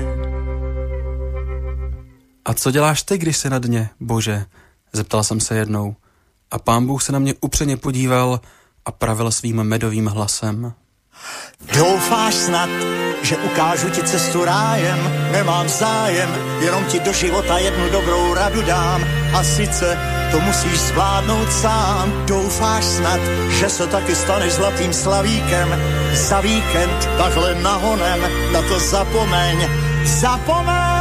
A 2.46 2.54
co 2.54 2.72
děláš 2.72 3.04
ty, 3.04 3.18
když 3.18 3.38
jsi 3.38 3.50
na 3.50 3.60
dně, 3.60 3.90
bože? 4.00 4.46
Zeptal 4.94 5.24
jsem 5.24 5.40
se 5.40 5.56
jednou. 5.56 5.96
A 6.52 6.60
pán 6.60 6.88
Bůh 6.88 7.04
se 7.04 7.12
na 7.12 7.20
mě 7.20 7.34
upřeně 7.42 7.78
podíval 7.78 8.40
a 8.86 8.92
pravil 8.92 9.32
svým 9.32 9.64
medovým 9.64 10.08
hlasem. 10.08 10.74
Doufáš 11.62 12.34
snad, 12.34 12.70
že 13.22 13.38
ukážu 13.38 13.90
ti 13.90 14.02
cestu 14.04 14.46
rájem, 14.46 15.00
nemám 15.32 15.70
zájem, 15.70 16.30
jenom 16.62 16.84
ti 16.86 17.00
do 17.00 17.14
života 17.14 17.58
jednu 17.58 17.90
dobrou 17.90 18.34
radu 18.34 18.62
dám. 18.62 19.02
A 19.34 19.44
sice 19.44 19.98
to 20.32 20.40
musíš 20.40 20.80
zvládnout 20.80 21.52
sám. 21.52 22.26
Doufáš 22.26 22.84
snad, 22.84 23.20
že 23.50 23.70
se 23.70 23.88
taky 23.88 24.16
staneš 24.16 24.54
zlatým 24.54 24.94
slavíkem. 24.94 25.70
Za 26.14 26.42
víkend 26.42 27.10
takhle 27.18 27.56
nahonem, 27.62 28.20
na 28.54 28.62
to 28.62 28.80
zapomeň, 28.80 29.58
zapomeň! 30.06 31.01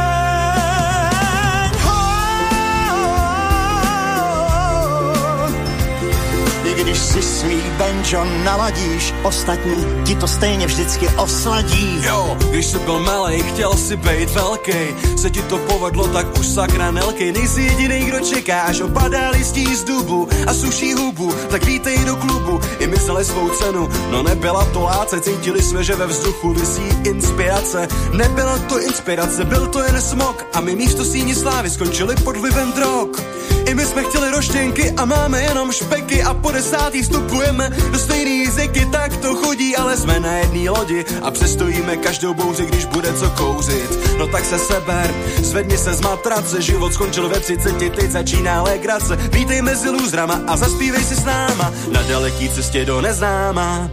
I 6.71 6.83
když 6.83 6.99
si 6.99 7.21
svý 7.21 7.61
banjo 7.77 8.25
naladíš, 8.43 9.13
ostatní 9.23 9.75
ti 10.05 10.15
to 10.15 10.27
stejně 10.27 10.67
vždycky 10.67 11.07
osladí. 11.07 12.01
Jo, 12.03 12.37
když 12.49 12.65
jsi 12.65 12.79
byl 12.79 12.99
malej, 12.99 13.43
chtěl 13.43 13.73
si 13.73 13.97
být 13.97 14.29
velký, 14.29 14.95
se 15.17 15.29
ti 15.29 15.41
to 15.41 15.57
povedlo, 15.57 16.07
tak 16.07 16.39
už 16.39 16.47
sakra 16.47 16.91
nelkej, 16.91 17.31
nejsi 17.31 17.61
jediný, 17.61 18.05
kdo 18.05 18.19
čeká, 18.19 18.61
až 18.61 18.81
opadá 18.81 19.29
listí 19.29 19.75
z 19.75 19.83
dubu 19.83 20.29
a 20.47 20.53
suší 20.53 20.93
hubu, 20.93 21.33
tak 21.49 21.65
vítej 21.65 22.05
do 22.05 22.15
klubu, 22.15 22.59
i 22.79 22.87
mysleli 22.87 23.25
svou 23.25 23.49
cenu, 23.49 23.89
no 24.11 24.23
nebyla 24.23 24.65
to 24.65 24.81
láce, 24.81 25.21
cítili 25.21 25.61
jsme, 25.61 25.83
že 25.83 25.95
ve 25.95 26.07
vzduchu 26.07 26.53
visí 26.53 26.87
inspirace, 27.03 27.87
nebyla 28.13 28.57
to 28.57 28.79
inspirace, 28.81 29.45
byl 29.45 29.67
to 29.67 29.83
jen 29.83 30.01
smog 30.01 30.45
a 30.53 30.61
my 30.61 30.75
místo 30.75 31.05
síni 31.05 31.35
slávy 31.35 31.69
skončili 31.69 32.15
pod 32.15 32.37
vlivem 32.37 32.71
drog. 32.71 33.40
I 33.65 33.75
my 33.75 33.85
jsme 33.85 34.03
chtěli 34.03 34.29
roštěnky 34.29 34.91
a 34.91 35.05
máme 35.05 35.41
jenom 35.41 35.71
špeky 35.71 36.23
a 36.23 36.33
po 36.33 36.51
desátý 36.51 37.01
vstupujeme 37.01 37.69
do 37.91 37.99
stejný 37.99 38.47
zeky, 38.47 38.85
tak 38.85 39.17
to 39.17 39.35
chodí, 39.35 39.75
ale 39.75 39.97
jsme 39.97 40.19
na 40.19 40.37
jedné 40.37 40.69
lodi 40.69 41.05
a 41.21 41.31
přestojíme 41.31 41.97
každou 41.97 42.33
bouři, 42.33 42.65
když 42.65 42.85
bude 42.85 43.13
co 43.13 43.29
kouřit. 43.29 44.17
No 44.17 44.27
tak 44.27 44.45
se 44.45 44.59
seber, 44.59 45.13
zvedni 45.41 45.77
se 45.77 45.93
z 45.93 46.01
matrace, 46.01 46.61
život 46.61 46.93
skončil 46.93 47.29
ve 47.29 47.39
30, 47.39 47.77
teď 47.77 48.11
začíná 48.11 48.63
legrace. 48.63 49.15
Vítej 49.15 49.61
mezi 49.61 49.89
lůzrama 49.89 50.41
a 50.47 50.57
zaspívej 50.57 51.03
si 51.03 51.15
s 51.15 51.25
náma 51.25 51.73
na 51.91 52.01
daleký 52.03 52.49
cestě 52.49 52.85
do 52.85 53.01
neznáma. 53.01 53.89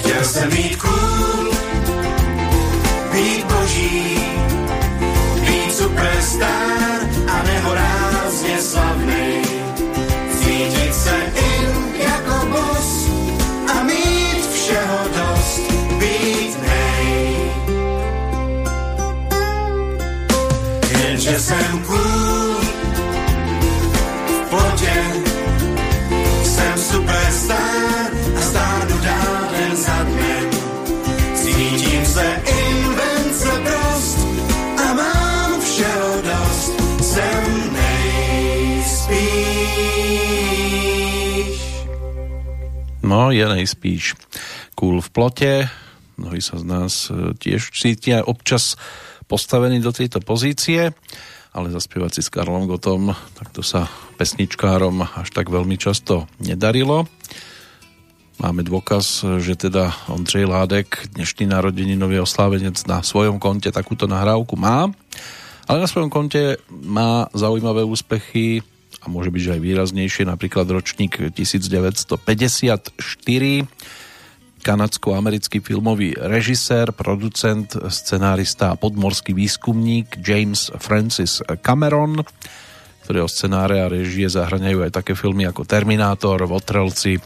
Chtěl 0.00 0.24
jsem 0.24 0.52
mít 0.52 0.76
cool, 0.76 1.50
být 3.12 3.44
boží, 3.44 4.18
být 5.40 5.74
superstar 5.74 6.93
nehorázně 7.44 8.58
slavný. 8.62 9.42
Cítit 10.38 10.94
se 10.94 11.16
in 11.34 11.94
jako 11.98 12.46
boss 12.46 13.08
a 13.74 13.82
mít 13.82 14.46
všeho 14.52 14.98
dost, 15.16 15.72
být. 15.98 16.54
Jenže 20.90 21.40
jsem 21.40 21.82
cool, 21.86 22.33
No, 43.14 43.30
je 43.30 43.46
nejspíš 43.46 44.18
cool 44.74 44.98
v 44.98 45.08
plote. 45.14 45.70
Mnohí 46.18 46.42
sa 46.42 46.58
z 46.58 46.64
nás 46.66 47.14
e, 47.14 47.30
tiež 47.38 47.70
cítia 47.70 48.26
občas 48.26 48.74
postavení 49.30 49.78
do 49.78 49.94
tejto 49.94 50.18
pozície, 50.18 50.90
ale 51.54 51.70
zaspievať 51.70 52.10
si 52.10 52.26
s 52.26 52.32
Karlom 52.34 52.66
Gotom, 52.66 53.14
tak 53.38 53.54
to 53.54 53.62
sa 53.62 53.86
pesničkárom 54.18 55.06
až 55.06 55.30
tak 55.30 55.46
veľmi 55.46 55.78
často 55.78 56.26
nedarilo. 56.42 57.06
Máme 58.42 58.66
dôkaz, 58.66 59.22
že 59.38 59.54
teda 59.54 59.94
Ondřej 60.10 60.50
Ládek, 60.50 61.14
dnešný 61.14 61.46
nový 61.94 62.18
oslávenec 62.18 62.82
na 62.90 62.98
svojom 63.06 63.38
konte 63.38 63.70
takúto 63.70 64.10
nahrávku 64.10 64.58
má. 64.58 64.90
Ale 65.70 65.78
na 65.78 65.86
svojom 65.86 66.10
konte 66.10 66.58
má 66.66 67.30
zaujímavé 67.30 67.86
úspechy 67.86 68.66
a 69.04 69.12
môže 69.12 69.28
byť, 69.28 69.42
že 69.44 69.54
aj 69.54 69.60
výraznejšie, 69.60 70.24
napríklad 70.24 70.64
ročník 70.72 71.20
1954, 71.36 72.16
kanadsko-americký 74.64 75.60
filmový 75.60 76.16
režisér, 76.16 76.96
producent, 76.96 77.68
scenárista 77.92 78.72
a 78.72 78.80
podmorský 78.80 79.36
výskumník 79.36 80.24
James 80.24 80.72
Francis 80.80 81.44
Cameron, 81.60 82.24
ktorého 83.04 83.28
scenáre 83.28 83.84
a 83.84 83.92
režie 83.92 84.24
zahraňajú 84.24 84.88
aj 84.88 84.92
také 84.96 85.12
filmy 85.12 85.44
ako 85.44 85.68
Terminátor, 85.68 86.40
Votrelci, 86.48 87.20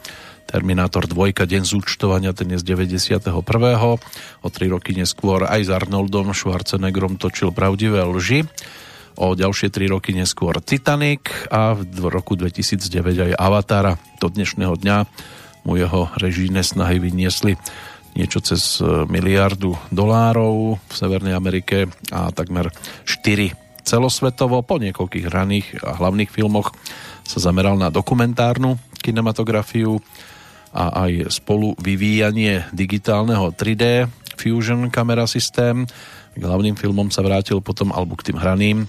Terminátor 0.51 1.07
2, 1.07 1.31
Deň 1.47 1.62
zúčtovania, 1.62 2.35
ten 2.35 2.51
je 2.51 2.59
z 2.59 2.64
91. 2.74 3.31
O 3.31 4.49
tri 4.51 4.66
roky 4.66 4.97
neskôr 4.97 5.47
aj 5.47 5.68
s 5.68 5.70
Arnoldom 5.70 6.35
Schwarzeneggerom 6.35 7.20
točil 7.20 7.55
Pravdivé 7.55 8.03
lži. 8.03 8.49
O 9.19 9.35
ďalšie 9.35 9.75
tri 9.75 9.91
roky 9.91 10.14
neskôr 10.14 10.62
Titanic 10.62 11.51
a 11.51 11.75
v 11.75 12.07
roku 12.07 12.39
2009 12.39 13.27
aj 13.27 13.33
Avatara. 13.35 13.99
Do 14.23 14.31
dnešného 14.31 14.79
dňa 14.79 15.11
mu 15.66 15.75
jeho 15.75 16.07
režijné 16.14 16.62
snahy 16.62 17.03
vyniesli 17.03 17.59
niečo 18.14 18.39
cez 18.39 18.79
e, 18.79 18.87
miliardu 19.11 19.75
dolárov 19.91 20.79
v 20.79 20.93
Severnej 20.95 21.35
Amerike 21.35 21.91
a 22.14 22.31
takmer 22.31 22.71
4 23.11 23.83
celosvetovo. 23.83 24.62
Po 24.62 24.79
niekoľkých 24.79 25.27
raných 25.27 25.83
a 25.83 25.99
hlavných 25.99 26.31
filmoch 26.31 26.71
sa 27.27 27.43
zameral 27.43 27.75
na 27.75 27.91
dokumentárnu 27.91 28.79
kinematografiu 29.03 29.99
a 30.71 31.11
aj 31.11 31.43
spolu 31.43 31.75
vyvíjanie 31.83 32.71
digitálneho 32.71 33.51
3D 33.51 34.07
Fusion 34.39 34.87
kamera 34.95 35.27
systém. 35.27 35.91
K 36.39 36.43
hlavným 36.47 36.78
filmom 36.78 37.11
sa 37.11 37.26
vrátil 37.26 37.59
potom, 37.59 37.91
alebo 37.91 38.14
k 38.14 38.30
tým 38.30 38.39
hraným, 38.39 38.78
e, 38.84 38.86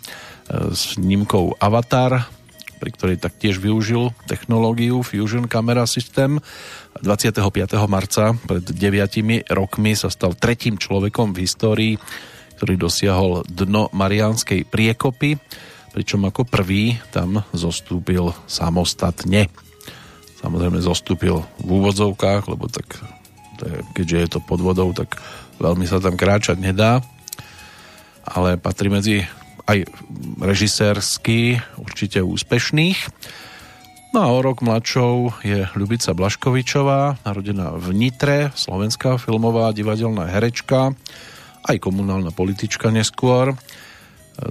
s 0.70 1.02
nímkou 1.02 1.58
Avatar, 1.58 2.30
pri 2.78 2.90
ktorej 2.96 3.18
taktiež 3.20 3.60
využil 3.60 4.16
technológiu 4.30 5.04
Fusion 5.04 5.50
kamera 5.50 5.84
systém. 5.90 6.40
25. 7.02 7.42
marca 7.90 8.38
pred 8.48 8.64
9 8.64 9.50
rokmi 9.52 9.98
sa 9.98 10.08
stal 10.08 10.38
tretím 10.38 10.80
človekom 10.80 11.36
v 11.36 11.42
histórii, 11.44 11.94
ktorý 12.56 12.74
dosiahol 12.80 13.32
dno 13.48 13.92
Mariánskej 13.92 14.68
priekopy, 14.68 15.36
pričom 15.92 16.24
ako 16.28 16.48
prvý 16.48 17.02
tam 17.12 17.44
zostúpil 17.52 18.32
samostatne. 18.48 19.52
Samozrejme 20.40 20.80
zostúpil 20.80 21.44
v 21.60 21.68
úvodzovkách, 21.68 22.48
lebo 22.48 22.72
tak 22.72 22.96
je, 23.60 23.84
keďže 23.96 24.18
je 24.18 24.28
to 24.32 24.40
pod 24.40 24.64
vodou, 24.64 24.96
tak 24.96 25.20
veľmi 25.60 25.84
sa 25.84 26.00
tam 26.00 26.16
kráčať 26.16 26.56
nedá. 26.60 27.04
Ale 28.26 28.60
patrí 28.60 28.92
medzi 28.92 29.28
aj 29.70 29.86
režisérsky 30.42 31.62
určite 31.78 32.26
úspešných. 32.26 33.00
No 34.10 34.26
a 34.26 34.28
o 34.34 34.42
rok 34.42 34.66
mladšou 34.66 35.46
je 35.46 35.70
Ľubica 35.78 36.18
Blaškovičová, 36.18 37.22
narodená 37.22 37.78
v 37.78 37.94
Nitre, 37.94 38.50
slovenská 38.58 39.22
filmová 39.22 39.70
divadelná 39.70 40.26
herečka, 40.26 40.98
aj 41.70 41.78
komunálna 41.78 42.34
politička 42.34 42.90
neskôr. 42.90 43.54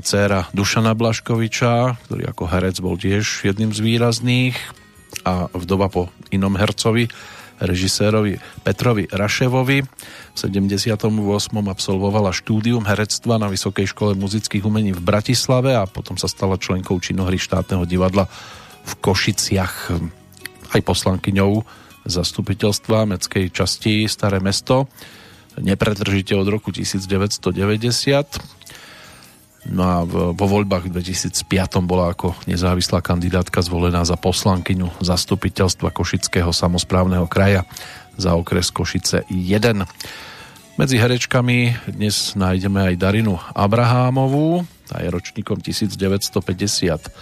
Céra 0.06 0.46
Dušana 0.54 0.94
Blaškoviča, 0.94 1.98
ktorý 2.06 2.30
ako 2.30 2.44
herec 2.46 2.78
bol 2.78 2.94
tiež 2.94 3.42
jedným 3.42 3.74
z 3.74 3.82
výrazných 3.82 4.54
a 5.26 5.50
vdova 5.50 5.90
po 5.90 6.12
inom 6.30 6.54
hercovi, 6.54 7.10
režisérovi 7.60 8.38
Petrovi 8.62 9.10
Raševovi. 9.10 9.78
V 9.82 10.36
78. 10.36 10.98
absolvovala 11.68 12.30
štúdium 12.30 12.86
herectva 12.86 13.38
na 13.38 13.50
Vysokej 13.50 13.90
škole 13.90 14.14
muzických 14.14 14.64
umení 14.64 14.94
v 14.94 15.02
Bratislave 15.02 15.74
a 15.74 15.86
potom 15.86 16.16
sa 16.16 16.30
stala 16.30 16.58
členkou 16.58 16.98
činohry 16.98 17.38
štátneho 17.38 17.84
divadla 17.86 18.30
v 18.86 18.92
Košiciach. 19.02 19.74
Aj 20.68 20.80
poslankyňou 20.84 21.64
zastupiteľstva 22.08 23.04
Meckej 23.04 23.52
časti 23.52 24.08
Staré 24.08 24.40
mesto 24.40 24.88
nepretržite 25.58 26.38
od 26.38 26.46
roku 26.46 26.70
1990 26.70 28.57
No 29.68 29.82
a 29.84 29.96
vo 30.08 30.46
voľbách 30.48 30.88
2005 30.88 31.84
bola 31.84 32.16
ako 32.16 32.32
nezávislá 32.48 33.04
kandidátka 33.04 33.60
zvolená 33.60 34.00
za 34.00 34.16
poslankyňu 34.16 35.04
zastupiteľstva 35.04 35.92
Košického 35.92 36.48
samozprávneho 36.48 37.28
kraja 37.28 37.68
za 38.16 38.32
okres 38.32 38.72
Košice 38.72 39.28
1. 39.28 39.84
Medzi 40.80 40.96
herečkami 40.96 41.84
dnes 41.84 42.32
nájdeme 42.32 42.94
aj 42.94 42.94
Darinu 42.96 43.36
Abrahámovú, 43.52 44.64
tá 44.88 45.04
je 45.04 45.12
ročníkom 45.12 45.60
1957. 45.60 47.12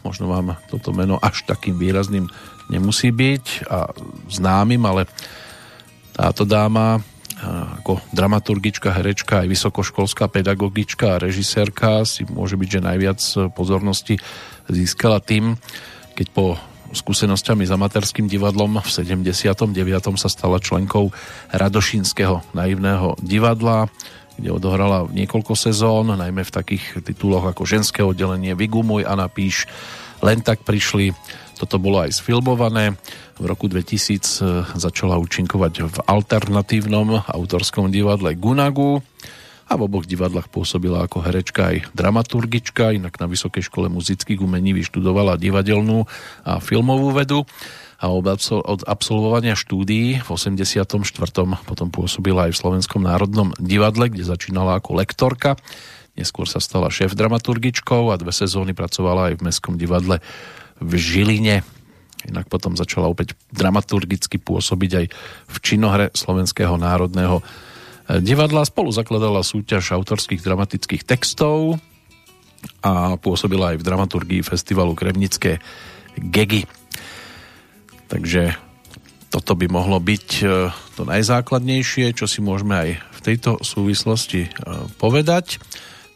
Možno 0.00 0.24
vám 0.24 0.56
toto 0.72 0.96
meno 0.96 1.20
až 1.20 1.44
takým 1.44 1.76
výrazným 1.76 2.32
nemusí 2.72 3.12
byť 3.12 3.68
a 3.68 3.92
známym, 4.32 4.80
ale 4.88 5.04
táto 6.16 6.48
dáma 6.48 7.04
ako 7.40 8.04
dramaturgička, 8.12 8.92
herečka, 8.92 9.44
aj 9.44 9.48
vysokoškolská 9.48 10.28
pedagogička 10.28 11.16
a 11.16 11.20
režisérka 11.22 12.04
si 12.04 12.28
môže 12.28 12.60
byť, 12.60 12.68
že 12.68 12.80
najviac 12.84 13.20
pozornosti 13.56 14.20
získala 14.68 15.24
tým, 15.24 15.56
keď 16.12 16.26
po 16.36 16.60
skúsenosťami 16.90 17.64
s 17.64 17.72
amatérským 17.72 18.26
divadlom 18.26 18.82
v 18.82 18.88
79. 18.90 19.72
sa 20.18 20.28
stala 20.28 20.58
členkou 20.58 21.14
Radošínskeho 21.54 22.52
naivného 22.52 23.14
divadla, 23.22 23.86
kde 24.36 24.50
odohrala 24.50 25.06
niekoľko 25.08 25.54
sezón, 25.54 26.16
najmä 26.16 26.42
v 26.42 26.54
takých 26.54 27.04
tituloch 27.04 27.46
ako 27.46 27.62
Ženské 27.68 28.02
oddelenie, 28.02 28.58
Vigumuj 28.58 29.06
a 29.06 29.14
napíš, 29.14 29.70
len 30.20 30.44
tak 30.44 30.66
prišli 30.66 31.14
toto 31.60 31.76
bolo 31.76 32.00
aj 32.00 32.24
sfilmované. 32.24 32.96
V 33.36 33.44
roku 33.44 33.68
2000 33.68 34.00
e, 34.00 34.20
začala 34.80 35.20
účinkovať 35.20 35.74
v 35.84 35.96
alternatívnom 36.08 37.28
autorskom 37.28 37.92
divadle 37.92 38.32
Gunagu 38.32 39.04
a 39.68 39.76
v 39.76 39.84
oboch 39.84 40.08
divadlách 40.08 40.48
pôsobila 40.48 41.04
ako 41.04 41.20
herečka 41.20 41.76
aj 41.76 41.92
dramaturgička, 41.92 42.96
inak 42.96 43.20
na 43.20 43.28
Vysokej 43.28 43.68
škole 43.68 43.92
muzických 43.92 44.40
umení 44.40 44.72
vyštudovala 44.72 45.36
divadelnú 45.36 46.08
a 46.48 46.58
filmovú 46.64 47.12
vedu 47.12 47.44
a 48.00 48.08
od 48.08 48.80
absolvovania 48.88 49.52
štúdií 49.52 50.24
v 50.24 50.28
84. 50.32 50.80
potom 51.68 51.88
pôsobila 51.92 52.48
aj 52.48 52.56
v 52.56 52.60
Slovenskom 52.64 53.04
národnom 53.04 53.52
divadle, 53.60 54.08
kde 54.08 54.24
začínala 54.24 54.80
ako 54.80 54.96
lektorka. 54.96 55.60
Neskôr 56.16 56.48
sa 56.48 56.64
stala 56.64 56.88
šéf 56.88 57.12
dramaturgičkou 57.12 58.08
a 58.08 58.16
dve 58.16 58.32
sezóny 58.32 58.72
pracovala 58.72 59.30
aj 59.30 59.34
v 59.38 59.44
Mestskom 59.44 59.76
divadle 59.76 60.24
v 60.80 60.92
Žiline. 60.96 61.62
Inak 62.28 62.52
potom 62.52 62.76
začala 62.76 63.08
opäť 63.08 63.32
dramaturgicky 63.52 64.36
pôsobiť 64.36 64.90
aj 64.92 65.06
v 65.48 65.56
činohre 65.64 66.06
Slovenského 66.12 66.76
národného 66.76 67.40
eh, 67.40 68.20
divadla. 68.20 68.68
Spolu 68.68 68.92
zakladala 68.92 69.40
súťaž 69.40 69.96
autorských 69.96 70.44
dramatických 70.44 71.04
textov 71.04 71.80
a 72.84 73.16
pôsobila 73.16 73.72
aj 73.72 73.80
v 73.80 73.86
dramaturgii 73.86 74.40
festivalu 74.44 74.92
Kremnické 74.92 75.64
Gegy. 76.16 76.68
Takže 78.10 78.52
toto 79.30 79.54
by 79.54 79.70
mohlo 79.70 79.96
byť 80.02 80.28
eh, 80.44 80.68
to 80.98 81.02
najzákladnejšie, 81.08 82.12
čo 82.12 82.28
si 82.28 82.44
môžeme 82.44 82.74
aj 82.76 82.90
v 83.00 83.20
tejto 83.24 83.60
súvislosti 83.64 84.48
eh, 84.48 84.52
povedať. 85.00 85.56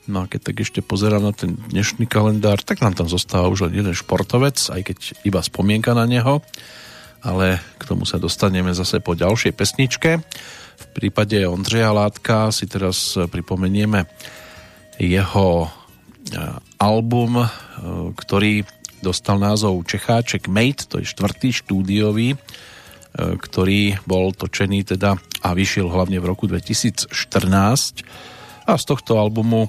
No 0.05 0.25
a 0.25 0.29
keď 0.29 0.53
tak 0.53 0.57
ešte 0.61 0.85
pozerám 0.85 1.25
na 1.25 1.33
ten 1.33 1.57
dnešný 1.57 2.05
kalendár, 2.05 2.61
tak 2.61 2.85
nám 2.85 2.93
tam 2.93 3.09
zostáva 3.09 3.49
už 3.49 3.69
len 3.69 3.81
jeden 3.81 3.97
športovec, 3.97 4.61
aj 4.69 4.83
keď 4.85 4.99
iba 5.25 5.41
spomienka 5.41 5.97
na 5.97 6.05
neho, 6.05 6.45
ale 7.25 7.65
k 7.81 7.89
tomu 7.89 8.05
sa 8.05 8.21
dostaneme 8.21 8.77
zase 8.77 9.01
po 9.01 9.17
ďalšej 9.17 9.57
pesničke. 9.57 10.21
V 10.77 10.87
prípade 10.93 11.41
Ondřeja 11.49 11.89
Látka 11.89 12.53
si 12.53 12.69
teraz 12.69 13.17
pripomenieme 13.17 14.05
jeho 15.01 15.65
e, 15.65 15.69
album, 16.77 17.41
e, 17.41 17.49
ktorý 18.13 18.69
dostal 19.01 19.41
názov 19.41 19.89
Čecháček 19.89 20.53
Mate, 20.53 20.85
to 20.85 21.01
je 21.01 21.09
štvrtý 21.09 21.49
štúdiový, 21.65 22.37
e, 22.37 22.39
ktorý 23.17 24.05
bol 24.05 24.37
točený 24.37 24.85
teda 24.85 25.17
a 25.17 25.49
vyšiel 25.57 25.89
hlavne 25.89 26.21
v 26.21 26.29
roku 26.29 26.45
2014 26.45 27.09
a 28.65 28.77
z 28.81 28.85
tohto 28.85 29.21
albumu 29.21 29.69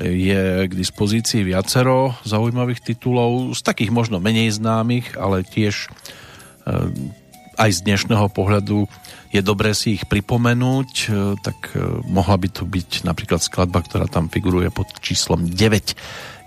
je 0.00 0.66
k 0.68 0.72
dispozícii 0.72 1.44
viacero 1.44 2.16
zaujímavých 2.24 2.80
titulov, 2.80 3.52
z 3.52 3.60
takých 3.60 3.92
možno 3.92 4.18
menej 4.18 4.56
známych, 4.56 5.20
ale 5.20 5.44
tiež 5.44 5.88
eh, 5.88 7.60
aj 7.60 7.70
z 7.70 7.80
dnešného 7.84 8.32
pohľadu 8.32 8.88
je 9.32 9.40
dobré 9.44 9.76
si 9.76 10.00
ich 10.00 10.08
pripomenúť, 10.08 10.90
eh, 11.06 11.08
tak 11.44 11.76
eh, 11.76 11.84
mohla 12.08 12.40
by 12.40 12.48
tu 12.48 12.64
byť 12.64 13.04
napríklad 13.04 13.44
skladba, 13.44 13.84
ktorá 13.84 14.08
tam 14.08 14.32
figuruje 14.32 14.72
pod 14.72 14.88
číslom 15.04 15.44
9. 15.44 15.94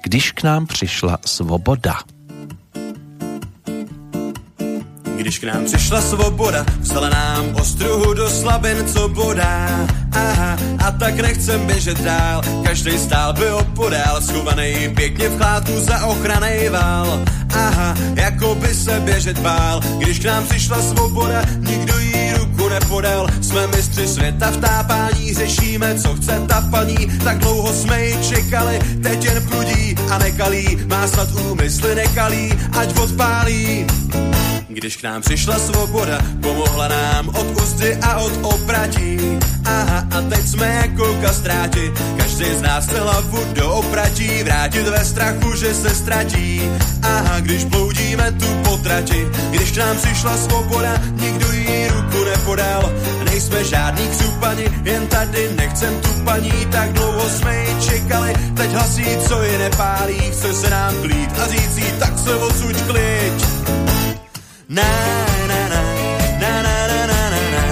Když 0.01 0.37
k 0.37 0.39
nám 0.45 0.65
přišla 0.69 1.21
svoboda. 1.25 2.14
Když 5.17 5.39
k 5.39 5.43
nám 5.43 5.65
přišla 5.65 6.01
svoboda, 6.01 6.65
vzala 6.79 7.09
nám 7.09 7.55
ostruhu 7.55 8.13
do 8.13 8.29
slabin, 8.29 8.87
co 8.87 9.09
bodá. 9.09 9.87
Aha, 10.11 10.57
a 10.85 10.91
tak 10.91 11.15
nechcem 11.15 11.65
běžet 11.65 12.01
dál, 12.01 12.41
každý 12.63 12.97
stál 12.97 13.33
by 13.33 13.51
opodál, 13.51 14.21
schovaný 14.21 14.89
pěkně 14.95 15.29
v 15.29 15.37
chládku 15.37 15.79
za 15.79 16.05
ochranej 16.05 16.69
vál. 16.69 17.19
Aha, 17.53 17.95
jako 18.15 18.55
by 18.55 18.67
se 18.67 18.99
běžet 18.99 19.39
bál, 19.39 19.81
když 19.97 20.19
k 20.19 20.25
nám 20.25 20.47
přišla 20.47 20.81
svoboda, 20.81 21.41
nikdo 21.59 21.99
jí 21.99 22.31
ruku 22.37 22.69
nepodal. 22.69 23.27
Jsme 23.41 23.67
mistři 23.67 24.07
světa 24.07 24.51
v 24.51 24.57
tápání, 24.57 25.33
řešíme, 25.33 25.99
co 25.99 26.15
chce 26.15 26.41
ta 26.47 26.61
paní, 26.71 27.07
tak 27.23 27.37
dlouho 27.37 27.73
jsme 27.73 28.05
ji 28.05 28.17
čekali, 28.29 28.79
teď 29.03 29.25
jen 29.25 29.43
prudí 29.47 29.95
a 30.09 30.17
nekalí, 30.17 30.77
má 30.87 31.07
snad 31.07 31.29
úmysly 31.31 31.95
nekalí, 31.95 32.53
ať 32.79 32.97
odpálí. 32.99 33.85
Když 34.75 34.95
k 34.97 35.03
nám 35.03 35.21
přišla 35.21 35.59
svoboda, 35.59 36.19
pomohla 36.41 36.87
nám 36.87 37.29
od 37.29 37.61
ústy 37.63 37.97
a 38.01 38.15
od 38.17 38.31
opratí. 38.41 39.39
Aha, 39.65 40.03
a 40.11 40.21
teď 40.21 40.47
jsme 40.47 40.67
jako 40.67 41.17
kastráti, 41.21 41.91
každý 42.17 42.45
z 42.45 42.61
nás 42.61 42.85
chce 42.85 42.99
hlavu 42.99 43.37
do 43.53 43.71
opratí, 43.71 44.43
vrátit 44.43 44.87
ve 44.87 45.05
strachu, 45.05 45.55
že 45.55 45.73
se 45.73 45.89
ztratí. 45.89 46.61
Aha, 47.03 47.39
když 47.39 47.63
bloudíme 47.63 48.31
tu 48.31 48.45
potrati, 48.69 49.27
když 49.51 49.71
k 49.71 49.77
nám 49.77 49.97
přišla 49.97 50.37
svoboda, 50.37 50.93
nikdo 51.11 51.51
jí 51.51 51.87
ruku 51.87 52.23
nepodal. 52.23 52.93
Nejsme 53.25 53.63
žádný 53.63 54.07
křupani, 54.07 54.65
jen 54.83 55.07
tady 55.07 55.49
nechcem 55.55 56.01
tu 56.01 56.09
paní, 56.25 56.65
tak 56.71 56.93
dlouho 56.93 57.29
jsme 57.29 57.57
ji 57.57 57.81
čekali, 57.89 58.33
teď 58.55 58.71
hlasí, 58.71 59.05
co 59.27 59.41
je 59.41 59.57
nepálí, 59.57 60.19
chce 60.31 60.53
se 60.53 60.69
nám 60.69 60.95
klít 61.01 61.39
a 61.39 61.47
říct 61.47 61.99
tak 61.99 62.19
se 62.19 62.35
odsuď 62.35 62.81
kliď. 62.81 63.54
Na, 64.67 64.81
na, 64.81 65.69
na, 65.69 65.81
na, 66.41 66.61
na, 66.65 66.77
na, 66.89 67.05
na, 67.05 67.21
na, 67.29 67.41
na. 67.53 67.63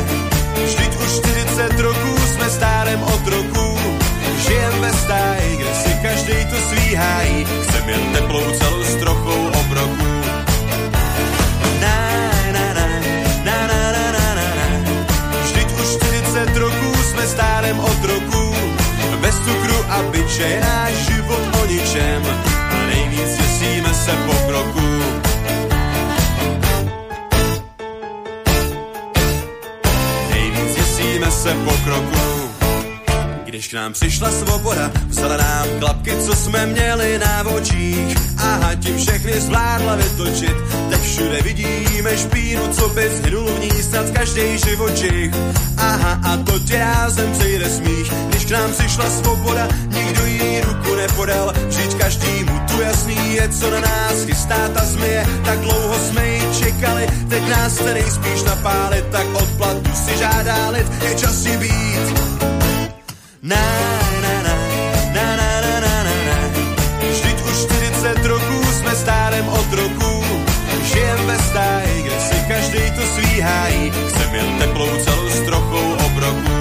Vždyť 0.62 0.94
už 1.02 1.12
40 1.26 1.80
roků 1.80 2.18
jsme 2.18 2.50
stárem 2.50 3.04
od 3.04 3.28
roku. 3.28 3.78
Žijem 4.38 4.74
ve 4.82 4.92
kde 5.58 5.74
si 5.74 5.90
každý 6.02 6.46
to 6.46 6.58
svý 6.70 6.96
hájí. 6.96 7.46
Chcem 7.64 7.90
jen 7.90 8.14
teplou 8.14 8.44
celou 8.60 8.84
s 8.84 8.96
trochou 8.96 9.48
obroku. 9.48 10.14
Na, 11.82 11.98
na. 12.52 12.78
Vždyť 15.44 15.68
už 15.72 15.88
40 15.98 16.58
roků 16.58 16.94
jsme 17.10 17.28
stárem 17.28 17.80
od 17.80 18.06
roku. 18.06 18.56
Bez 19.22 19.36
cukru 19.36 19.86
a 19.90 20.04
byče 20.12 20.44
je 20.44 20.60
Když 33.74 33.82
nám 33.82 33.94
přišla 33.94 34.32
svoboda, 34.32 34.92
vzala 35.08 35.38
nám 35.38 35.68
klapky, 35.80 36.12
co 36.26 36.36
jsme 36.36 36.66
měli 36.66 37.20
na 37.20 37.50
očích. 37.50 38.18
Aha, 38.38 38.76
tím 38.76 38.98
všechny 38.98 39.42
zvládla 39.42 39.96
vytočit. 39.96 40.56
Teď 40.90 41.02
všude 41.02 41.42
vidíme 41.42 42.18
špínu, 42.18 42.74
co 42.74 42.90
by 42.90 43.10
zhynul 43.10 43.46
v 43.46 43.60
ní 43.60 43.84
snad 43.84 44.10
každý 44.10 44.58
živočich. 44.58 45.32
Aha, 45.78 46.20
a 46.24 46.38
to 46.38 46.60
tě 46.60 46.78
rázem 46.78 47.32
přejde 47.32 47.70
smích. 47.70 48.14
Když 48.30 48.46
k 48.46 48.52
nám 48.52 48.72
přišla 48.72 49.10
svoboda, 49.10 49.68
nikdo 49.88 50.26
jí 50.26 50.62
ruku 50.62 50.96
nepodal. 50.96 51.54
Vždyť 51.68 51.96
každýmu 51.96 52.60
tu 52.72 52.82
jasný 52.82 53.34
je, 53.34 53.50
co 53.50 53.72
na 53.72 53.80
nás 53.80 54.24
chystá 54.26 54.70
ta 54.74 54.86
zmije. 54.86 55.26
Tak 55.46 55.60
dlouho 55.60 56.00
jsme 56.00 56.28
ji 56.28 56.42
čekali, 56.60 57.08
teď 57.30 57.50
nás 57.50 57.74
chce 57.74 57.94
nejspíš 57.94 58.44
napálit. 58.44 59.06
Tak 59.12 59.28
odplatu 59.34 59.92
si 60.06 60.18
žádá 60.18 60.70
lid, 60.70 60.88
je 61.04 61.16
čas 61.16 61.48
být. 61.48 62.33
Na, 63.44 63.56
na, 64.24 64.36
na, 64.40 64.56
na, 65.12 65.36
na, 65.36 65.50
na, 65.62 65.80
na, 65.84 65.96
na, 66.08 66.16
na. 66.28 66.38
Vždyť 67.12 67.38
už 67.44 67.58
40 68.16 68.26
roků 68.26 68.64
jsme 68.72 68.96
stárem 68.96 69.48
od 69.50 69.74
roku. 69.74 70.24
Žijem 70.84 71.28
ve 71.28 71.38
stáji, 71.40 72.02
kde 72.02 72.20
si 72.20 72.36
každý 72.48 72.92
to 72.96 73.02
svý 73.02 73.42
hájí. 73.42 73.92
Chcem 74.08 74.36
jen 74.36 74.60
teplou 74.60 74.88
celou 75.04 75.30
s 75.30 75.40
trochou 75.40 75.94
obroku. 76.08 76.56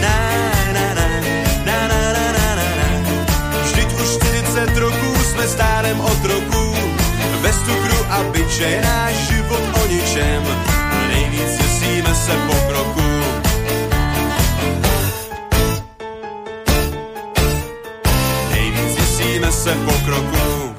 Na, 0.00 0.18
na, 0.72 0.86
na, 0.94 1.08
na, 1.66 1.78
na, 1.88 1.88
na, 1.88 2.12
na, 2.14 2.54
na, 2.54 2.68
na. 2.78 2.88
Vždyť 3.62 3.92
už 3.92 4.08
40 4.22 4.76
roků 4.76 5.14
jsme 5.24 5.48
stárem 5.48 6.00
od 6.00 6.24
roku. 6.24 6.74
Bez 7.42 7.56
cukru 7.58 8.06
a 8.10 8.22
byče 8.22 8.64
je 8.64 8.82
náš 8.82 9.14
život 9.14 9.62
o 9.82 9.86
ničem. 9.86 10.42
Nejvíc 11.08 11.58
děsíme 11.58 12.14
se 12.14 12.32
pokroku. 12.46 12.98
Nejvíc 12.98 13.07
děsíme 19.68 19.86
se 19.86 19.92
pokroku. 19.92 20.74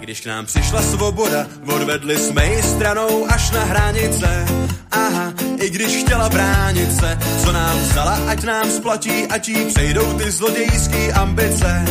Když 0.00 0.20
k 0.20 0.26
nám 0.26 0.46
přišla 0.46 0.82
svoboda, 0.82 1.46
odvedli 1.74 2.18
jsme 2.18 2.46
ji 2.46 2.62
stranou 2.62 3.26
až 3.28 3.50
na 3.50 3.64
hranice. 3.64 4.46
Aha, 4.90 5.32
i 5.62 5.70
když 5.70 6.04
chtěla 6.04 6.28
bránit 6.28 6.92
se, 6.96 7.18
co 7.44 7.52
nám 7.52 7.78
vzala, 7.78 8.18
ať 8.28 8.44
nám 8.44 8.70
splatí, 8.70 9.26
ať 9.26 9.48
jí 9.48 9.64
přejdou 9.66 10.18
ty 10.18 10.30
zlodějský 10.30 11.12
ambice. 11.12 11.84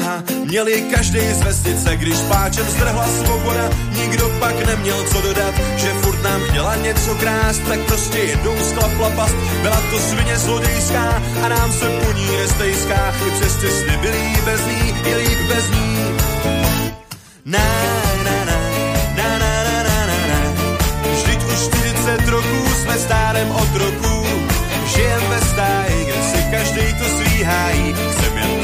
Aha, 0.00 0.22
měli 0.44 0.82
každý 0.94 1.20
z 1.20 1.42
vesnice, 1.42 1.96
když 1.96 2.18
páčem 2.18 2.66
zdrhla 2.66 3.06
svoboda, 3.06 3.70
nikdo 3.98 4.28
pak 4.40 4.66
neměl 4.66 5.04
co 5.04 5.20
dodat, 5.20 5.54
že 5.76 5.88
furt 5.88 6.22
nám 6.22 6.40
chtěla 6.40 6.76
něco 6.76 7.14
krást, 7.14 7.62
tak 7.68 7.80
prostě 7.80 8.18
jednou 8.18 8.56
sklapla 8.70 9.10
past. 9.10 9.34
Byla 9.62 9.80
to 9.90 9.98
svině 9.98 10.36
zlodějská 10.38 11.22
a 11.44 11.48
nám 11.48 11.72
se 11.72 11.86
po 11.88 12.12
ní 12.12 12.26
nestejská, 12.36 13.14
i 13.26 13.30
přes 13.30 13.56
ty 13.56 13.70
sny 13.70 13.96
byli 13.96 14.36
bez 14.44 14.66
ní, 14.66 14.94
je 15.10 15.16
líp 15.16 15.38
bez 15.48 15.70
ní. 15.70 15.98
Na, 17.44 17.58
na, 18.24 18.44
na, 18.44 18.58
na, 19.16 19.38
na, 19.38 19.62
na, 19.64 19.82
na, 19.82 20.06
na, 20.06 20.26
na. 20.26 20.40
Vždyť 21.12 21.44
už 21.44 21.68
40 21.68 22.28
roků 22.28 22.68
jsme 22.82 22.98
stárem 22.98 23.50
od 23.50 23.76
roku. 23.76 24.26
Žijem 24.86 25.22
ve 25.28 25.40
stáji, 25.40 26.04
kde 26.04 26.22
si 26.22 26.44
každý 26.50 26.94
to 26.98 27.04
svý 27.04 27.42
hájí. 27.42 27.94
Chcem 28.12 28.38
jen 28.38 28.59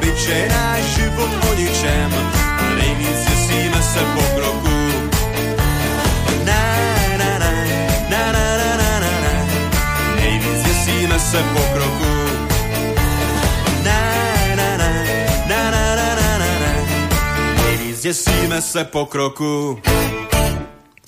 byče 0.00 0.30
je 0.32 0.48
náš 0.48 0.82
život 0.94 1.30
o 1.50 1.50
ničem. 1.54 2.10
A 2.38 2.64
nejvíc 2.78 3.18
děsíme 3.28 3.80
se 3.82 4.00
pokroku. 4.14 4.76
Na, 6.46 6.62
na, 7.18 7.30
na, 7.38 7.52
na, 8.10 8.22
na, 8.32 8.46
na, 8.56 8.70
na, 8.76 8.92
na, 9.00 9.12
na. 9.24 9.34
Nejvíc 10.16 10.58
děsíme 10.64 11.18
se 11.18 11.40
pokroku. 11.42 12.12
Na, 13.84 14.00
na, 14.56 14.70
na, 14.76 14.90
na, 15.48 15.70
na, 15.70 15.84
na, 15.96 16.08
na, 16.14 16.30
na, 16.38 16.50
na. 16.62 16.72
Nejvíc 17.62 18.00
děsíme 18.02 18.62
se 18.62 18.84
pokroku. 18.84 19.80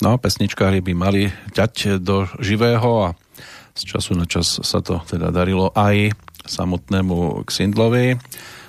No, 0.03 0.19
pesničkári 0.19 0.83
by 0.83 0.93
mali 0.93 1.31
ťať 1.55 2.03
do 2.03 2.27
živého 2.43 3.07
a 3.07 3.15
z 3.71 3.81
času 3.87 4.19
na 4.19 4.27
čas 4.27 4.59
sa 4.59 4.83
to 4.83 4.99
teda 5.07 5.31
darilo 5.31 5.71
aj 5.71 6.11
samotnému 6.43 7.47
Xindlovi 7.47 8.19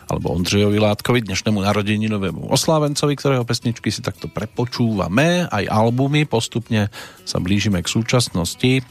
alebo 0.08 0.36
Ondřejovi 0.36 0.78
Látkovi, 0.78 1.24
dnešnému 1.24 1.64
narodeninovému 1.64 2.52
oslávencovi, 2.52 3.16
ktorého 3.16 3.48
pesničky 3.48 3.88
si 3.88 4.04
takto 4.04 4.28
prepočúvame, 4.28 5.48
aj 5.48 5.64
albumy, 5.64 6.28
postupne 6.28 6.92
sa 7.24 7.40
blížime 7.40 7.80
k 7.80 7.88
súčasnosti. 7.88 8.84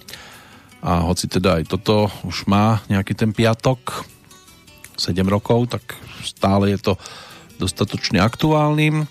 A 0.83 1.07
hoci 1.07 1.31
teda 1.31 1.63
aj 1.63 1.71
toto 1.71 2.11
už 2.27 2.49
má 2.49 2.83
nejaký 2.91 3.15
ten 3.15 3.31
piatok 3.31 4.03
7 4.99 5.15
rokov, 5.29 5.71
tak 5.71 5.95
stále 6.25 6.73
je 6.75 6.79
to 6.81 6.93
dostatočne 7.61 8.19
aktuálnym. 8.19 9.07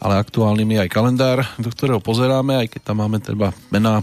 Ale 0.00 0.14
aktuálnym 0.16 0.76
je 0.76 0.82
aj 0.86 0.90
kalendár, 0.92 1.38
do 1.60 1.68
ktorého 1.68 2.00
pozeráme, 2.00 2.56
aj 2.56 2.68
keď 2.72 2.80
tam 2.88 3.04
máme 3.04 3.20
teda 3.20 3.52
mená 3.68 4.00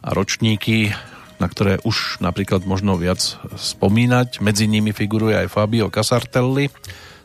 a 0.00 0.08
ročníky, 0.14 0.94
na 1.36 1.46
ktoré 1.48 1.78
už 1.84 2.22
napríklad 2.24 2.64
možno 2.64 2.96
viac 2.96 3.20
spomínať. 3.56 4.40
Medzi 4.40 4.64
nimi 4.64 4.92
figuruje 4.96 5.36
aj 5.36 5.52
Fabio 5.52 5.92
Casartelli, 5.92 6.72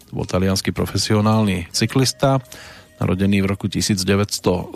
to 0.07 0.11
bol 0.11 0.27
talianský 0.27 0.75
profesionálny 0.75 1.71
cyklista, 1.71 2.43
narodený 2.99 3.41
v 3.41 3.47
roku 3.55 3.71
1970. 3.71 4.75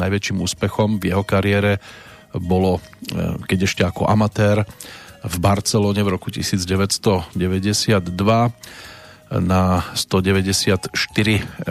Najväčším 0.00 0.36
úspechom 0.40 0.98
v 0.98 1.12
jeho 1.12 1.22
kariére 1.22 1.78
bolo, 2.34 2.80
keď 3.46 3.58
ešte 3.68 3.82
ako 3.86 4.10
amatér, 4.10 4.66
v 5.24 5.36
Barcelone 5.40 6.04
v 6.04 6.10
roku 6.12 6.28
1992 6.28 7.40
na 9.40 9.62
194 9.96 10.92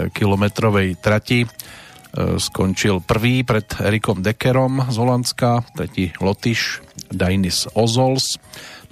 kilometrovej 0.10 0.97
trati 0.97 1.45
skončil 2.14 3.01
prvý 3.01 3.41
pred 3.41 3.66
Erikom 3.82 4.22
Deckerom 4.22 4.86
z 4.86 4.95
Holandska, 5.01 5.66
tretí 5.74 6.14
Lotyš 6.22 6.86
Dainis 7.09 7.66
Ozols. 7.74 8.38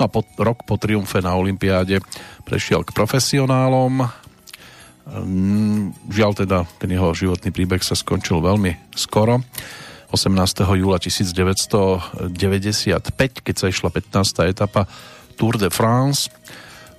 No 0.02 0.06
a 0.06 0.10
po, 0.10 0.26
rok 0.42 0.66
po 0.66 0.82
triumfe 0.82 1.22
na 1.22 1.38
Olympiáde 1.38 2.02
prešiel 2.42 2.82
k 2.82 2.98
profesionálom. 2.98 4.10
Mm, 5.06 5.94
žiaľ 6.10 6.34
teda, 6.34 6.66
ten 6.82 6.90
jeho 6.90 7.14
životný 7.14 7.54
príbeh 7.54 7.86
sa 7.86 7.94
skončil 7.94 8.42
veľmi 8.42 8.98
skoro. 8.98 9.46
18. 10.10 10.82
júla 10.82 10.98
1995, 10.98 13.46
keď 13.46 13.56
sa 13.56 13.70
išla 13.70 13.94
15. 13.94 14.50
etapa 14.50 14.90
Tour 15.38 15.62
de 15.62 15.70
France 15.70 16.34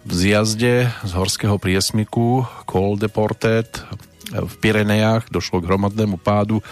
v 0.07 0.13
zjazde 0.15 0.87
z 0.87 1.13
horského 1.15 1.59
priesmiku 1.59 2.47
Col 2.65 2.95
de 2.95 3.11
Portet 3.11 3.83
v 4.33 4.55
Pirenejach 4.59 5.29
došlo 5.29 5.61
k 5.61 5.69
hromadnému 5.69 6.17
pádu 6.17 6.65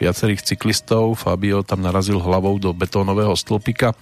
viacerých 0.00 0.46
cyklistov. 0.46 1.18
Fabio 1.18 1.66
tam 1.66 1.82
narazil 1.82 2.22
hlavou 2.22 2.56
do 2.56 2.72
betónového 2.72 3.36
stĺpika, 3.36 3.92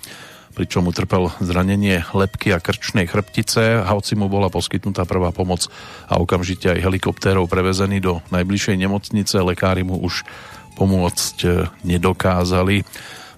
pričom 0.55 0.87
utrpel 0.87 1.33
zranenie 1.43 2.07
lepky 2.15 2.55
a 2.55 2.63
krčnej 2.63 3.11
chrbtice. 3.11 3.83
Hoci 3.83 4.15
mu 4.15 4.31
bola 4.31 4.53
poskytnutá 4.53 5.09
prvá 5.09 5.35
pomoc 5.35 5.67
a 6.07 6.21
okamžite 6.21 6.71
aj 6.71 6.85
helikoptérov 6.85 7.51
prevezený 7.51 7.99
do 7.99 8.23
najbližšej 8.31 8.77
nemocnice. 8.79 9.43
Lekári 9.43 9.83
mu 9.83 9.99
už 9.99 10.23
pomôcť 10.79 11.37
e, 11.43 11.49
nedokázali. 11.83 12.87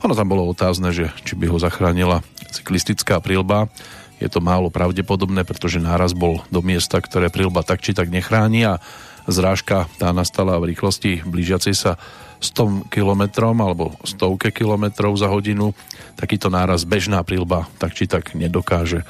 Ono 0.04 0.12
tam 0.12 0.28
bolo 0.28 0.48
otázne, 0.48 0.92
že 0.92 1.08
či 1.24 1.36
by 1.36 1.48
ho 1.48 1.56
zachránila 1.56 2.20
cyklistická 2.52 3.20
prilba. 3.24 3.72
Je 4.20 4.28
to 4.28 4.44
málo 4.44 4.68
pravdepodobné, 4.68 5.48
pretože 5.48 5.80
náraz 5.80 6.12
bol 6.12 6.44
do 6.52 6.60
miesta, 6.60 7.00
ktoré 7.00 7.32
prilba 7.32 7.64
tak 7.64 7.80
či 7.80 7.96
tak 7.96 8.12
nechráni 8.12 8.68
a 8.68 8.80
zrážka 9.26 9.90
tá 10.00 10.14
nastala 10.14 10.56
v 10.60 10.72
rýchlosti 10.72 11.26
blížiacej 11.26 11.74
sa 11.76 12.00
100 12.40 12.88
km 12.88 13.52
alebo 13.52 13.92
stovke 14.06 14.48
kilometrov 14.48 15.12
za 15.18 15.28
hodinu. 15.28 15.76
Takýto 16.16 16.48
náraz 16.48 16.88
bežná 16.88 17.20
prílba 17.20 17.68
tak 17.76 17.92
či 17.92 18.08
tak 18.08 18.32
nedokáže 18.32 19.04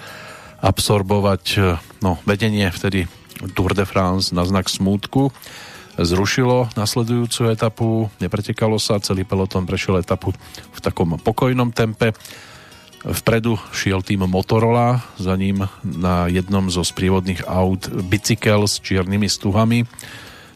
absorbovať. 0.61 1.79
No, 2.03 2.19
vedenie 2.27 2.69
vtedy 2.75 3.07
Tour 3.55 3.73
de 3.73 3.89
France 3.89 4.35
na 4.35 4.45
znak 4.45 4.69
smútku 4.69 5.33
zrušilo 6.01 6.73
nasledujúcu 6.77 7.51
etapu, 7.53 7.89
nepretekalo 8.23 8.81
sa, 8.81 9.03
celý 9.03 9.25
peloton 9.29 9.69
prešiel 9.69 10.01
etapu 10.01 10.33
v 10.73 10.79
takom 10.81 11.21
pokojnom 11.21 11.73
tempe. 11.75 12.17
Vpredu 13.01 13.57
šiel 13.72 14.05
tým 14.05 14.28
Motorola, 14.28 15.01
za 15.16 15.32
ním 15.32 15.64
na 15.80 16.28
jednom 16.28 16.68
zo 16.68 16.84
sprievodných 16.84 17.48
aut 17.48 17.88
bicykel 17.88 18.68
s 18.68 18.76
čiernymi 18.76 19.24
stuhami. 19.24 19.88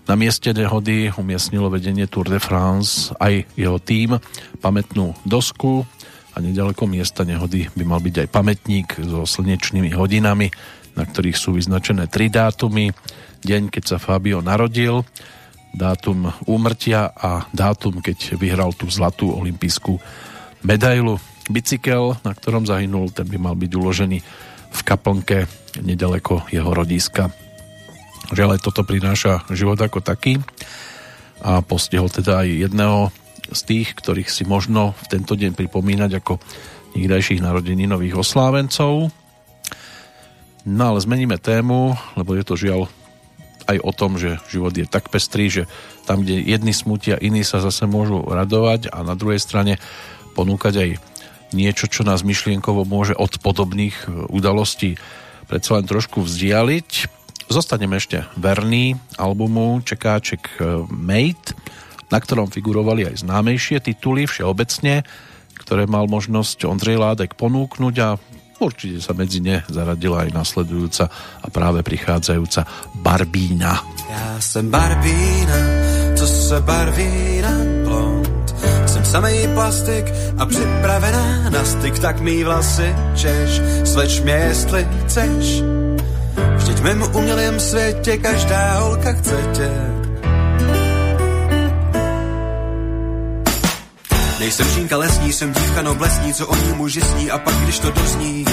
Na 0.05 0.13
mieste 0.13 0.53
nehody 0.53 1.09
umiestnilo 1.17 1.73
vedenie 1.73 2.05
Tour 2.05 2.29
de 2.29 2.37
France 2.37 3.17
aj 3.17 3.49
jeho 3.57 3.81
tým 3.81 4.21
pamätnú 4.61 5.17
dosku 5.25 5.89
a 6.37 6.45
nedaleko 6.45 6.85
miesta 6.85 7.25
nehody 7.25 7.73
by 7.73 7.85
mal 7.89 8.05
byť 8.05 8.29
aj 8.29 8.29
pamätník 8.29 8.89
so 9.01 9.25
slnečnými 9.25 9.97
hodinami, 9.97 10.53
na 11.01 11.09
ktorých 11.09 11.41
sú 11.41 11.57
vyznačené 11.57 12.13
tri 12.13 12.29
dátumy. 12.29 12.93
Deň, 13.41 13.73
keď 13.73 13.97
sa 13.97 13.97
Fabio 13.97 14.45
narodil, 14.45 15.01
dátum 15.73 16.29
úmrtia 16.45 17.09
a 17.09 17.49
dátum, 17.57 18.05
keď 18.05 18.37
vyhral 18.37 18.77
tú 18.77 18.93
zlatú 18.93 19.33
olimpijskú 19.33 19.97
medailu 20.61 21.17
bicykel, 21.51 22.17
na 22.25 22.33
ktorom 22.33 22.65
zahynul, 22.65 23.13
ten 23.13 23.29
by 23.29 23.37
mal 23.37 23.55
byť 23.59 23.71
uložený 23.73 24.19
v 24.75 24.81
kaplnke 24.83 25.47
nedaleko 25.83 26.47
jeho 26.51 26.71
rodiska. 26.71 27.31
Žiaľ, 28.33 28.59
toto 28.63 28.83
prináša 28.83 29.45
život 29.53 29.77
ako 29.77 30.01
taký 30.01 30.41
a 31.45 31.61
postihol 31.61 32.09
teda 32.09 32.41
aj 32.41 32.49
jedného 32.49 32.99
z 33.53 33.61
tých, 33.69 33.93
ktorých 33.93 34.33
si 34.33 34.49
možno 34.49 34.97
v 35.05 35.05
tento 35.13 35.37
deň 35.37 35.53
pripomínať 35.53 36.11
ako 36.25 36.41
nikdajších 36.97 37.45
narodení 37.45 37.85
nových 37.85 38.25
oslávencov. 38.25 39.13
No 40.65 40.83
ale 40.89 40.99
zmeníme 41.05 41.37
tému, 41.37 41.93
lebo 42.17 42.33
je 42.33 42.45
to 42.47 42.57
žiaľ 42.57 42.89
aj 43.69 43.77
o 43.81 43.93
tom, 43.93 44.17
že 44.17 44.41
život 44.49 44.73
je 44.73 44.89
tak 44.89 45.13
pestrý, 45.13 45.49
že 45.53 45.63
tam, 46.09 46.25
kde 46.25 46.41
jedni 46.41 46.73
smutia, 46.73 47.21
iní 47.21 47.45
sa 47.45 47.61
zase 47.61 47.85
môžu 47.85 48.25
radovať 48.25 48.93
a 48.93 49.05
na 49.05 49.17
druhej 49.17 49.41
strane 49.41 49.77
ponúkať 50.37 50.75
aj 50.81 50.91
niečo, 51.55 51.87
čo 51.87 52.03
nás 52.03 52.27
myšlienkovo 52.27 52.83
môže 52.85 53.15
od 53.15 53.39
podobných 53.39 53.95
e, 54.05 54.29
udalostí 54.29 54.99
predsa 55.47 55.79
len 55.79 55.87
trošku 55.87 56.25
vzdialiť. 56.25 56.91
Zostaneme 57.47 58.01
ešte 58.01 58.27
verný 58.35 58.99
albumu 59.17 59.81
Čekáček 59.87 60.43
e, 60.59 60.85
Mate, 60.91 61.55
na 62.11 62.19
ktorom 62.19 62.51
figurovali 62.51 63.07
aj 63.07 63.23
známejšie 63.23 63.81
tituly 63.81 64.27
všeobecne, 64.27 65.07
ktoré 65.55 65.87
mal 65.87 66.11
možnosť 66.11 66.67
Ondrej 66.69 67.01
Ládek 67.01 67.39
ponúknuť 67.39 67.95
a 68.03 68.19
určite 68.61 69.01
sa 69.01 69.13
medzi 69.17 69.41
ne 69.41 69.63
zaradila 69.69 70.25
aj 70.27 70.31
nasledujúca 70.35 71.05
a 71.41 71.47
práve 71.49 71.85
prichádzajúca 71.85 72.93
Barbína. 73.01 73.73
Ja 74.11 74.41
som 74.41 74.69
Barbína, 74.69 75.61
co 76.17 76.27
se 76.27 76.59
barví 76.61 77.41
na 77.43 77.74
samej 79.15 79.49
plastik 79.55 80.07
a 80.39 80.47
připravená 80.47 81.51
na 81.51 81.65
styk, 81.65 81.99
tak 81.99 82.21
mý 82.21 82.45
vlasy 82.45 82.95
češ, 83.15 83.61
sleč 83.85 84.21
mě, 84.21 84.33
jestli 84.33 84.89
chceš. 85.07 85.63
Vždyť 86.57 86.79
v 86.79 86.83
mém 86.83 87.03
umělém 87.15 87.61
světě 87.61 88.17
každá 88.17 88.79
holka 88.79 89.13
chce 89.13 89.37
tě. 89.53 89.71
Nejsem 94.41 94.67
žínka 94.69 94.97
lesní, 94.97 95.33
jsem 95.33 95.53
dívka 95.53 95.83
noblesní, 95.83 96.35
co 96.35 96.47
o 96.47 96.57
ní 96.57 96.73
muži 96.75 97.01
sní 97.01 97.31
a 97.31 97.39
pak 97.39 97.55
když 97.55 97.79
to 97.79 97.91
dozní, 97.91 98.45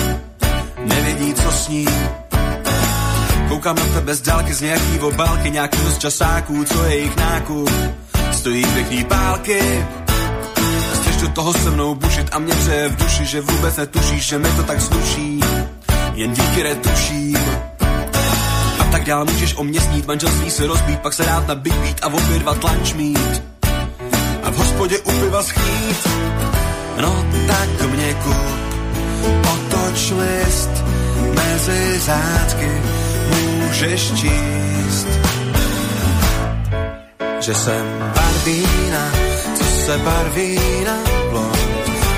nevědí, 0.86 1.34
co 1.34 1.52
sní. 1.52 1.88
Koukám 3.48 3.76
na 3.76 3.86
tebe 3.86 4.16
z 4.16 4.22
dálky 4.22 4.54
z 4.54 4.62
nějaký 4.62 5.00
obálky, 5.00 5.52
nějaký 5.52 5.78
z 5.78 5.98
časáků, 5.98 6.64
co 6.64 6.84
je 6.84 6.96
jejich 6.96 7.16
nákup. 7.16 7.70
Stojí 8.32 8.66
pěkný 8.66 9.04
pálky, 9.04 9.86
do 11.22 11.28
toho 11.28 11.54
se 11.54 11.70
mnou 11.70 11.96
bušit 11.96 12.28
a 12.32 12.40
mě 12.40 12.56
přeje 12.56 12.90
v 12.90 12.96
duši, 12.96 13.26
že 13.26 13.42
vůbec 13.42 13.78
netušíš, 13.78 14.26
že 14.26 14.38
mi 14.38 14.50
to 14.52 14.64
tak 14.64 14.82
sluší. 14.82 15.40
Jen 16.14 16.34
díky 16.34 16.64
retuším. 16.64 17.38
A 18.80 18.84
tak 18.92 19.06
dál 19.06 19.26
můžeš 19.26 19.56
o 19.58 19.64
mě 19.64 19.82
snít, 19.82 20.08
manželství 20.08 20.52
se 20.52 20.68
rozbít, 20.68 21.00
pak 21.00 21.14
se 21.14 21.26
rád 21.26 21.48
nabít 21.48 22.00
a 22.02 22.08
obě 22.08 22.40
dva 22.40 22.54
tlanč 22.54 22.94
mít. 22.94 23.44
A 24.44 24.50
v 24.50 24.58
hospodě 24.58 25.00
u 25.00 25.12
piva 25.12 25.44
schýt. 25.44 26.08
No 27.02 27.26
tak 27.48 27.90
mě 27.90 28.14
kup, 28.14 28.36
otoč 29.54 30.12
list, 30.12 30.72
mezi 31.36 32.00
zátky 32.00 32.82
můžeš 33.60 34.12
číst. 34.12 35.08
Že 37.40 37.56
jsem 37.56 37.86
Barbína, 38.16 39.12
co 39.14 39.21
se 39.92 39.98
barví 39.98 40.60
na 40.86 40.98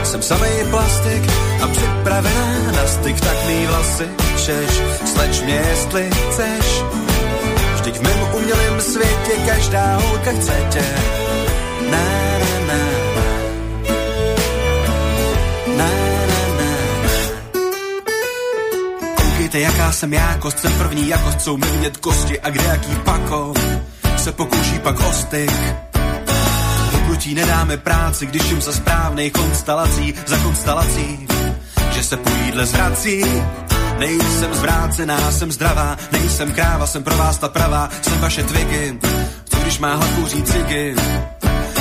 jsem 0.04 0.22
samej 0.22 0.66
plastik 0.70 1.24
a 1.64 1.68
připravená 1.68 2.72
na 2.72 2.88
styk, 2.88 3.20
tak 3.22 3.38
mý 3.48 3.66
vlasy 3.66 4.08
češ, 4.46 4.82
sleč 5.06 5.42
mě, 5.42 5.56
jestli 5.70 6.10
chceš. 6.10 6.84
Vždyť 7.76 7.98
v 7.98 8.02
mém 8.02 8.20
umělém 8.36 8.82
světě 8.82 9.34
každá 9.48 9.98
holka 9.98 10.32
chce 10.32 10.68
tě. 10.70 10.86
Na, 11.92 12.06
na, 12.68 12.68
na, 12.68 12.78
na. 15.78 15.90
Jaká 19.54 19.92
jsem 19.92 20.14
já, 20.14 20.38
kost 20.40 20.60
jsem 20.60 20.74
první, 20.74 21.10
jakost 21.10 21.42
jsou 21.42 21.58
mi 21.58 21.68
vidět 21.68 21.98
kosti 21.98 22.40
a 22.40 22.50
kde 22.50 22.64
jaký 22.64 22.96
pako 22.96 23.54
se 24.18 24.32
pokouší 24.32 24.80
pak 24.80 25.00
o 25.00 25.12
styk 25.12 25.93
Hnutí 27.24 27.36
nedáme 27.36 27.78
práci, 27.78 28.26
když 28.26 28.50
jim 28.50 28.62
za 28.62 28.72
správnej 28.72 29.32
konstelací 29.32 30.14
za 30.26 30.38
konstelací, 30.38 31.28
že 31.92 32.04
se 32.04 32.18
po 32.18 32.30
jídle 32.30 32.66
zvrací. 32.66 33.24
Nejsem 34.00 34.54
zvrácená, 34.54 35.32
jsem 35.32 35.52
zdravá, 35.52 35.98
nejsem 36.12 36.52
kráva, 36.52 36.88
jsem 36.88 37.04
pro 37.04 37.18
vás 37.18 37.38
ta 37.38 37.50
pravá, 37.50 37.90
jsem 38.02 38.20
vaše 38.20 38.44
tvigy, 38.44 39.00
co 39.50 39.58
když 39.58 39.80
má 39.80 39.96
hlavu 39.96 40.28
cigy. 40.28 40.96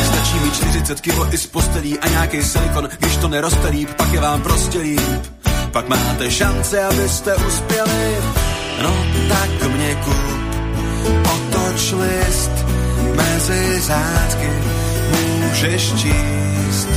Stačí 0.05 0.39
mi 0.45 0.51
40 0.51 1.01
kilo 1.01 1.35
i 1.35 1.39
z 1.39 1.47
postelí 1.47 1.99
a 1.99 2.09
nějaký 2.09 2.43
silikon, 2.43 2.89
když 2.99 3.17
to 3.17 3.29
neroste 3.29 3.69
líp, 3.69 3.89
pak 3.97 4.13
je 4.13 4.21
vám 4.21 4.43
prostě 4.43 4.79
líp. 4.79 5.27
Pak 5.73 5.89
máte 5.89 6.31
šance, 6.31 6.85
abyste 6.85 7.37
uspěli, 7.37 8.17
no 8.83 8.95
tak 9.29 9.69
mě 9.69 9.95
kup, 9.95 11.25
otoč 11.25 11.93
list 11.93 12.53
mezi 13.17 13.81
zátky 13.81 14.82
můžeš 15.53 15.93
číst, 15.93 16.89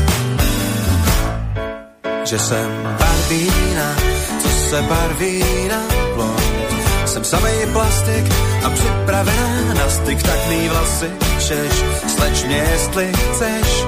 že 2.24 2.40
jsem 2.40 2.98
Barbína, 3.00 3.96
co 4.42 4.48
se 4.48 4.82
barví 4.82 5.44
na 5.70 5.82
blond. 6.16 6.76
Jsem 7.06 7.24
samej 7.24 7.66
plastik 7.74 8.26
a 8.66 8.70
připravená 8.70 9.74
na 9.74 9.90
styk, 9.90 10.24
tak 10.24 10.48
mý 10.50 10.70
vlasy 10.70 11.12
češ, 11.40 11.84
sleč 12.08 12.44
mě, 12.44 12.58
jestli 12.72 13.12
chceš. 13.14 13.84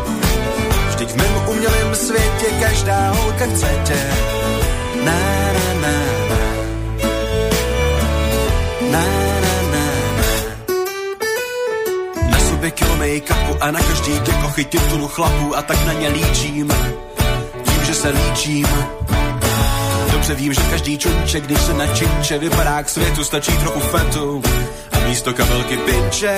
Vždyť 0.89 1.09
v 1.09 1.15
mém 1.15 1.47
umělém 1.47 1.95
světě 1.95 2.47
každá 2.59 3.11
holka 3.11 3.45
chce 3.45 3.69
tě. 3.83 3.99
Na. 5.05 5.11
Na, 5.53 5.73
na, 5.81 5.95
na, 6.29 6.39
na. 8.91 9.36
Kilo 12.97 13.09
make-upu 13.09 13.57
a 13.61 13.71
na 13.71 13.79
každý 13.79 14.19
dekochy 14.19 14.65
titulu 14.65 15.07
chlapů 15.07 15.57
a 15.57 15.61
tak 15.61 15.85
na 15.85 15.93
ně 15.93 16.09
líčím. 16.09 16.71
Tím, 17.63 17.85
že 17.85 17.93
se 17.93 18.09
líčím 18.09 18.67
Dobře 20.11 20.35
vím, 20.35 20.53
že 20.53 20.61
každý 20.61 20.97
čunče, 20.97 21.39
když 21.39 21.61
se 21.61 21.73
na 21.73 21.87
činče 21.87 22.37
vypadá 22.37 22.83
k 22.83 22.89
světu, 22.89 23.23
stačí 23.23 23.57
trochu 23.57 23.79
fetu 23.79 24.41
a 24.91 24.99
místo 24.99 25.33
kabelky 25.33 25.77
pinče. 25.77 26.37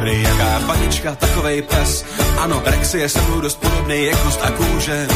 Prý 0.00 0.22
jaká 0.22 0.60
panička, 0.66 1.14
takovej 1.14 1.62
pes. 1.62 2.04
Ano, 2.38 2.62
Rexy 2.64 2.98
je 2.98 3.08
se 3.08 3.20
mnou 3.20 3.40
dost 3.40 3.60
podobný 3.60 4.04
jak 4.04 4.22
kost 4.22 4.40
a 4.42 4.50
kůže. 4.50 5.08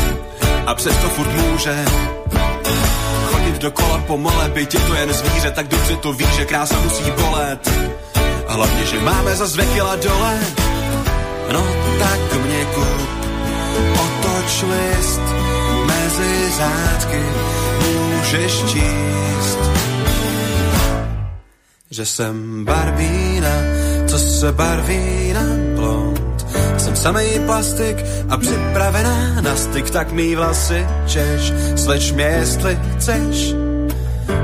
A 0.67 0.75
přesto 0.75 1.09
furt 1.09 1.33
může 1.33 1.85
chodit 3.27 3.59
dokola 3.63 3.99
po 4.07 4.19
mole, 4.19 4.49
byť 4.49 4.75
je 4.75 4.81
to 4.81 4.95
jen 4.95 5.13
zvíře, 5.13 5.51
tak 5.51 5.69
dobře 5.69 5.97
to 5.97 6.13
ví, 6.13 6.27
že 6.37 6.45
krása 6.45 6.81
musí 6.81 7.11
bolet. 7.11 7.71
A 8.53 8.55
hlavně, 8.55 8.87
že 8.87 9.01
máme 9.01 9.37
za 9.37 9.47
zvekila 9.47 9.97
dole. 9.97 10.41
No 11.53 11.65
tak 11.99 12.45
mě 12.45 12.65
kup, 12.75 13.09
otoč 13.95 14.63
list 14.63 15.21
mezi 15.87 16.51
zátky 16.51 17.23
můžeš 17.81 18.53
číst, 18.53 19.59
že 21.91 22.07
jsem 22.07 22.65
barvína, 22.65 23.57
co 24.07 24.19
se 24.19 24.53
barví 24.53 25.33
na 25.33 25.45
blond. 25.77 26.47
Jsem 26.79 26.97
samej 26.97 27.41
plastik 27.47 27.97
a 28.29 28.37
připravená 28.37 29.41
na 29.41 29.57
styk, 29.57 29.91
tak 29.91 30.13
mý 30.13 30.35
vlasy 30.35 30.87
češ, 31.07 31.53
sleč 31.77 32.13
mě, 32.13 32.25
jestli 32.25 32.79
chceš. 32.97 33.72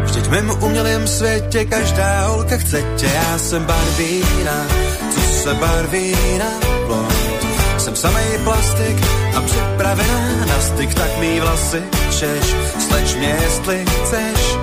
Vždyť 0.05 0.25
v 0.25 0.31
mém 0.31 0.51
umělém 0.63 1.09
světě 1.09 1.65
každá 1.65 2.27
holka 2.27 2.57
chce 2.57 2.85
tě, 2.97 3.07
já 3.07 3.39
jsem 3.39 3.65
barvína, 3.65 4.67
co 5.15 5.21
se 5.21 5.55
barví 5.55 6.15
na 6.39 6.51
blond. 6.87 7.47
Jsem 7.79 7.97
samej 7.97 8.39
plastik 8.45 8.97
a 9.37 9.41
připravená 9.41 10.47
na 10.47 10.61
styk, 10.61 10.95
tak 10.95 11.19
mý 11.21 11.41
vlasy 11.41 11.83
češ, 12.11 12.55
sleč 12.79 13.15
mě, 13.15 13.37
jestli 13.43 13.85
chceš. 13.85 14.57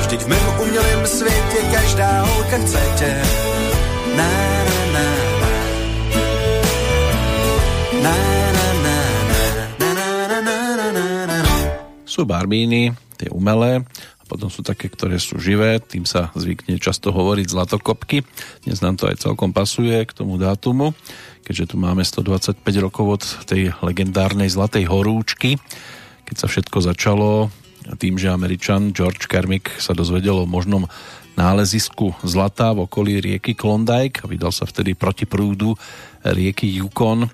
Vždyť 0.00 0.22
v 0.22 0.28
mém 0.28 0.46
umělém 0.62 1.06
světě 1.06 1.58
každá 1.72 2.22
holka 2.22 2.56
chce 2.58 2.82
tě. 2.98 3.22
Na, 4.16 4.30
na, 4.64 4.78
na, 4.92 5.06
na. 5.40 5.50
Na, 8.02 8.16
na, 8.52 8.72
na. 8.72 9.10
Sú 12.10 12.26
barbíny, 12.26 12.90
tie 13.22 13.30
umelé, 13.30 13.86
potom 14.30 14.46
sú 14.46 14.62
také, 14.62 14.86
ktoré 14.86 15.18
sú 15.18 15.42
živé, 15.42 15.82
tým 15.82 16.06
sa 16.06 16.30
zvykne 16.38 16.78
často 16.78 17.10
hovoriť 17.10 17.50
zlatokopky. 17.50 18.22
Dnes 18.62 18.78
nám 18.78 18.94
to 18.94 19.10
aj 19.10 19.26
celkom 19.26 19.50
pasuje 19.50 20.06
k 20.06 20.14
tomu 20.14 20.38
dátumu, 20.38 20.94
keďže 21.42 21.74
tu 21.74 21.76
máme 21.82 22.06
125 22.06 22.62
rokov 22.78 23.06
od 23.18 23.22
tej 23.50 23.74
legendárnej 23.82 24.46
Zlatej 24.46 24.86
horúčky, 24.86 25.58
keď 26.30 26.36
sa 26.38 26.46
všetko 26.46 26.78
začalo 26.78 27.50
tým, 27.98 28.14
že 28.14 28.30
Američan 28.30 28.94
George 28.94 29.26
Kermick 29.26 29.66
sa 29.82 29.98
dozvedel 29.98 30.38
o 30.38 30.46
možnom 30.46 30.86
nálezisku 31.34 32.14
zlata 32.22 32.70
v 32.70 32.86
okolí 32.86 33.18
rieky 33.18 33.58
Klondike 33.58 34.22
a 34.22 34.30
vydal 34.30 34.54
sa 34.54 34.62
vtedy 34.62 34.94
proti 34.94 35.26
prúdu 35.26 35.74
rieky 36.22 36.70
Yukon 36.70 37.26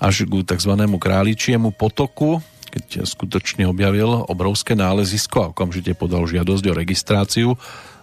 až 0.00 0.24
ku 0.24 0.40
tzv. 0.40 0.72
králičiemu 0.80 1.76
potoku, 1.76 2.40
keď 2.70 3.02
skutočne 3.02 3.66
objavil 3.66 4.24
obrovské 4.30 4.78
nálezisko 4.78 5.36
a 5.42 5.50
okamžite 5.50 5.98
podal 5.98 6.24
žiadosť 6.30 6.64
o 6.70 6.78
registráciu 6.78 7.48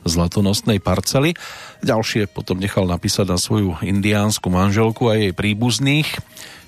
zlatonosnej 0.08 0.80
parcely. 0.80 1.36
Ďalšie 1.84 2.32
potom 2.32 2.58
nechal 2.58 2.88
napísať 2.88 3.26
na 3.28 3.38
svoju 3.38 3.78
indiánsku 3.84 4.48
manželku 4.48 5.12
a 5.12 5.20
jej 5.20 5.34
príbuzných. 5.36 6.08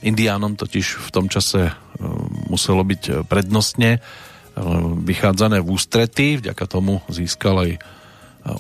Indiánom 0.04 0.56
totiž 0.56 1.00
v 1.00 1.10
tom 1.12 1.28
čase 1.28 1.70
e, 1.70 1.74
muselo 2.48 2.84
byť 2.88 3.28
prednostne 3.28 3.98
e, 3.98 4.00
vychádzané 5.04 5.60
v 5.60 5.68
ústrety, 5.76 6.40
vďaka 6.40 6.66
tomu 6.68 7.04
získal 7.12 7.68
aj 7.68 7.72
e, 7.76 7.80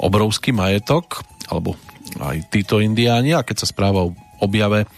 obrovský 0.03 0.51
majetok, 0.51 1.23
alebo 1.47 1.79
aj 2.19 2.51
títo 2.51 2.83
indiáni 2.83 3.37
a 3.37 3.45
keď 3.45 3.63
sa 3.63 3.67
správa 3.69 4.09
o 4.09 4.15
objave 4.41 4.89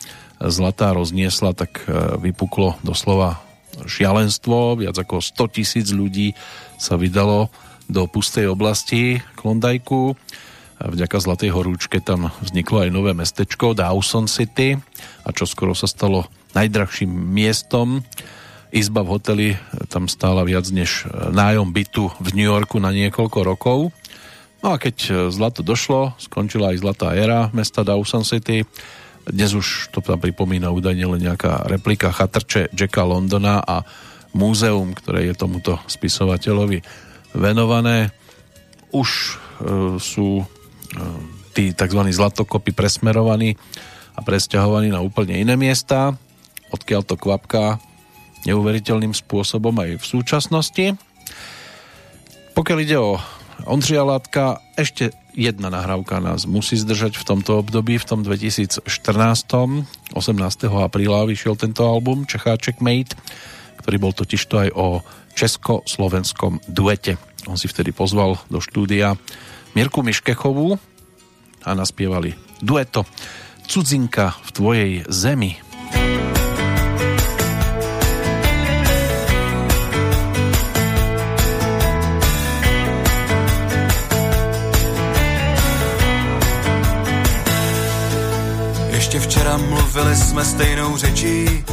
zlatá 0.41 0.89
rozniesla, 0.95 1.53
tak 1.53 1.85
vypuklo 2.17 2.81
doslova 2.81 3.50
šialenstvo, 3.85 4.79
viac 4.81 4.97
ako 4.97 5.21
100 5.21 5.55
tisíc 5.55 5.87
ľudí 5.93 6.33
sa 6.81 6.97
vydalo 6.97 7.49
do 7.91 8.07
pustej 8.07 8.47
oblasti 8.47 9.19
Klondajku. 9.35 10.15
Vďaka 10.81 11.17
Zlatej 11.21 11.53
horúčke 11.53 12.01
tam 12.01 12.33
vzniklo 12.41 12.87
aj 12.87 12.89
nové 12.89 13.13
mestečko 13.13 13.77
Dawson 13.77 14.25
City 14.25 14.79
a 15.21 15.29
čo 15.29 15.45
skoro 15.45 15.77
sa 15.77 15.85
stalo 15.85 16.25
najdrahším 16.57 17.11
miestom. 17.11 18.01
Izba 18.73 19.03
v 19.03 19.11
hoteli 19.11 19.47
tam 19.91 20.07
stála 20.07 20.41
viac 20.47 20.65
než 20.71 21.05
nájom 21.11 21.69
bytu 21.75 22.09
v 22.17 22.27
New 22.33 22.47
Yorku 22.47 22.79
na 22.79 22.89
niekoľko 22.89 23.39
rokov. 23.43 23.79
No 24.65 24.73
a 24.73 24.81
keď 24.81 25.27
zlato 25.29 25.61
došlo, 25.61 26.15
skončila 26.17 26.71
aj 26.73 26.81
zlatá 26.81 27.13
éra 27.13 27.51
mesta 27.51 27.83
Dawson 27.83 28.23
City 28.23 28.65
dnes 29.29 29.53
už 29.53 29.93
to 29.93 30.01
tam 30.01 30.17
pripomína 30.17 30.73
údajne 30.73 31.05
len 31.17 31.21
nejaká 31.21 31.69
replika 31.69 32.09
chatrče 32.09 32.73
Jacka 32.73 33.05
Londona 33.05 33.61
a 33.61 33.85
múzeum, 34.33 34.95
ktoré 34.95 35.29
je 35.29 35.35
tomuto 35.37 35.77
spisovateľovi 35.85 36.81
venované. 37.35 38.09
Už 38.91 39.09
e, 39.09 39.31
sú 40.01 40.41
e, 40.41 40.45
tí 41.53 41.75
tzv. 41.75 42.01
zlatokopy 42.09 42.71
presmerovaní 42.71 43.55
a 44.15 44.19
presťahovaní 44.23 44.91
na 44.91 45.03
úplne 45.03 45.39
iné 45.39 45.55
miesta, 45.55 46.15
odkiaľ 46.71 47.01
to 47.05 47.15
kvapká 47.15 47.79
neuveriteľným 48.47 49.13
spôsobom 49.13 49.75
aj 49.79 50.01
v 50.01 50.05
súčasnosti. 50.05 50.85
Pokiaľ 52.57 52.77
ide 52.81 52.97
o 52.99 53.21
Ondřia 53.69 54.01
Látka, 54.01 54.57
ešte 54.73 55.13
jedna 55.35 55.71
nahrávka 55.71 56.19
nás 56.19 56.43
musí 56.45 56.75
zdržať 56.75 57.15
v 57.17 57.27
tomto 57.27 57.59
období, 57.59 57.97
v 57.97 58.05
tom 58.07 58.19
2014. 58.23 58.83
18. 58.83 60.17
apríla 60.83 61.27
vyšiel 61.27 61.55
tento 61.55 61.87
album 61.87 62.27
Čecháček 62.27 62.83
Mate, 62.83 63.15
ktorý 63.81 63.97
bol 63.97 64.13
totiž 64.13 64.41
to 64.45 64.55
aj 64.67 64.69
o 64.75 64.87
česko-slovenskom 65.33 66.61
duete. 66.67 67.15
On 67.47 67.57
si 67.57 67.65
vtedy 67.71 67.95
pozval 67.95 68.37
do 68.51 68.59
štúdia 68.59 69.15
Mirku 69.73 70.03
Miškechovú 70.03 70.77
a 71.63 71.69
naspievali 71.73 72.35
dueto 72.59 73.07
Cudzinka 73.65 74.35
v 74.43 74.49
tvojej 74.51 74.91
zemi. 75.07 75.70
Včera 89.51 89.67
mluvili 89.69 90.15
jsme 90.15 90.45
stejnou 90.45 90.97
řečí, 90.97 91.63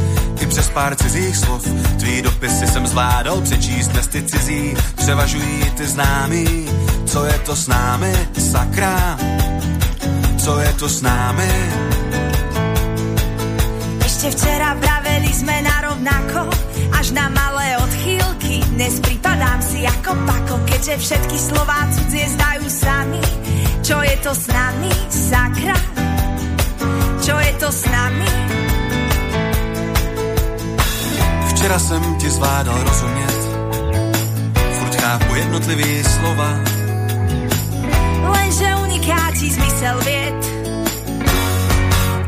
i 0.41 0.45
přes 0.45 0.69
pár 0.69 0.95
cizích 0.95 1.37
slov. 1.37 1.63
Tvý 1.99 2.21
dopisy 2.21 2.67
jsem 2.67 2.87
zvládal 2.87 3.41
přečíst, 3.41 3.87
dnes 3.87 4.07
ty 4.07 4.23
cizí 4.23 4.73
převažují 4.95 5.71
ty 5.77 5.87
známý. 5.87 6.65
Co 7.05 7.25
je 7.25 7.39
to 7.39 7.55
s 7.55 7.67
námi, 7.67 8.13
sakra? 8.51 9.17
Co 10.37 10.59
je 10.59 10.73
to 10.73 10.89
s 10.89 11.01
námi? 11.01 11.51
Ešte 14.03 14.27
včera 14.35 14.75
vraveli 14.75 15.31
sme 15.31 15.63
na 15.63 15.75
rovnako, 15.79 16.51
až 16.99 17.15
na 17.15 17.31
malé 17.31 17.79
odchýlky. 17.79 18.59
Dnes 18.75 18.99
pripadám 18.99 19.63
si 19.63 19.87
ako 19.87 20.19
pako, 20.27 20.55
keďže 20.67 20.95
všetky 20.99 21.37
slová 21.39 21.87
cudzie 21.95 22.27
zdajú 22.27 22.67
sami. 22.67 23.23
Čo 23.79 24.03
je 24.03 24.15
to 24.19 24.35
s 24.35 24.51
nami, 24.51 24.91
sakra? 25.07 25.79
Čo 27.29 27.35
je 27.37 27.53
to 27.61 27.69
s 27.69 27.85
nami? 27.85 28.31
Včera 31.53 31.79
jsem 31.79 32.01
ti 32.17 32.29
zvládal 32.29 32.79
rozumět, 32.83 33.39
furt 34.79 34.95
chápu 35.01 35.35
jednotlivý 35.35 36.03
slova. 36.03 36.49
Lenže 38.33 38.67
unikátí 38.81 39.47
zmysel 39.53 39.97
vied, 40.01 40.41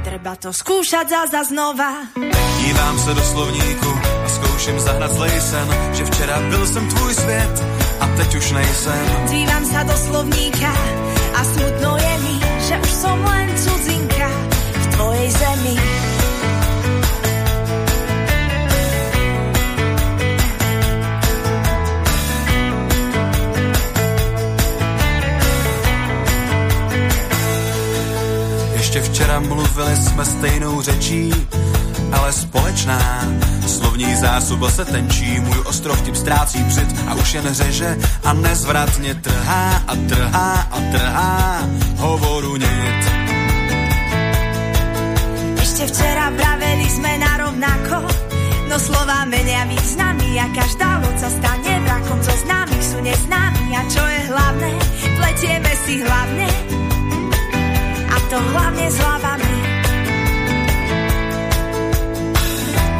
treba 0.05 0.37
to 0.37 0.53
skúšať 0.53 1.09
zase 1.09 1.49
znova. 1.49 2.05
Dívám 2.61 2.95
se 2.99 3.11
do 3.17 3.23
slovníku 3.25 3.91
a 4.25 4.27
zkouším 4.29 4.77
zahnat 4.79 5.11
zlej 5.17 5.35
sen, 5.41 5.67
že 5.97 6.05
včera 6.05 6.37
byl 6.49 6.67
jsem 6.67 6.85
tvůj 6.87 7.13
svět 7.13 7.53
a 7.99 8.05
teď 8.07 8.35
už 8.35 8.51
nejsem. 8.51 9.05
Dívam 9.33 9.63
sa 9.65 9.81
do 9.81 9.95
slovníka 9.97 10.71
a 11.33 11.39
smutno 11.41 11.97
je 11.97 12.13
mi, 12.21 12.35
že 12.69 12.75
už 12.77 12.91
som 12.91 13.17
len 13.25 13.47
cudzinka 13.57 14.40
tvojej 14.91 15.31
zemi. 15.31 15.75
Ještě 28.73 29.01
včera 29.01 29.39
mluvili 29.39 29.95
jsme 29.95 30.25
stejnou 30.25 30.81
řečí, 30.81 31.33
ale 32.11 32.33
společná. 32.33 33.23
Slovní 33.67 34.15
zásoba 34.15 34.71
se 34.71 34.85
tenčí, 34.85 35.39
můj 35.39 35.57
ostrov 35.65 36.01
tím 36.01 36.15
ztrácí 36.15 36.63
břit 36.63 36.95
a 37.07 37.13
už 37.15 37.33
jen 37.33 37.53
řeže 37.53 37.97
a 38.23 38.33
nezvratně 38.33 39.15
trhá 39.15 39.83
a 39.87 39.95
trhá 39.95 40.67
a 40.71 40.79
trhá 40.91 41.61
hovoru 41.97 42.57
nit. 42.57 43.30
Ešte 45.81 45.97
včera 45.97 46.29
vraveli 46.29 46.87
sme 46.93 47.11
na 47.17 47.41
rovnako, 47.41 48.05
no 48.69 48.77
slova 48.77 49.25
menia 49.25 49.65
významy 49.65 50.37
a 50.37 50.45
každá 50.53 51.01
loď 51.01 51.17
sa 51.17 51.29
stane 51.33 51.73
vrakom, 51.81 52.21
co 52.21 52.33
známych 52.45 52.85
sú 52.85 52.97
neznámi 53.01 53.65
a 53.73 53.81
čo 53.89 54.03
je 54.05 54.21
hlavné, 54.29 54.71
pletieme 55.17 55.71
si 55.81 56.05
hlavne 56.05 56.47
a 58.13 58.15
to 58.29 58.37
hlavne 58.37 58.85
s 58.93 58.97
hlavami. 59.01 59.53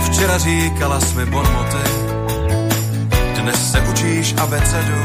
Včera 0.10 0.38
říkala 0.42 1.00
jsme 1.06 1.24
bonmoty, 1.26 1.86
dnes 3.38 3.62
se 3.72 3.80
učíš 3.94 4.28
abecedu. 4.42 5.02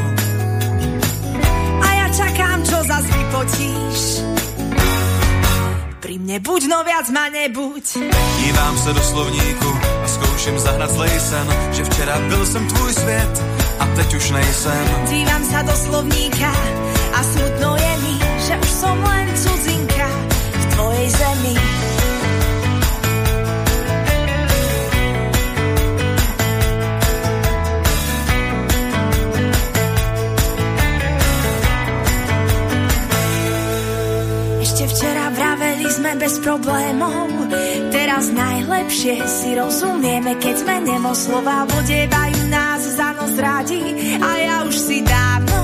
A 1.84 1.88
ja 1.92 2.06
čakám, 2.08 2.64
čo 2.64 2.80
zas 2.88 3.04
vypotíš. 3.04 4.35
Pri 6.06 6.22
mne 6.22 6.38
buď, 6.38 6.70
no 6.70 6.86
viac 6.86 7.10
ma 7.10 7.26
nebuď. 7.34 7.98
Dívám 8.38 8.78
se 8.78 8.94
do 8.94 9.02
slovníku 9.02 9.70
a 9.82 10.06
zkouším 10.06 10.58
zahnat 10.58 10.90
zlej 10.94 11.10
sen, 11.18 11.46
že 11.74 11.84
včera 11.84 12.18
byl 12.30 12.46
jsem 12.46 12.68
tvůj 12.68 12.92
svět 12.94 13.34
a 13.78 13.84
teď 13.86 14.14
už 14.14 14.30
nejsem. 14.30 14.86
Dívam 15.10 15.42
sa 15.50 15.66
do 15.66 15.74
slovníka 15.74 16.46
a 17.10 17.18
smutno 17.26 17.74
je 17.74 17.92
mi, 18.06 18.14
že 18.38 18.54
už 18.54 18.70
som 18.70 18.94
len 19.02 19.26
cudzinka 19.34 20.06
v 20.54 20.64
tvojej 20.78 21.08
zemi. 21.10 21.75
Bez 36.18 36.38
problémov, 36.40 37.28
teraz 37.92 38.32
najlepšie 38.32 39.20
si 39.28 39.52
rozumieme, 39.52 40.40
keď 40.40 40.54
sme 40.64 40.76
nemo 40.80 41.12
slova 41.12 41.68
vodevajú 41.68 42.40
nás 42.48 42.82
za 42.96 43.12
nos 43.16 43.36
rádi 43.36 43.80
a 44.20 44.30
ja 44.40 44.56
už 44.64 44.76
si 44.76 45.04
dávno 45.04 45.58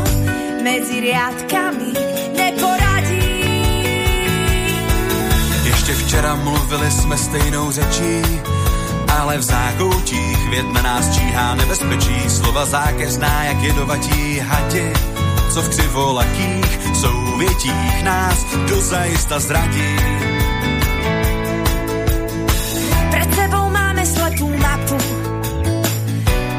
medzi 0.62 1.00
riadkami 1.00 1.90
neporadím. 2.36 3.32
Ještě 5.64 5.92
včera 5.92 6.34
mluvili 6.34 6.90
jsme 6.90 7.16
stejnou 7.16 7.70
řečí, 7.70 8.22
ale 9.18 9.38
v 9.38 9.42
zákoutích 9.42 10.50
věd 10.50 10.72
na 10.72 10.82
nás 10.82 11.16
číhá 11.16 11.54
nebezpečí. 11.54 12.30
Slova 12.30 12.64
zákeřná, 12.64 13.44
jak 13.44 13.62
jedovatí 13.62 14.38
hadi, 14.38 14.92
co 15.54 15.62
v 15.62 15.68
křivolakých 15.68 16.78
souvětích 17.00 18.02
nás 18.04 18.44
dozajista 18.68 19.40
zradí. 19.40 20.31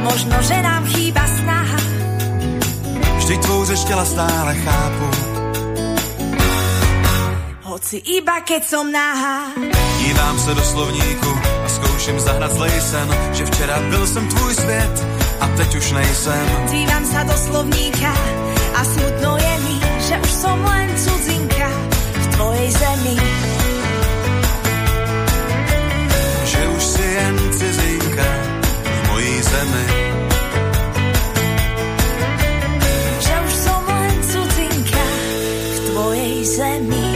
Možno, 0.04 0.36
že 0.44 0.58
nám 0.62 0.84
chýba 0.86 1.24
snaha. 1.28 1.80
Vždyť 3.18 3.40
tvou 3.40 3.66
řeč 3.66 3.82
těla 3.84 4.06
stále 4.06 4.52
chápu, 4.56 5.08
Hoci 7.64 7.98
iba 7.98 8.38
keď 8.46 8.62
som 8.70 8.86
nahá, 8.92 9.50
Dívám 10.04 10.40
se 10.40 10.52
do 10.54 10.62
slovníku 10.64 11.32
a 11.66 11.68
zkouším 11.70 12.20
zahnat 12.20 12.54
zlej 12.54 12.82
sen, 12.82 13.08
že 13.34 13.46
včera 13.46 13.80
byl 13.90 14.08
jsem 14.08 14.28
tvůj 14.28 14.54
svět 14.54 14.96
a 15.40 15.48
teď 15.48 15.76
už 15.76 15.92
nejsem. 15.92 16.46
dívam 16.70 17.04
sa 17.06 17.24
do 17.24 17.34
slovníka 17.34 18.14
a 18.76 18.80
smutno 18.84 19.32
je 19.42 19.54
mi, 19.66 19.76
že 20.06 20.16
už 20.22 20.32
som 20.44 20.58
len 20.60 20.88
cudzinka 20.98 21.70
v 22.14 22.26
tvojej 22.36 22.70
zemi. 22.72 23.16
Že 26.46 26.62
už 26.68 26.84
si 26.84 27.06
jen 27.08 27.36
zemi. 29.54 29.86
Že 33.22 33.34
už 33.38 33.54
som 33.54 33.82
len 33.86 34.16
cudzinka 34.26 35.06
v 35.70 35.78
tvojej 35.94 36.36
zemi. 36.50 37.08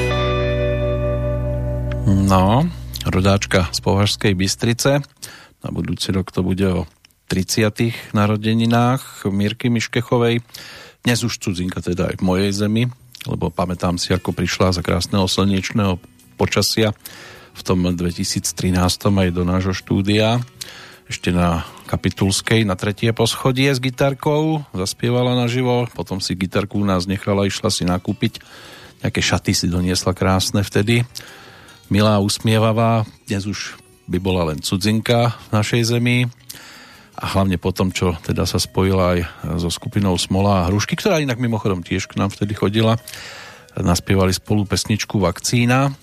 No, 2.05 2.69
rodáčka 3.09 3.73
z 3.73 3.79
Považskej 3.81 4.33
Bystrice. 4.37 5.01
Na 5.65 5.69
budúci 5.73 6.13
rok 6.13 6.29
to 6.29 6.45
bude 6.45 6.67
o 6.69 6.85
30. 7.33 8.13
narodeninách 8.13 9.25
Mírky 9.33 9.73
Miškechovej. 9.73 10.45
Dnes 11.01 11.19
už 11.25 11.41
cudzinka 11.41 11.81
teda 11.81 12.13
aj 12.13 12.21
v 12.21 12.27
mojej 12.27 12.51
zemi, 12.53 12.83
lebo 13.25 13.49
pamätám 13.49 13.97
si, 13.97 14.13
ako 14.13 14.35
prišla 14.35 14.77
za 14.77 14.81
krásneho 14.85 15.25
slnečného 15.25 15.97
počasia 16.37 16.93
v 17.57 17.61
tom 17.65 17.81
2013 17.81 18.77
aj 19.09 19.29
do 19.33 19.41
nášho 19.41 19.73
štúdia. 19.73 20.37
Ešte 21.07 21.31
na 21.31 21.63
Kapitulskej 21.87 22.67
na 22.67 22.75
tretie 22.75 23.15
poschodie 23.15 23.71
s 23.71 23.79
gitarkou, 23.79 24.67
zaspievala 24.75 25.39
naživo, 25.39 25.87
potom 25.95 26.19
si 26.19 26.35
gitarku 26.35 26.83
u 26.83 26.85
nás 26.87 27.07
nechala, 27.07 27.47
išla 27.47 27.71
si 27.71 27.87
nakúpiť, 27.87 28.43
nejaké 29.01 29.23
šaty 29.23 29.55
si 29.55 29.71
doniesla 29.71 30.11
krásne 30.11 30.67
vtedy 30.67 31.07
milá, 31.87 32.19
usmievavá, 32.19 33.07
dnes 33.27 33.47
už 33.47 33.79
by 34.07 34.19
bola 34.19 34.51
len 34.51 34.59
cudzinka 34.59 35.35
v 35.47 35.49
našej 35.55 35.81
zemi 35.87 36.27
a 37.17 37.25
hlavne 37.31 37.55
po 37.55 37.71
tom, 37.71 37.95
čo 37.95 38.15
teda 38.23 38.43
sa 38.43 38.59
spojila 38.59 39.17
aj 39.17 39.19
so 39.57 39.71
skupinou 39.71 40.19
Smola 40.19 40.63
a 40.63 40.67
Hrušky, 40.69 40.99
ktorá 40.99 41.23
inak 41.23 41.39
mimochodom 41.39 41.81
tiež 41.81 42.11
k 42.11 42.19
nám 42.19 42.35
vtedy 42.35 42.53
chodila. 42.53 42.99
Naspievali 43.73 44.35
spolu 44.35 44.67
pesničku 44.67 45.17
Vakcína. 45.17 45.95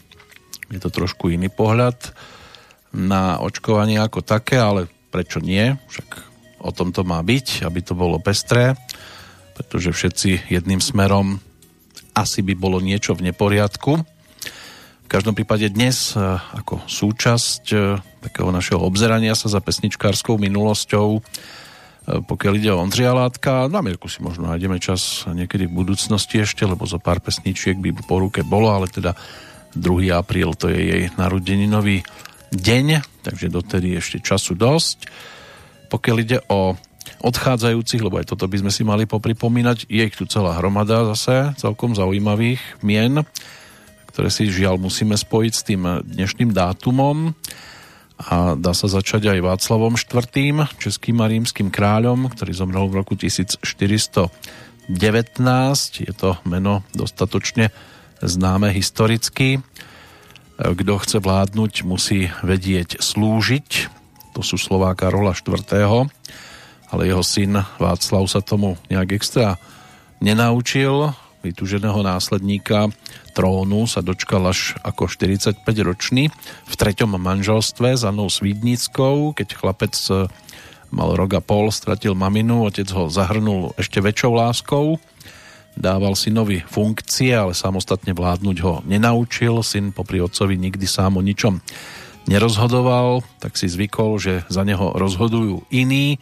Je 0.73 0.81
to 0.81 0.91
trošku 0.91 1.31
iný 1.31 1.53
pohľad 1.53 2.17
na 2.95 3.39
očkovanie 3.43 4.01
ako 4.01 4.25
také, 4.25 4.59
ale 4.59 4.91
prečo 5.15 5.39
nie? 5.39 5.79
Však 5.87 6.09
o 6.59 6.75
tom 6.75 6.91
to 6.91 7.07
má 7.07 7.23
byť, 7.23 7.63
aby 7.63 7.79
to 7.87 7.95
bolo 7.95 8.19
pestré, 8.19 8.75
pretože 9.55 9.95
všetci 9.95 10.51
jedným 10.51 10.83
smerom 10.83 11.39
asi 12.19 12.43
by 12.43 12.59
bolo 12.59 12.83
niečo 12.83 13.15
v 13.15 13.31
neporiadku. 13.31 14.03
V 15.05 15.09
každom 15.09 15.39
prípade 15.39 15.71
dnes 15.71 16.19
e, 16.19 16.19
ako 16.59 16.83
súčasť 16.91 17.65
e, 17.71 17.79
takého 18.27 18.51
našeho 18.51 18.83
obzerania 18.83 19.39
sa 19.39 19.47
za 19.47 19.63
pesničkárskou 19.63 20.35
minulosťou, 20.41 21.09
e, 21.15 21.21
pokiaľ 22.27 22.53
ide 22.59 22.75
o 22.75 22.83
Ondřia 22.83 23.15
Látka, 23.15 23.71
na 23.71 23.79
Mirku 23.79 24.11
si 24.11 24.19
možno 24.25 24.51
nájdeme 24.51 24.83
čas 24.83 25.29
niekedy 25.31 25.71
v 25.71 25.77
budúcnosti 25.87 26.43
ešte, 26.43 26.67
lebo 26.67 26.83
zo 26.91 26.99
pár 26.99 27.23
pesničiek 27.23 27.79
by 27.79 27.95
po 28.03 28.19
ruke 28.19 28.43
bolo, 28.43 28.75
ale 28.75 28.91
teda 28.91 29.15
2. 29.79 30.11
apríl 30.11 30.57
to 30.59 30.67
je 30.73 30.81
jej 30.83 31.05
narodeninový 31.15 32.03
deň, 32.51 33.14
takže 33.25 33.49
dotedy 33.49 33.97
ešte 33.97 34.21
času 34.21 34.53
dosť. 34.53 35.09
Pokiaľ 35.89 36.17
ide 36.21 36.39
o 36.53 36.77
odchádzajúcich, 37.25 38.05
lebo 38.05 38.21
aj 38.21 38.29
toto 38.29 38.45
by 38.45 38.61
sme 38.61 38.73
si 38.73 38.85
mali 38.85 39.09
popripomínať, 39.09 39.89
je 39.89 40.03
ich 40.05 40.17
tu 40.17 40.29
celá 40.29 40.61
hromada 40.61 41.09
zase, 41.17 41.57
celkom 41.57 41.97
zaujímavých 41.97 42.61
mien, 42.85 43.25
ktoré 44.13 44.29
si 44.29 44.53
žiaľ 44.53 44.77
musíme 44.77 45.17
spojiť 45.17 45.53
s 45.53 45.63
tým 45.65 45.83
dnešným 46.05 46.53
dátumom 46.53 47.33
a 48.15 48.55
dá 48.55 48.73
sa 48.77 48.87
začať 48.87 49.27
aj 49.27 49.43
Václavom 49.43 49.99
IV., 49.99 50.71
českým 50.79 51.19
a 51.19 51.27
rímským 51.27 51.69
kráľom, 51.73 52.31
ktorý 52.31 52.53
zomrel 52.55 52.87
v 52.87 53.03
roku 53.03 53.19
1419. 53.19 54.31
Je 55.99 56.13
to 56.15 56.39
meno 56.47 56.87
dostatočne 56.95 57.75
známe 58.23 58.71
historicky. 58.71 59.59
Kto 60.55 60.93
chce 61.03 61.19
vládnuť, 61.19 61.83
musí 61.83 62.31
vedieť 62.47 63.03
slúžiť. 63.03 63.91
To 64.39 64.41
sú 64.43 64.55
slová 64.55 64.95
Karola 64.95 65.35
IV., 65.35 65.67
ale 66.95 67.03
jeho 67.11 67.27
syn 67.27 67.67
Václav 67.83 68.23
sa 68.31 68.39
tomu 68.39 68.79
nejak 68.87 69.19
extra 69.19 69.59
nenaučil. 70.23 71.11
Vytúženého 71.43 72.01
následníka 72.07 72.89
trónu 73.35 73.85
sa 73.91 73.99
dočkal 74.01 74.47
až 74.47 74.79
ako 74.87 75.11
45-ročný 75.11 76.31
v 76.65 76.75
treťom 76.79 77.19
manželstve 77.19 77.99
s 77.99 78.07
Anou 78.07 78.31
Svídnickou, 78.31 79.35
keď 79.35 79.59
chlapec 79.59 79.93
mal 80.95 81.11
rok 81.19 81.35
a 81.37 81.43
pol, 81.43 81.75
stratil 81.75 82.15
maminu, 82.15 82.63
otec 82.65 82.87
ho 82.95 83.11
zahrnul 83.11 83.75
ešte 83.75 83.99
väčšou 83.99 84.33
láskou, 84.39 85.03
dával 85.75 86.15
synovi 86.15 86.63
funkcie, 86.65 87.35
ale 87.35 87.53
samostatne 87.53 88.15
vládnuť 88.15 88.57
ho 88.63 88.75
nenaučil, 88.87 89.63
syn 89.67 89.91
popri 89.91 90.23
otcovi 90.23 90.55
nikdy 90.55 90.87
sám 90.87 91.19
o 91.19 91.23
ničom 91.23 91.59
nerozhodoval, 92.25 93.21
tak 93.43 93.59
si 93.61 93.69
zvykol, 93.69 94.17
že 94.17 94.35
za 94.49 94.65
neho 94.65 94.97
rozhodujú 94.97 95.69
iní, 95.69 96.17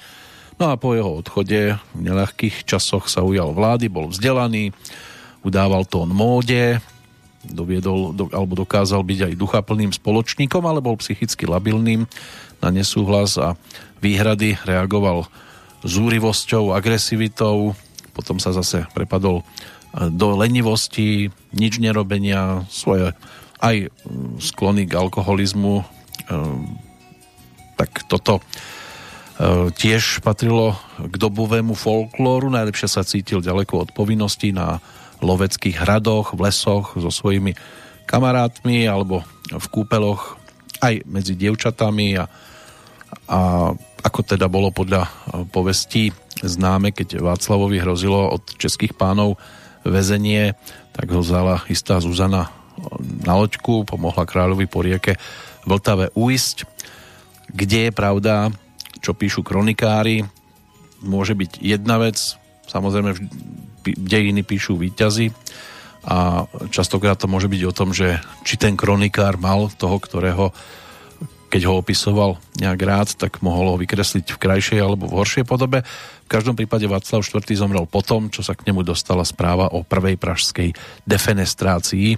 no 0.58 0.72
a 0.72 0.74
po 0.74 0.98
jeho 0.98 1.22
odchode 1.22 1.78
v 1.94 2.00
neľahkých 2.00 2.66
časoch 2.66 3.06
sa 3.06 3.22
ujal 3.22 3.54
vlády, 3.54 3.86
bol 3.86 4.10
vzdelaný, 4.10 4.74
udával 5.46 5.86
tón 5.86 6.10
móde, 6.10 6.82
doviedol, 7.46 8.14
do, 8.14 8.30
alebo 8.30 8.54
dokázal 8.54 9.02
byť 9.02 9.18
aj 9.30 9.32
duchaplným 9.38 9.90
spoločníkom, 9.90 10.62
ale 10.62 10.82
bol 10.82 10.98
psychicky 10.98 11.46
labilným 11.46 12.06
na 12.62 12.68
nesúhlas 12.70 13.34
a 13.38 13.58
výhrady 13.98 14.58
reagoval 14.62 15.26
zúrivosťou, 15.82 16.70
agresivitou, 16.70 17.74
potom 18.12 18.36
sa 18.36 18.52
zase 18.52 18.84
prepadol 18.93 19.44
do 19.93 20.28
lenivosti, 20.40 21.28
nič 21.52 21.76
nerobenia, 21.76 22.64
svoje 22.72 23.12
aj 23.60 23.93
sklony 24.40 24.89
k 24.89 24.97
alkoholizmu, 24.97 25.84
tak 27.76 27.90
toto 28.09 28.40
tiež 29.76 30.24
patrilo 30.24 30.78
k 30.97 31.14
dobovému 31.18 31.76
folklóru. 31.76 32.48
Najlepšie 32.48 32.89
sa 32.89 33.05
cítil 33.05 33.44
ďaleko 33.44 33.84
od 33.84 33.89
povinností 33.93 34.55
na 34.55 34.80
loveckých 35.20 35.82
hradoch, 35.82 36.34
v 36.34 36.48
lesoch 36.48 36.97
so 36.97 37.10
svojimi 37.12 37.55
kamarátmi 38.09 38.89
alebo 38.89 39.22
v 39.51 39.66
kúpeloch 39.70 40.40
aj 40.82 41.06
medzi 41.06 41.39
dievčatami 41.39 42.18
a, 42.18 42.26
a 43.30 43.40
ako 44.02 44.20
teda 44.26 44.51
bolo 44.51 44.74
podľa 44.74 45.06
povestí 45.55 46.10
známe, 46.43 46.90
keď 46.90 47.23
Václavovi 47.23 47.78
hrozilo 47.78 48.31
od 48.31 48.43
českých 48.59 48.94
pánov 48.98 49.39
väzenie, 49.86 50.55
tak 50.94 51.10
ho 51.10 51.23
vzala 51.23 51.62
istá 51.70 51.98
Zuzana 51.98 52.51
na 53.23 53.35
loďku, 53.39 53.86
pomohla 53.86 54.27
kráľovi 54.27 54.66
po 54.66 54.82
rieke 54.82 55.19
Vltave 55.62 56.10
uísť, 56.19 56.66
kde 57.52 57.89
je 57.89 57.93
pravda, 57.94 58.51
čo 58.98 59.14
píšu 59.14 59.47
kronikári, 59.47 60.27
môže 61.02 61.35
byť 61.35 61.62
jedna 61.62 61.98
vec, 61.98 62.19
samozrejme 62.66 63.14
dejiny 63.82 64.43
píšu 64.47 64.78
výťazy 64.78 65.35
a 66.06 66.47
častokrát 66.70 67.19
to 67.19 67.31
môže 67.31 67.47
byť 67.47 67.62
o 67.66 67.74
tom, 67.74 67.94
že 67.94 68.19
či 68.43 68.59
ten 68.59 68.74
kronikár 68.74 69.39
mal 69.39 69.70
toho, 69.74 69.98
ktorého 70.02 70.51
keď 71.52 71.68
ho 71.68 71.76
opisoval 71.76 72.40
nejak 72.56 72.80
rád, 72.80 73.08
tak 73.20 73.44
mohol 73.44 73.76
ho 73.76 73.76
vykresliť 73.76 74.24
v 74.32 74.40
krajšej 74.40 74.80
alebo 74.80 75.04
v 75.04 75.20
horšej 75.20 75.44
podobe. 75.44 75.84
V 76.24 76.28
každom 76.32 76.56
prípade 76.56 76.88
Václav 76.88 77.20
IV. 77.20 77.44
zomrel 77.52 77.84
potom, 77.84 78.32
čo 78.32 78.40
sa 78.40 78.56
k 78.56 78.64
nemu 78.72 78.80
dostala 78.80 79.20
správa 79.28 79.68
o 79.68 79.84
prvej 79.84 80.16
pražskej 80.16 80.72
defenestrácii 81.04 82.16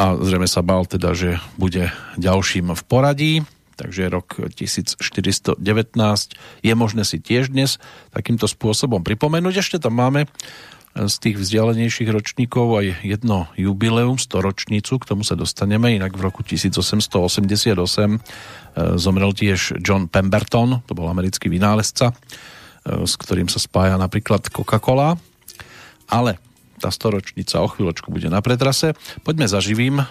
a 0.00 0.16
zrejme 0.16 0.48
sa 0.48 0.64
bál 0.64 0.88
teda, 0.88 1.12
že 1.12 1.36
bude 1.60 1.92
ďalším 2.16 2.72
v 2.72 2.82
poradí 2.88 3.34
takže 3.78 4.10
rok 4.10 4.42
1419 4.58 5.62
je 6.66 6.74
možné 6.74 7.06
si 7.06 7.22
tiež 7.22 7.54
dnes 7.54 7.78
takýmto 8.10 8.50
spôsobom 8.50 9.06
pripomenúť. 9.06 9.62
Ešte 9.62 9.78
tam 9.78 9.94
máme 10.02 10.26
z 10.96 11.14
tých 11.20 11.36
vzdialenejších 11.38 12.10
ročníkov 12.10 12.80
aj 12.80 12.86
jedno 13.04 13.46
jubileum, 13.54 14.16
storočnicu, 14.16 14.98
k 14.98 15.08
tomu 15.14 15.22
sa 15.22 15.38
dostaneme, 15.38 15.94
inak 15.94 16.16
v 16.16 16.22
roku 16.26 16.40
1888 16.42 17.76
e, 17.76 18.18
zomrel 18.98 19.30
tiež 19.36 19.78
John 19.84 20.08
Pemberton, 20.10 20.82
to 20.88 20.92
bol 20.96 21.06
americký 21.06 21.52
vynálezca, 21.52 22.10
e, 22.10 22.14
s 23.06 23.14
ktorým 23.14 23.46
sa 23.46 23.60
spája 23.62 23.94
napríklad 24.00 24.48
Coca-Cola, 24.50 25.14
ale 26.08 26.40
tá 26.78 26.94
storočnica 26.94 27.58
o 27.58 27.68
chvíľočku 27.68 28.14
bude 28.14 28.30
na 28.30 28.38
pretrase. 28.38 28.94
Poďme 29.26 29.50
za 29.50 29.58
živým 29.58 29.98
e, 29.98 30.04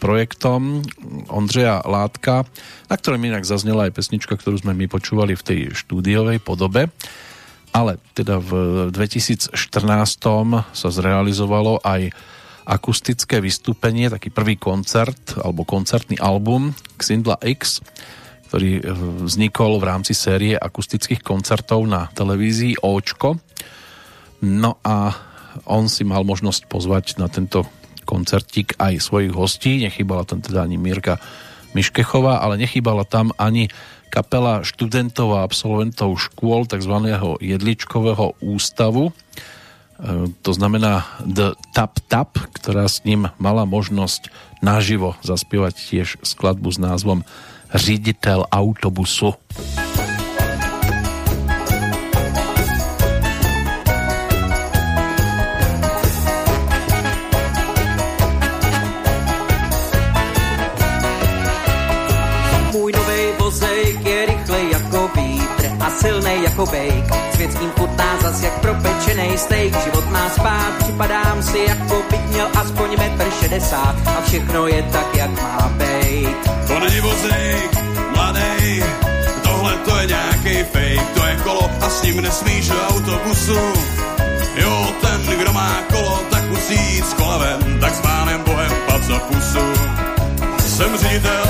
projektom 0.00 0.84
Ondřeja 1.28 1.86
Látka, 1.86 2.48
na 2.88 2.94
ktorom 2.96 3.20
inak 3.20 3.44
zaznela 3.44 3.86
aj 3.88 3.94
pesnička, 3.94 4.34
ktorú 4.34 4.58
sme 4.64 4.72
my 4.74 4.88
počúvali 4.88 5.36
v 5.36 5.44
tej 5.44 5.60
štúdiovej 5.76 6.40
podobe. 6.40 6.88
Ale 7.70 8.02
teda 8.18 8.42
v 8.42 8.50
2014 8.90 9.54
sa 10.74 10.88
zrealizovalo 10.90 11.78
aj 11.86 12.10
akustické 12.66 13.42
vystúpenie, 13.42 14.10
taký 14.10 14.30
prvý 14.30 14.54
koncert 14.54 15.38
alebo 15.38 15.66
koncertný 15.66 16.18
album 16.22 16.70
Xindla 16.98 17.38
X, 17.42 17.82
ktorý 18.50 18.70
e, 18.78 18.82
vznikol 19.26 19.82
v 19.82 19.88
rámci 19.90 20.14
série 20.14 20.54
akustických 20.54 21.22
koncertov 21.22 21.82
na 21.86 22.10
televízii 22.14 22.78
Očko. 22.82 23.38
No 24.46 24.78
a 24.86 25.14
on 25.66 25.90
si 25.90 26.06
mal 26.06 26.22
možnosť 26.22 26.70
pozvať 26.70 27.18
na 27.18 27.26
tento 27.26 27.66
koncertík 28.06 28.78
aj 28.78 29.02
svojich 29.02 29.34
hostí. 29.34 29.82
Nechybala 29.82 30.26
tam 30.26 30.42
teda 30.42 30.66
ani 30.66 30.78
Mirka 30.78 31.18
Miškechová, 31.74 32.42
ale 32.42 32.58
nechybala 32.58 33.06
tam 33.06 33.30
ani 33.38 33.70
kapela 34.10 34.66
študentov 34.66 35.38
a 35.38 35.46
absolventov 35.46 36.18
škôl 36.18 36.66
tzv. 36.66 36.94
jedličkového 37.38 38.36
ústavu. 38.42 39.10
E, 39.10 39.12
to 40.42 40.50
znamená 40.50 41.06
The 41.22 41.54
Tap 41.70 42.02
Tap, 42.10 42.36
ktorá 42.58 42.90
s 42.90 43.06
ním 43.06 43.30
mala 43.38 43.62
možnosť 43.62 44.28
naživo 44.60 45.14
zaspievať 45.22 45.74
tiež 45.78 46.08
skladbu 46.26 46.68
s 46.74 46.78
názvom 46.82 47.22
Řiditel 47.70 48.44
autobusu. 48.50 49.38
Silnej 66.50 66.56
jako 66.56 66.66
bejk. 66.66 67.34
Světským 67.34 67.70
chutná 67.70 68.20
zas 68.22 68.42
jak 68.42 68.60
propečený 68.60 69.38
steak. 69.38 69.84
Život 69.84 70.10
má 70.10 70.28
spát, 70.30 70.72
připadám 70.78 71.42
si 71.42 71.58
jako 71.58 72.02
bych 72.10 72.26
měl 72.26 72.48
aspoň 72.54 72.90
metr 72.98 73.30
šedesát 73.40 73.94
a 74.06 74.22
všechno 74.26 74.66
je 74.66 74.82
tak, 74.82 75.16
jak 75.16 75.30
má 75.30 75.70
bejt. 75.76 76.50
To 76.68 76.80
není 76.80 77.00
vozejk, 77.00 77.78
mladej, 78.16 78.84
tohle 79.42 79.72
to 79.76 79.96
je 79.96 80.06
nějaký 80.06 80.64
fake, 80.72 81.08
to 81.14 81.26
je 81.26 81.36
kolo 81.44 81.70
a 81.80 81.88
s 81.90 82.02
ním 82.02 82.20
nesmíš 82.20 82.68
do 82.68 82.88
autobusu. 82.88 83.58
Jo, 84.56 84.86
ten, 85.00 85.38
kdo 85.38 85.52
má 85.52 85.76
kolo, 85.92 86.22
tak 86.30 86.42
musí 86.50 86.94
jít 86.94 87.06
s 87.06 87.14
kolem, 87.14 87.80
tak 87.80 87.94
s 87.94 88.00
pánem 88.00 88.42
Bohem 88.44 88.72
pad 88.86 89.02
za 89.02 89.18
pusu. 89.18 89.66
Jsem 90.66 90.98
ředitel 90.98 91.44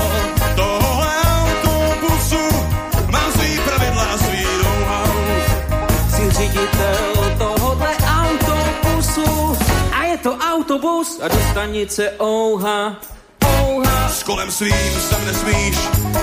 autobus 11.01 11.19
a 11.21 11.27
do 11.27 11.39
stanice 11.51 12.13
ouha, 12.19 12.97
ouha. 13.43 14.09
S 14.09 14.23
kolem 14.23 14.51
svým 14.51 14.93
sem 15.09 15.25
nesmíš, 15.25 15.77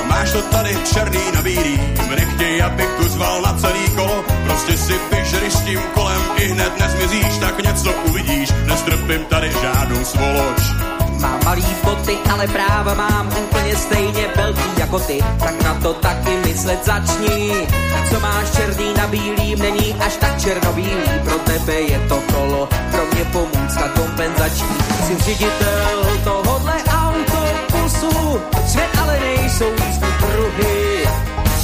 máš 0.07 0.33
to 0.33 0.43
tady 0.43 0.77
černý 0.95 1.33
na 1.35 1.43
bílý. 1.43 1.81
Nechtěj, 2.11 2.63
abych 2.63 2.91
tu 2.99 3.09
zval 3.09 3.43
na 3.43 3.53
celý 3.59 3.91
kolo, 3.97 4.25
prostě 4.47 4.79
si 4.79 4.95
když 5.11 5.53
s 5.53 5.61
tím 5.61 5.81
kolem 5.95 6.23
i 6.37 6.45
hned 6.49 6.81
nezmizíš, 6.81 7.39
tak 7.41 7.63
něco 7.63 7.93
uvidíš, 8.09 8.49
nestrpím 8.67 9.25
tady 9.25 9.51
žádnou 9.51 10.05
svoloč. 10.05 10.98
Mám 11.21 11.41
malý 11.45 11.67
boty, 11.85 12.19
ale 12.33 12.47
práva 12.47 12.95
mám 12.95 13.29
úplně 13.29 13.77
stejně 13.77 14.27
velký 14.37 14.71
jako 14.77 14.99
ty, 14.99 15.19
tak 15.39 15.63
na 15.65 15.75
to 15.75 15.95
taky 15.95 16.31
myslet 16.47 16.85
začni. 16.85 17.67
Co 18.11 18.21
máš 18.21 18.51
černý 18.57 18.95
na 18.97 19.07
bílým, 19.07 19.59
není 19.59 19.95
až 19.95 20.17
tak 20.17 20.41
černobílý, 20.41 21.11
pro 21.25 21.39
tebe 21.39 21.75
je 21.75 21.99
to 22.09 22.23
kolo, 22.35 22.69
pro 22.91 23.07
mě 23.15 23.25
pomůcka 23.25 23.89
kompenzační. 23.89 24.77
Jsi 25.07 25.17
ředitel 25.19 26.21
tohohle 26.25 26.75
autobusu, 26.87 28.41
svět 28.67 28.91
ale 29.03 29.21
nejsou 29.21 29.71
jízdní 29.71 30.09
pruhy. 30.19 31.05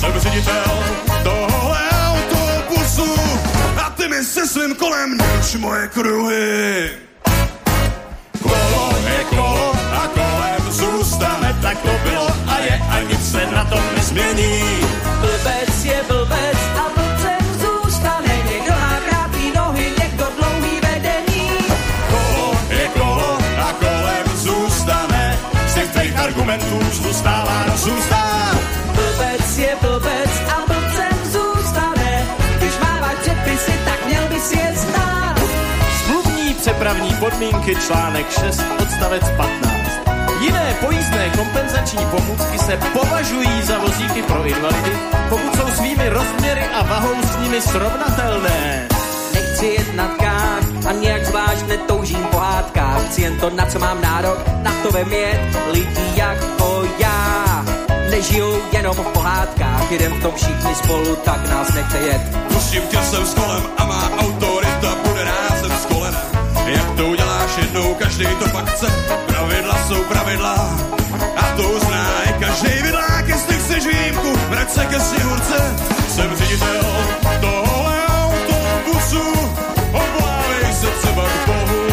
Jsem 0.00 0.12
ředitel 0.20 0.84
tohohle 1.22 1.80
autobusu 2.06 3.14
a 3.84 3.90
ty 3.90 4.08
mi 4.08 4.24
se 4.24 4.46
svým 4.46 4.74
kolem 4.74 5.16
neč 5.16 5.54
moje 5.54 5.88
kruhy. 5.88 6.90
sa 13.64 13.76
to 13.76 13.80
zmení. 14.12 14.60
Blbec 15.20 15.84
je 15.84 15.98
blbec 16.08 16.58
a 16.76 16.84
blbcem 16.94 17.44
zůstane, 17.60 18.34
někdo 18.50 18.72
má 18.72 18.96
krátky 19.08 19.52
nohy, 19.56 19.92
někdo 20.00 20.24
dlouhý 20.38 20.74
vedení. 20.80 21.48
Kolo 22.10 22.48
je 22.70 22.88
kolo 22.88 23.38
a 23.58 23.68
kolem 23.72 24.26
zůstane, 24.36 25.38
z 25.66 25.74
těch 25.74 25.90
tvých 25.92 26.18
argumentů 26.18 26.78
zůstává 26.92 27.64
rozůstá. 27.72 28.24
Blbec 28.94 29.58
je 29.58 29.76
blbec 29.80 30.32
a 30.48 30.56
blbcem 30.68 31.16
zůstane, 31.24 32.26
když 32.58 32.74
mávaš 32.82 33.16
předpisy, 33.20 33.72
tak 33.84 34.06
měl 34.06 34.24
by 34.28 34.40
si 34.40 34.58
je 34.58 34.72
znát. 34.76 35.40
Přepravní 36.60 37.14
podmínky 37.20 37.76
článek 37.76 38.30
6 38.30 38.64
odstavec 38.80 39.24
15 39.36 39.73
Jiné 40.44 40.74
pojízdné 40.80 41.30
kompenzační 41.36 42.06
pomůcky 42.06 42.58
se 42.58 42.76
považují 42.92 43.62
za 43.62 43.78
vozíky 43.78 44.22
pro 44.22 44.44
invalidy, 44.44 44.92
pokud 45.28 45.56
jsou 45.56 45.68
svými 45.76 46.08
rozměry 46.08 46.64
a 46.74 46.82
vahou 46.82 47.14
s 47.22 47.36
nimi 47.36 47.60
srovnatelné. 47.60 48.88
Nechci 49.34 49.66
jet 49.66 49.94
na 49.94 50.08
tkách 50.08 50.86
a 50.88 50.92
nějak 50.92 51.24
zvlášť 51.24 51.66
netoužím 51.68 52.24
po 52.30 52.38
hádkách. 52.38 53.06
Chci 53.06 53.22
jen 53.22 53.40
to, 53.40 53.50
na 53.50 53.66
co 53.66 53.78
mám 53.78 54.00
nárok, 54.00 54.38
na 54.62 54.72
to 54.82 54.90
ve 54.90 55.04
mě 55.04 55.50
lidi 55.72 56.06
jako 56.16 56.84
já. 56.98 57.64
Nežijou 58.10 58.58
jenom 58.72 58.96
v 58.96 59.06
pohádkách, 59.06 59.90
jedem 59.92 60.12
v 60.12 60.22
tom 60.22 60.32
všichni 60.36 60.74
spolu, 60.74 61.16
tak 61.16 61.50
nás 61.50 61.74
nechte 61.74 61.98
jet. 61.98 62.20
Pustím 62.48 62.82
tě 62.82 62.98
sem 62.98 63.26
s 63.26 63.34
kolem 63.34 63.62
a 63.76 63.84
má 63.84 64.10
autorita 64.18 64.94
bude 65.08 65.24
rázem 65.24 65.72
s 65.82 65.86
kolenem. 65.86 66.20
Jak 66.66 66.90
to 66.96 67.06
uděláš 67.06 67.50
jednou, 67.56 67.94
každý 67.94 68.26
to 68.26 68.48
pak 68.48 68.70
chce. 68.70 69.23
Pravidla 69.34 69.78
jsou 69.88 70.04
pravidla 70.04 70.78
a 71.36 71.56
to 71.56 71.62
uzná 71.62 72.22
i 72.22 72.32
každý 72.32 72.82
vidlák, 72.82 73.28
jestli 73.28 73.54
chceš 73.56 73.86
výjimku, 73.86 74.32
vrať 74.48 74.70
se 74.70 74.86
ke 74.86 75.00
snihurce. 75.00 75.76
Jsem 76.08 76.36
ředitel 76.36 76.84
tohle 77.40 77.96
autobusu, 78.06 79.32
oblávej 79.88 80.74
se 80.80 80.86
třeba 80.86 81.22
k 81.22 81.46
Bohu. 81.46 81.86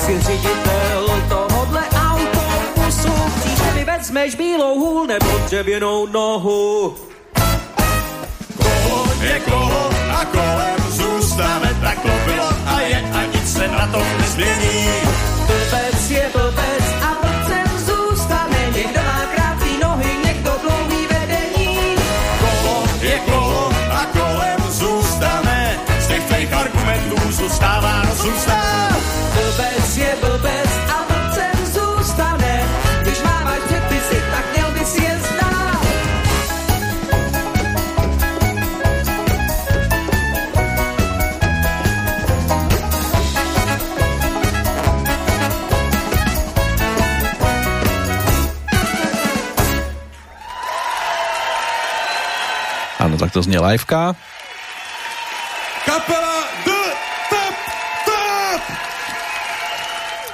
Jsi 0.00 0.20
ředitel 0.20 1.22
tohodle 1.28 1.82
autobusu, 2.10 3.12
příště 3.40 3.72
mi 3.74 3.84
vezmeš 3.84 4.34
bílou 4.34 4.78
hůl 4.78 5.06
nebo 5.06 5.38
dřevěnou 5.46 6.06
nohu. 6.06 6.96
Koho 8.56 9.04
je 9.22 9.40
koho 9.40 9.90
a 10.20 10.24
kolem 10.24 10.90
zůstane, 10.90 11.76
tak 11.82 11.98
to 12.00 12.12
bylo 12.24 12.48
a 12.66 12.80
je 12.80 13.10
a 13.12 13.24
nic 13.24 13.52
se 13.52 13.68
na 13.68 13.86
tom 13.86 14.04
nezmění. 14.18 15.39
Blbec 16.10 16.22
je 16.22 16.30
blbec 16.32 16.84
a 17.02 17.10
blbcem 17.22 17.78
zůstane. 17.78 18.70
Někdo 18.74 19.00
má 19.02 19.20
krátký 19.34 19.78
nohy, 19.82 20.16
někdo 20.26 20.50
dlouhý 20.62 21.06
vedení. 21.06 21.96
Koho 22.40 22.84
je 23.00 23.18
koho 23.18 23.72
a 23.90 24.06
kolem 24.06 24.60
zůstane, 24.70 25.78
z 26.00 26.06
těch 26.06 26.24
tvých 26.24 26.52
argumentů 26.52 27.32
zůstává 27.32 28.02
rozum 28.02 28.34
stát. 28.38 28.98
Blbec 29.34 29.79
Áno, 53.20 53.28
tak 53.28 53.36
to 53.36 53.44
znie 53.44 53.60
liveka. 53.60 54.16
Kapela 55.84 56.40
The 56.64 56.82
Top 57.28 57.56
Top! 58.08 58.60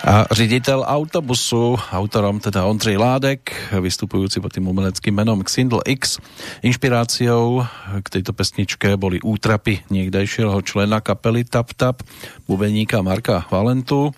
A 0.06 0.14
ředitel 0.30 0.86
autobusu, 0.86 1.74
autorom 1.90 2.38
teda 2.38 2.62
Ondřej 2.62 2.94
Ládek, 2.94 3.50
vystupujúci 3.82 4.38
pod 4.38 4.54
tým 4.54 4.70
umeleckým 4.70 5.10
menom 5.10 5.42
Xindl 5.42 5.82
X. 5.82 6.22
Inšpiráciou 6.62 7.66
k 7.90 8.06
tejto 8.06 8.30
pesničke 8.30 8.94
boli 8.94 9.18
útrapy 9.18 9.82
niekdajšieho 9.90 10.54
člena 10.62 11.02
kapely 11.02 11.42
Tap 11.42 11.74
Tap, 11.74 12.06
bubeníka 12.46 13.02
Marka 13.02 13.50
Valentu, 13.50 14.14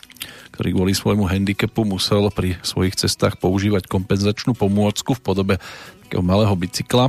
ktorý 0.53 0.77
kvôli 0.77 0.93
svojmu 0.93 1.25
handicapu 1.25 1.89
musel 1.89 2.29
pri 2.29 2.61
svojich 2.61 3.01
cestách 3.01 3.41
používať 3.41 3.89
kompenzačnú 3.89 4.53
pomôcku 4.53 5.17
v 5.17 5.25
podobe 5.25 5.55
takého 6.05 6.21
malého 6.21 6.53
bicykla, 6.53 7.09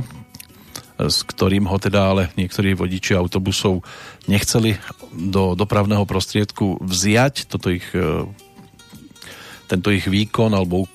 s 1.08 1.24
ktorým 1.24 1.64
ho 1.70 1.76
teda 1.80 2.12
ale 2.12 2.22
niektorí 2.36 2.76
vodiči 2.76 3.16
autobusov 3.16 3.80
nechceli 4.28 4.76
do 5.14 5.56
dopravného 5.56 6.04
prostriedku 6.04 6.82
vziať. 6.82 7.48
Toto 7.48 7.72
ich, 7.72 7.86
e, 7.96 8.26
tento 9.70 9.88
ich 9.88 10.04
výkon 10.04 10.52
alebo 10.52 10.90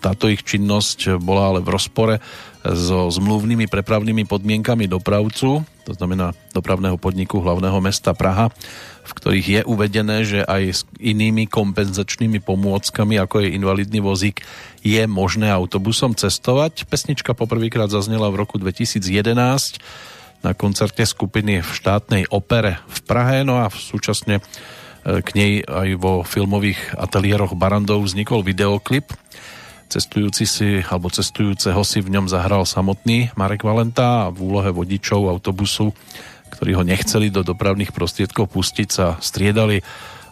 táto 0.00 0.26
ich 0.32 0.42
činnosť 0.42 1.20
bola 1.20 1.54
ale 1.54 1.60
v 1.60 1.68
rozpore 1.70 2.14
so 2.64 3.08
zmluvnými 3.08 3.68
prepravnými 3.68 4.24
podmienkami 4.28 4.88
dopravcu, 4.88 5.64
to 5.90 5.98
znamená 5.98 6.38
dopravného 6.54 6.94
podniku 6.94 7.42
hlavného 7.42 7.82
mesta 7.82 8.14
Praha, 8.14 8.54
v 9.02 9.12
ktorých 9.18 9.46
je 9.50 9.60
uvedené, 9.66 10.22
že 10.22 10.46
aj 10.46 10.62
s 10.70 10.80
inými 11.02 11.50
kompenzačnými 11.50 12.38
pomôckami, 12.38 13.18
ako 13.18 13.42
je 13.42 13.58
invalidný 13.58 13.98
vozík, 13.98 14.46
je 14.86 15.02
možné 15.10 15.50
autobusom 15.50 16.14
cestovať. 16.14 16.86
Pesnička 16.86 17.34
poprvýkrát 17.34 17.90
zaznela 17.90 18.30
v 18.30 18.46
roku 18.46 18.62
2011 18.62 19.02
na 20.46 20.54
koncerte 20.54 21.02
skupiny 21.02 21.58
v 21.58 21.70
štátnej 21.74 22.22
opere 22.30 22.78
v 22.86 22.98
Prahe, 23.02 23.42
no 23.42 23.58
a 23.58 23.66
súčasne 23.66 24.38
e, 24.38 24.42
k 25.26 25.28
nej 25.34 25.52
aj 25.66 25.88
vo 25.98 26.22
filmových 26.22 26.94
ateliéroch 26.94 27.58
Barandov 27.58 28.06
vznikol 28.06 28.46
videoklip. 28.46 29.10
Cestujúci 29.90 30.46
si, 30.46 30.78
alebo 30.86 31.10
cestujúceho 31.10 31.82
si 31.82 31.98
v 31.98 32.14
ňom 32.14 32.30
zahral 32.30 32.62
samotný 32.62 33.34
Marek 33.34 33.66
Valenta 33.66 34.26
a 34.26 34.30
v 34.30 34.38
úlohe 34.46 34.70
vodičov 34.70 35.26
autobusu 35.26 35.90
ktorí 36.50 36.74
ho 36.74 36.84
nechceli 36.84 37.30
do 37.30 37.46
dopravných 37.46 37.94
prostriedkov 37.94 38.50
pustiť, 38.50 38.88
sa 38.90 39.16
striedali 39.22 39.78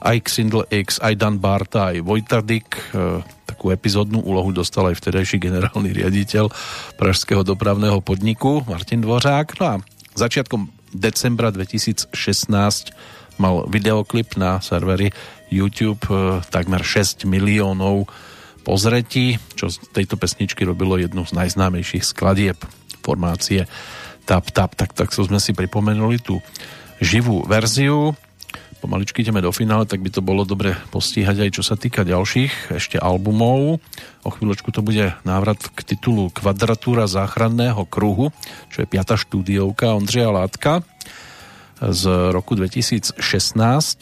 aj 0.02 0.16
Xindl 0.26 0.66
X, 0.66 0.98
aj 0.98 1.14
Dan 1.14 1.39
Barta, 1.39 1.94
aj 1.94 2.02
Vojtadik. 2.02 2.68
E, 2.93 3.22
takú 3.47 3.70
epizódnu 3.70 4.22
úlohu 4.22 4.51
dostal 4.52 4.90
aj 4.90 4.98
vtedajší 4.98 5.39
generálny 5.40 5.90
riaditeľ 5.94 6.51
Pražského 6.98 7.43
dopravného 7.43 8.02
podniku 8.02 8.62
Martin 8.66 9.02
Dvořák. 9.02 9.59
No 9.59 9.64
a 9.64 9.74
začiatkom 10.14 10.70
decembra 10.94 11.51
2016 11.51 12.14
mal 13.39 13.66
videoklip 13.70 14.35
na 14.39 14.59
servery 14.62 15.14
YouTube 15.51 16.02
e, 16.10 16.43
takmer 16.51 16.82
6 16.82 17.26
miliónov 17.26 18.06
pozretí, 18.69 19.40
čo 19.57 19.73
z 19.73 19.81
tejto 19.97 20.20
pesničky 20.20 20.61
robilo 20.69 21.01
jednu 21.01 21.24
z 21.24 21.32
najznámejších 21.32 22.05
skladieb 22.05 22.61
formácie 23.01 23.65
tap, 24.28 24.53
tap, 24.53 24.77
tak, 24.77 24.93
tak 24.93 25.09
so 25.16 25.24
sme 25.24 25.40
si 25.40 25.57
pripomenuli 25.57 26.20
tú 26.20 26.45
živú 27.01 27.49
verziu. 27.49 28.12
Pomaličky 28.85 29.24
ideme 29.24 29.40
do 29.40 29.51
finále, 29.51 29.89
tak 29.89 30.05
by 30.05 30.12
to 30.12 30.20
bolo 30.20 30.45
dobre 30.45 30.77
postíhať 30.93 31.49
aj 31.49 31.51
čo 31.57 31.62
sa 31.65 31.81
týka 31.81 32.05
ďalších 32.05 32.77
ešte 32.77 33.01
albumov. 33.01 33.81
O 34.23 34.31
chvíľočku 34.31 34.69
to 34.69 34.85
bude 34.85 35.16
návrat 35.24 35.59
k 35.73 35.81
titulu 35.97 36.28
Kvadratúra 36.28 37.09
záchranného 37.09 37.89
kruhu, 37.89 38.31
čo 38.69 38.85
je 38.85 38.86
piata 38.86 39.16
štúdiovka 39.16 39.97
Ondřeja 39.97 40.28
Látka 40.28 40.85
z 41.79 42.35
roku 42.35 42.59
2016, 42.59 43.23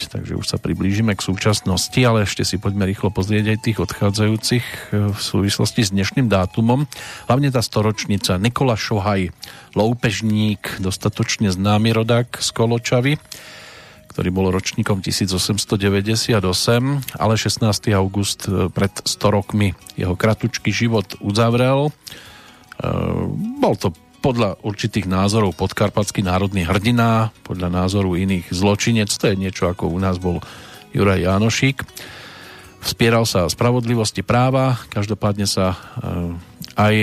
takže 0.09 0.33
už 0.33 0.45
sa 0.49 0.57
priblížime 0.57 1.13
k 1.13 1.21
súčasnosti, 1.21 1.97
ale 2.01 2.25
ešte 2.25 2.41
si 2.41 2.57
poďme 2.57 2.89
rýchlo 2.89 3.13
pozrieť 3.13 3.53
aj 3.53 3.59
tých 3.61 3.77
odchádzajúcich 3.77 4.65
e, 4.65 4.77
v 5.13 5.19
súvislosti 5.19 5.85
s 5.85 5.93
dnešným 5.93 6.25
dátumom. 6.25 6.89
Hlavne 7.29 7.53
tá 7.53 7.61
storočnica 7.61 8.41
Nikola 8.41 8.73
Šohaj, 8.73 9.29
loupežník, 9.77 10.81
dostatočne 10.81 11.53
známy 11.53 11.93
rodák 11.93 12.41
z 12.41 12.49
Koločavy, 12.49 13.13
ktorý 14.09 14.29
bol 14.33 14.49
ročníkom 14.49 15.05
1898, 15.05 16.41
ale 17.13 17.33
16. 17.37 17.61
august 17.93 18.49
e, 18.49 18.73
pred 18.73 18.93
100 19.05 19.37
rokmi 19.37 19.77
jeho 19.93 20.17
kratučký 20.17 20.73
život 20.73 21.13
uzavrel. 21.21 21.93
E, 21.93 22.89
bol 23.61 23.77
to 23.77 23.93
podľa 24.19 24.59
určitých 24.65 25.05
názorov 25.05 25.53
podkarpatský 25.55 26.25
národný 26.25 26.65
hrdina, 26.65 27.29
podľa 27.45 27.69
názoru 27.69 28.17
iných 28.17 28.49
zločinec, 28.49 29.09
to 29.13 29.29
je 29.29 29.35
niečo 29.37 29.69
ako 29.69 29.87
u 29.87 29.97
nás 30.01 30.17
bol 30.17 30.41
Juraj 30.91 31.21
Jánošík. 31.21 31.77
Vspieral 32.81 33.27
sa 33.27 33.49
spravodlivosti 33.49 34.21
práva, 34.21 34.79
každopádne 34.89 35.45
sa 35.49 35.73
e, 35.73 35.77
aj 36.77 36.95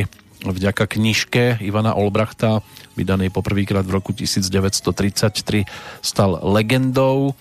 vďaka 0.44 0.84
knižke 0.86 1.64
Ivana 1.64 1.96
Olbrachta, 1.96 2.60
vydanej 2.94 3.32
poprvýkrát 3.32 3.84
v 3.86 3.94
roku 3.98 4.12
1933, 4.14 5.66
stal 6.04 6.40
legendou, 6.42 7.34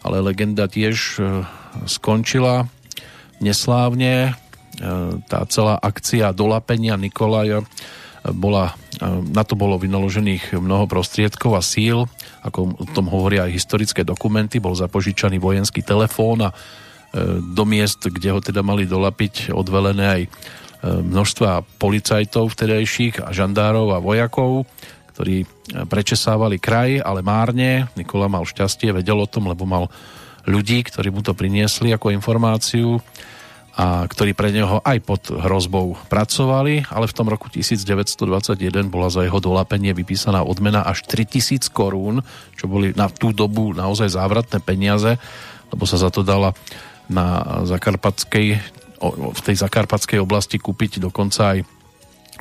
ale 0.00 0.22
legenda 0.22 0.66
tiež 0.66 0.96
e, 1.18 1.44
skončila 1.86 2.70
neslávne. 3.38 4.30
E, 4.30 4.32
tá 5.28 5.44
celá 5.50 5.76
akcia 5.80 6.32
dolapenia 6.32 6.94
Nikolaja 6.96 7.64
bola, 8.20 8.76
na 9.32 9.42
to 9.48 9.56
bolo 9.56 9.80
vynaložených 9.80 10.60
mnoho 10.60 10.84
prostriedkov 10.84 11.56
a 11.56 11.62
síl, 11.64 12.04
ako 12.44 12.76
o 12.76 12.84
tom 12.92 13.08
hovoria 13.08 13.48
aj 13.48 13.56
historické 13.56 14.04
dokumenty, 14.04 14.60
bol 14.60 14.76
zapožičaný 14.76 15.40
vojenský 15.40 15.80
telefón 15.80 16.44
a 16.44 16.50
e, 16.52 16.54
do 17.40 17.64
miest, 17.64 18.04
kde 18.04 18.28
ho 18.32 18.40
teda 18.44 18.60
mali 18.60 18.84
dolapiť 18.84 19.52
odvelené 19.52 20.04
aj 20.04 20.22
e, 20.24 20.28
množstva 20.84 21.80
policajtov 21.80 22.52
vtedajších 22.52 23.24
a 23.24 23.32
žandárov 23.32 23.96
a 23.96 24.04
vojakov, 24.04 24.68
ktorí 25.16 25.44
e, 25.44 25.46
prečesávali 25.88 26.60
kraj, 26.60 27.00
ale 27.00 27.24
márne. 27.24 27.88
Nikola 27.96 28.28
mal 28.28 28.44
šťastie, 28.44 28.92
vedel 28.92 29.16
o 29.16 29.28
tom, 29.28 29.48
lebo 29.48 29.64
mal 29.64 29.88
ľudí, 30.44 30.80
ktorí 30.84 31.12
mu 31.12 31.20
to 31.20 31.36
priniesli 31.36 31.92
ako 31.92 32.12
informáciu 32.12 33.00
a 33.74 34.02
ktorí 34.04 34.34
pre 34.34 34.50
neho 34.50 34.82
aj 34.82 34.98
pod 35.06 35.22
hrozbou 35.30 35.94
pracovali, 36.10 36.90
ale 36.90 37.06
v 37.06 37.16
tom 37.16 37.30
roku 37.30 37.46
1921 37.46 38.58
bola 38.90 39.08
za 39.08 39.22
jeho 39.22 39.38
dolapenie 39.38 39.94
vypísaná 39.94 40.42
odmena 40.42 40.82
až 40.82 41.06
3000 41.06 41.70
korún, 41.70 42.26
čo 42.58 42.66
boli 42.66 42.90
na 42.98 43.06
tú 43.06 43.30
dobu 43.30 43.70
naozaj 43.70 44.10
závratné 44.10 44.58
peniaze, 44.60 45.16
lebo 45.70 45.86
sa 45.86 46.02
za 46.02 46.10
to 46.10 46.26
dala 46.26 46.50
na 47.06 47.62
Zakarpatskej, 47.66 48.46
v 49.00 49.40
tej 49.42 49.56
Zakarpatskej 49.58 50.18
oblasti 50.18 50.58
kúpiť 50.58 51.02
dokonca 51.02 51.56
aj 51.56 51.58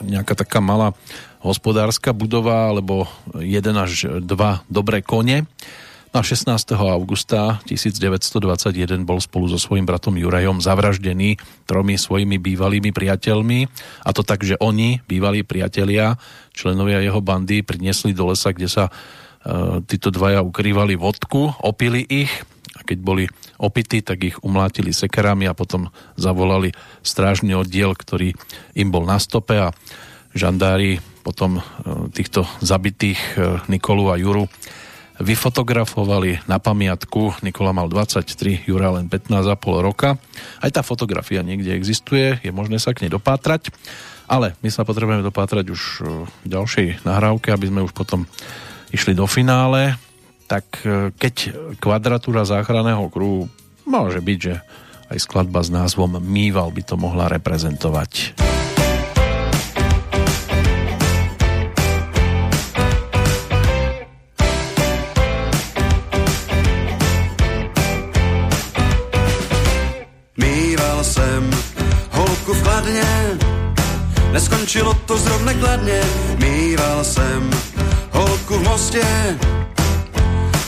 nejaká 0.03 0.34
taká 0.34 0.60
malá 0.64 0.95
hospodárska 1.39 2.11
budova 2.11 2.72
alebo 2.72 3.07
jeden 3.39 3.76
až 3.80 4.19
dva 4.23 4.64
dobré 4.68 4.99
kone 5.03 5.47
na 6.10 6.26
16. 6.26 6.73
augusta 6.73 7.61
1921 7.69 9.06
bol 9.06 9.22
spolu 9.22 9.45
so 9.45 9.61
svojím 9.61 9.86
bratom 9.86 10.18
Jurajom 10.18 10.57
zavraždený 10.57 11.38
tromi 11.69 12.02
svojimi 12.02 12.41
bývalými 12.41 12.90
priateľmi 12.90 13.69
a 14.06 14.10
to 14.10 14.26
tak, 14.26 14.41
že 14.41 14.57
oni, 14.57 15.06
bývalí 15.06 15.45
priatelia, 15.45 16.18
členovia 16.49 17.06
jeho 17.06 17.22
bandy, 17.22 17.61
priniesli 17.61 18.18
do 18.18 18.34
lesa, 18.34 18.49
kde 18.49 18.65
sa 18.65 18.90
e, 18.90 18.91
títo 19.86 20.10
dvaja 20.10 20.41
ukrývali 20.41 20.98
vodku, 20.98 21.53
opili 21.61 22.02
ich 22.02 22.34
a 22.73 22.81
keď 22.81 22.98
boli 23.06 23.23
opití, 23.61 24.02
tak 24.02 24.26
ich 24.26 24.38
umlátili 24.41 24.90
sekerami 24.90 25.45
a 25.45 25.53
potom 25.53 25.94
zavolali 26.18 26.73
strážny 27.06 27.53
oddiel, 27.53 27.94
ktorý 27.94 28.34
im 28.73 28.90
bol 28.90 29.06
na 29.06 29.22
stope 29.22 29.53
a 29.61 29.69
žandári 30.34 30.98
potom 31.22 31.61
e, 31.61 31.61
týchto 32.10 32.49
zabitých 32.65 33.22
e, 33.38 33.61
Nikolu 33.69 34.10
a 34.10 34.18
Juru 34.18 34.49
vyfotografovali 35.20 36.48
na 36.48 36.58
pamiatku. 36.58 37.44
Nikola 37.44 37.76
mal 37.76 37.91
23, 37.91 38.66
Jura 38.66 38.96
len 38.96 39.12
15 39.12 39.44
a 39.46 39.56
pol 39.60 39.84
roka. 39.84 40.16
Aj 40.64 40.72
tá 40.72 40.82
fotografia 40.82 41.44
niekde 41.44 41.76
existuje, 41.76 42.40
je 42.40 42.52
možné 42.56 42.80
sa 42.80 42.96
k 42.96 43.06
nej 43.06 43.12
dopátrať, 43.12 43.70
ale 44.32 44.56
my 44.64 44.70
sa 44.72 44.88
potrebujeme 44.88 45.22
dopátrať 45.22 45.66
už 45.70 45.82
v 46.44 46.48
ďalšej 46.48 47.04
nahrávke, 47.04 47.52
aby 47.52 47.68
sme 47.68 47.84
už 47.84 47.91
potom 47.91 48.24
išli 48.96 49.14
do 49.14 49.28
finále. 49.28 50.00
Tak 50.50 50.66
e, 50.82 51.14
keď 51.14 51.36
kvadratúra 51.78 52.41
záchranného 52.41 53.06
kruhu 53.14 53.52
môže 53.86 54.18
byť, 54.18 54.40
že 54.40 54.56
aj 55.10 55.18
skladba 55.22 55.62
s 55.62 55.70
názvom 55.70 56.22
Mýval 56.22 56.74
by 56.74 56.82
to 56.86 56.96
mohla 56.98 57.30
reprezentovať. 57.30 58.49
Neskončilo 74.31 74.93
to 74.93 75.18
zrovna 75.18 75.53
kladně, 75.53 76.01
mýval 76.38 77.03
jsem 77.03 77.49
holku 78.11 78.57
v 78.57 78.64
mostě 78.64 79.03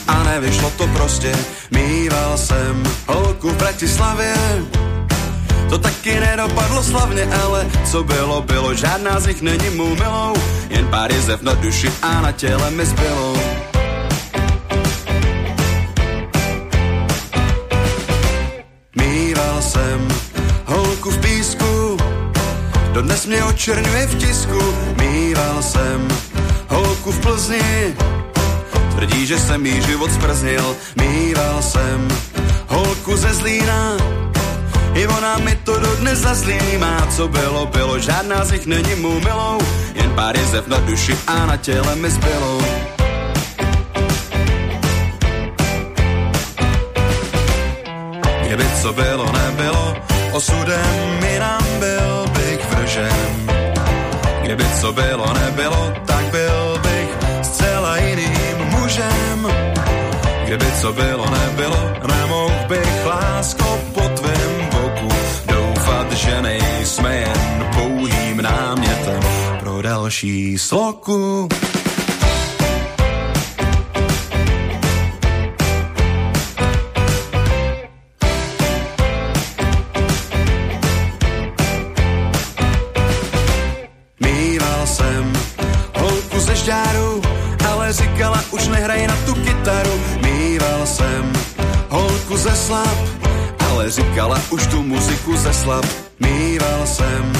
a 0.08 0.22
nevyšlo 0.22 0.70
to 0.70 0.86
prostě. 0.86 1.32
Mýval 1.70 2.38
jsem 2.38 2.82
holku 3.06 3.50
v 3.50 3.56
Bratislavě, 3.56 4.34
to 5.70 5.78
taky 5.78 6.20
nedopadlo 6.20 6.82
slavně, 6.82 7.24
ale 7.24 7.66
co 7.90 8.04
bylo, 8.04 8.42
bylo, 8.42 8.74
žádná 8.74 9.20
z 9.20 9.26
nich 9.26 9.42
není 9.42 9.70
mou 9.70 9.94
milou, 9.94 10.34
jen 10.68 10.88
pár 10.88 11.12
jezev 11.12 11.42
na 11.42 11.54
duši 11.54 11.92
a 12.02 12.20
na 12.20 12.32
těle 12.32 12.70
mi 12.70 12.86
zbylo. 12.86 13.36
Mýval 18.96 19.62
jsem 19.62 20.08
holku 20.64 21.10
v 21.10 21.18
písku, 21.18 21.91
Dodnes 22.92 23.26
mě 23.26 23.44
očerňuje 23.44 24.06
v 24.06 24.14
tisku, 24.18 24.60
mýval 25.00 25.62
jsem 25.62 26.08
holku 26.68 27.12
v 27.12 27.20
Plzni. 27.20 27.94
Tvrdí, 28.90 29.26
že 29.26 29.38
jsem 29.38 29.66
jí 29.66 29.82
život 29.82 30.12
sprznil, 30.12 30.76
mýval 30.96 31.62
jsem 31.62 32.08
holku 32.68 33.16
ze 33.16 33.34
Zlína. 33.34 33.96
I 34.94 35.06
ona 35.06 35.38
mi 35.38 35.56
to 35.64 35.78
dodnes 35.78 36.18
zazlí 36.18 36.58
má, 36.78 37.06
co 37.16 37.28
bylo, 37.28 37.66
bylo, 37.66 37.98
žádná 37.98 38.44
z 38.44 38.52
nich 38.52 38.66
není 38.66 38.94
mou 38.94 39.20
milou, 39.20 39.58
jen 39.94 40.10
pár 40.14 40.36
jezev 40.36 40.68
na 40.68 40.78
duši 40.78 41.18
a 41.26 41.46
na 41.46 41.56
těle 41.56 41.96
mi 41.96 42.10
zbylo. 42.10 42.60
Kdyby 48.46 48.64
co 48.82 48.92
bylo, 48.92 49.32
nebylo, 49.32 49.96
osudem 50.32 51.20
mi 51.20 51.38
nám 51.38 51.64
byl 51.78 52.32
vržen. 52.82 53.46
Kdyby 54.42 54.64
co 54.80 54.92
bylo, 54.92 55.34
nebylo, 55.34 55.92
tak 56.06 56.24
byl 56.30 56.78
bych 56.82 57.10
zcela 57.42 57.96
jiným 57.96 58.58
mužem. 58.70 59.46
Kdyby 60.44 60.66
co 60.80 60.92
bylo, 60.92 61.30
nebylo, 61.30 61.92
nemohl 62.08 62.54
bych 62.68 63.06
lásko 63.06 63.80
po 63.94 64.00
tvém 64.00 64.68
boku 64.70 65.08
doufat, 65.46 66.12
že 66.12 66.42
nejsme 66.42 67.16
jen 67.16 67.66
pouhým 67.74 68.42
námětem 68.42 69.20
pro 69.60 69.82
další 69.82 70.58
sloku. 70.58 71.48
Nehraj 88.72 89.06
na 89.06 89.16
tu 89.26 89.34
kytaru. 89.34 89.94
Mýval 90.22 90.86
jsem 90.86 91.32
holku 91.88 92.36
ze 92.36 92.56
slab, 92.56 92.98
ale 93.70 93.90
říkala 93.90 94.40
už 94.50 94.66
tu 94.66 94.82
muziku 94.82 95.36
ze 95.36 95.52
slab. 95.52 95.84
Mýval 96.20 96.86
jsem 96.86 97.32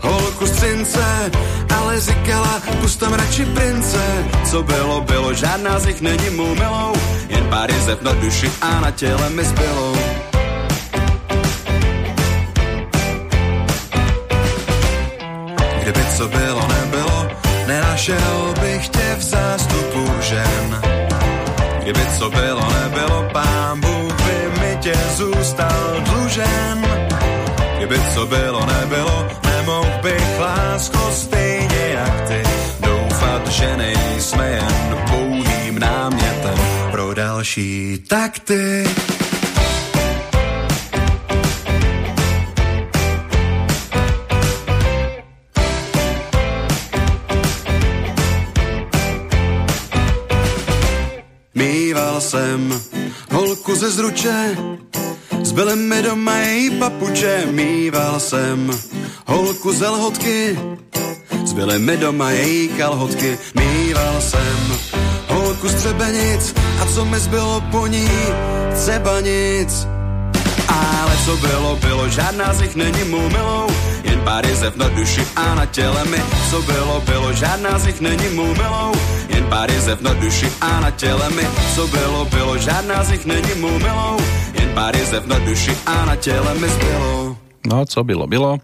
holku 0.00 0.46
z 0.46 0.60
cince, 0.60 1.30
ale 1.76 2.00
říkala, 2.00 2.62
pust 2.80 3.00
tam 3.00 3.12
radši 3.12 3.44
prince. 3.44 4.24
Co 4.50 4.62
bylo, 4.62 5.00
bylo, 5.00 5.34
žádná 5.34 5.78
z 5.78 5.86
nich 5.86 6.00
není 6.00 6.30
mou 6.30 6.54
milou, 6.54 6.92
jen 7.28 7.44
pár 7.44 7.70
jezev 7.70 8.02
na 8.02 8.12
duši 8.12 8.50
a 8.60 8.80
na 8.80 8.90
těle 8.90 9.30
mi 9.30 9.44
zbylo. 9.44 9.92
Kdyby 15.82 16.04
co 16.16 16.28
bylo, 16.28 16.68
nebylo, 16.68 17.26
nenašel 17.66 18.54
bych 18.60 18.88
tě 18.88 19.16
v 19.18 19.22
zástupu 19.22 19.41
žen. 19.41 19.41
Kdyby 21.92 22.06
co 22.18 22.30
bylo, 22.30 22.68
nebylo, 22.82 23.28
pán 23.32 23.80
Bůh 23.80 24.14
by 24.24 24.60
mi 24.60 24.76
tě 24.80 24.94
zůstal 25.16 26.00
dlužen. 26.00 26.86
Kdyby 27.76 28.00
co 28.14 28.26
bylo, 28.26 28.66
nebylo, 28.66 29.28
nemohl 29.44 29.90
bych 30.02 30.38
lásko 30.38 31.10
stejně 31.12 31.88
jak 31.94 32.28
ty 32.28 32.42
doufat, 32.86 33.48
že 33.48 33.76
nejsme 33.76 34.48
jen 34.50 34.96
pouhým 35.10 35.78
námětem 35.78 36.58
pro 36.90 37.14
další 37.14 37.98
takty. 38.08 38.84
Jsem 52.32 52.80
holku 53.30 53.74
ze 53.74 53.90
zruče, 53.90 54.56
zbyly 55.42 55.76
mi 55.76 56.02
doma 56.02 56.36
její 56.36 56.70
papuče, 56.70 57.46
mýval 57.50 58.20
jsem 58.20 58.70
holku 59.26 59.72
ze 59.72 59.88
lhotky, 59.88 60.58
zbyly 61.44 61.78
mi 61.78 61.96
doma 61.96 62.30
její 62.30 62.68
kalhotky, 62.68 63.38
mýval 63.54 64.20
jsem 64.20 64.78
holku 65.28 65.68
z 65.68 65.74
třebenic 65.74 66.54
a 66.82 66.86
co 66.94 67.04
mi 67.04 67.18
zbylo 67.18 67.60
po 67.70 67.86
ní, 67.86 68.08
třeba 68.74 69.20
nic. 69.20 69.91
Ale 71.12 71.24
co 71.28 71.36
bylo, 71.36 71.76
bylo, 71.76 72.08
žádná 72.08 72.54
z 72.56 72.60
nich 72.60 72.74
není 72.76 73.04
mou 73.04 73.28
milou, 73.28 73.68
jen 74.04 74.20
pár 74.24 74.46
jezev 74.48 74.76
na 74.80 74.88
duši 74.88 75.20
a 75.36 75.54
na 75.54 75.66
těle 75.66 76.04
mi. 76.08 76.16
Co 76.50 76.62
bylo, 76.62 77.00
bylo, 77.04 77.32
žádná 77.32 77.78
z 77.78 77.86
nich 77.86 78.00
není 78.00 78.28
mou 78.32 78.48
milou, 78.48 78.92
jen 79.28 79.44
pár 79.44 79.70
jezev 79.70 80.00
na 80.00 80.14
duši 80.14 80.48
a 80.60 80.80
na 80.80 80.90
těle 80.90 81.30
mi. 81.30 81.44
Co 81.74 81.86
bylo, 81.86 82.24
bylo, 82.24 82.58
žádná 82.58 83.04
z 83.04 83.10
nich 83.10 83.24
není 83.26 83.52
mou 83.60 83.78
milou, 83.78 84.16
jen 84.56 84.72
pár 84.74 84.96
jezev 84.96 85.26
na 85.26 85.38
duši 85.38 85.76
a 85.86 86.04
na 86.04 86.16
těle 86.16 86.54
mi 86.54 86.68
zbylo. 86.68 87.36
No, 87.66 87.86
co 87.86 88.04
bylo, 88.04 88.26
bylo. 88.26 88.58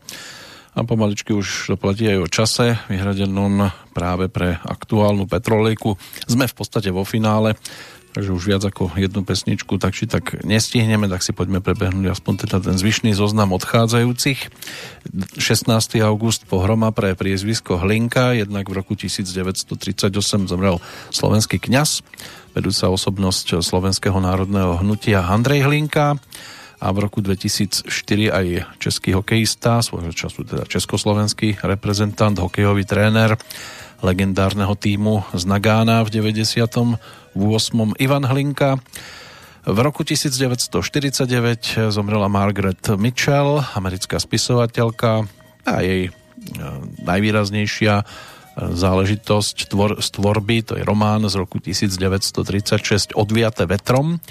A 0.73 0.85
pomaličky 0.85 1.35
už 1.35 1.77
platí 1.77 2.09
aj 2.09 2.19
o 2.23 2.29
čase, 2.33 2.79
vyhradenom 2.89 3.69
práve 3.93 4.33
pre 4.33 4.57
aktuálnu 4.63 5.29
petrolejku. 5.29 6.01
Sme 6.25 6.49
v 6.49 6.55
podstate 6.55 6.89
vo 6.95 7.05
finále, 7.05 7.61
takže 8.19 8.35
už 8.35 8.51
viac 8.51 8.67
ako 8.67 8.99
jednu 8.99 9.23
pesničku 9.23 9.79
tak 9.79 9.95
či 9.95 10.11
tak 10.11 10.43
nestihneme, 10.43 11.07
tak 11.07 11.23
si 11.23 11.31
poďme 11.31 11.63
prebehnúť 11.63 12.19
aspoň 12.19 12.35
teda 12.43 12.59
ten 12.59 12.75
zvyšný 12.75 13.15
zoznam 13.15 13.55
odchádzajúcich. 13.55 14.51
16. 15.39 15.71
august 16.03 16.43
pohroma 16.51 16.91
pre 16.91 17.15
priezvisko 17.15 17.79
Hlinka, 17.79 18.35
jednak 18.35 18.67
v 18.67 18.75
roku 18.75 18.99
1938 18.99 20.11
zomrel 20.51 20.83
slovenský 21.15 21.63
kňaz, 21.63 22.03
vedúca 22.59 22.91
osobnosť 22.91 23.63
Slovenského 23.63 24.19
národného 24.19 24.83
hnutia 24.83 25.23
Andrej 25.23 25.71
Hlinka 25.71 26.19
a 26.83 26.87
v 26.91 26.99
roku 26.99 27.23
2004 27.23 27.87
aj 28.35 28.47
český 28.83 29.15
hokejista, 29.15 29.79
svojho 29.79 30.11
času 30.11 30.43
teda 30.43 30.67
československý 30.67 31.63
reprezentant, 31.63 32.35
hokejový 32.35 32.83
tréner 32.83 33.39
legendárneho 34.03 34.75
týmu 34.75 35.23
z 35.35 35.43
Nagána 35.47 36.03
v 36.03 36.11
98. 36.19 36.99
Ivan 37.99 38.25
Hlinka. 38.25 38.79
V 39.69 39.79
roku 39.85 40.01
1949 40.01 41.93
zomrela 41.93 42.29
Margaret 42.33 42.81
Mitchell, 42.97 43.61
americká 43.77 44.17
spisovateľka 44.17 45.29
a 45.69 45.85
jej 45.85 46.09
e, 46.09 46.11
najvýraznejšia 47.05 47.95
e, 48.01 48.05
záležitosť 48.73 49.69
tvor, 49.69 50.01
z 50.01 50.09
tvorby, 50.09 50.65
to 50.65 50.73
je 50.81 50.89
román 50.89 51.29
z 51.29 51.37
roku 51.37 51.61
1936 51.61 53.13
Odviate 53.13 53.69
vetrom, 53.69 54.25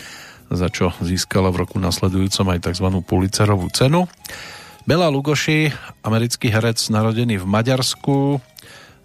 za 0.50 0.74
čo 0.74 0.96
získala 1.06 1.54
v 1.54 1.68
roku 1.68 1.78
nasledujúcom 1.78 2.58
aj 2.58 2.74
tzv. 2.74 2.88
Pulitzerovú 3.06 3.70
cenu. 3.70 4.10
Bela 4.88 5.12
Lugoši, 5.12 5.68
americký 6.02 6.48
herec 6.48 6.80
narodený 6.88 7.44
v 7.44 7.46
Maďarsku, 7.46 8.40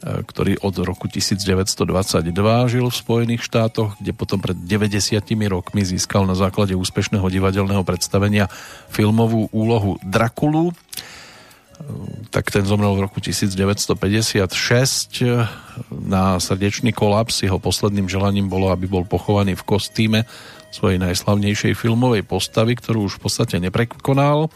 ktorý 0.02 0.58
od 0.66 0.74
roku 0.82 1.06
1922 1.06 2.26
žil 2.66 2.86
v 2.90 2.96
Spojených 2.96 3.46
štátoch, 3.46 3.94
kde 4.02 4.10
potom 4.10 4.42
pred 4.42 4.58
90 4.58 5.22
rokmi 5.46 5.86
získal 5.86 6.26
na 6.26 6.34
základe 6.34 6.74
úspešného 6.74 7.22
divadelného 7.30 7.86
predstavenia 7.86 8.50
filmovú 8.90 9.46
úlohu 9.54 10.02
Drakulu. 10.02 10.74
E, 10.74 10.74
tak 12.34 12.50
ten 12.50 12.66
zomrel 12.66 12.98
v 12.98 13.06
roku 13.06 13.22
1956 13.22 14.42
na 15.94 16.42
srdečný 16.42 16.90
kolaps. 16.90 17.46
Jeho 17.46 17.62
posledným 17.62 18.10
želaním 18.10 18.50
bolo, 18.50 18.74
aby 18.74 18.90
bol 18.90 19.06
pochovaný 19.06 19.54
v 19.54 19.62
kostýme 19.62 20.26
svojej 20.74 20.98
najslavnejšej 20.98 21.78
filmovej 21.78 22.26
postavy, 22.26 22.74
ktorú 22.74 23.06
už 23.06 23.22
v 23.22 23.30
podstate 23.30 23.62
neprekonal. 23.62 24.50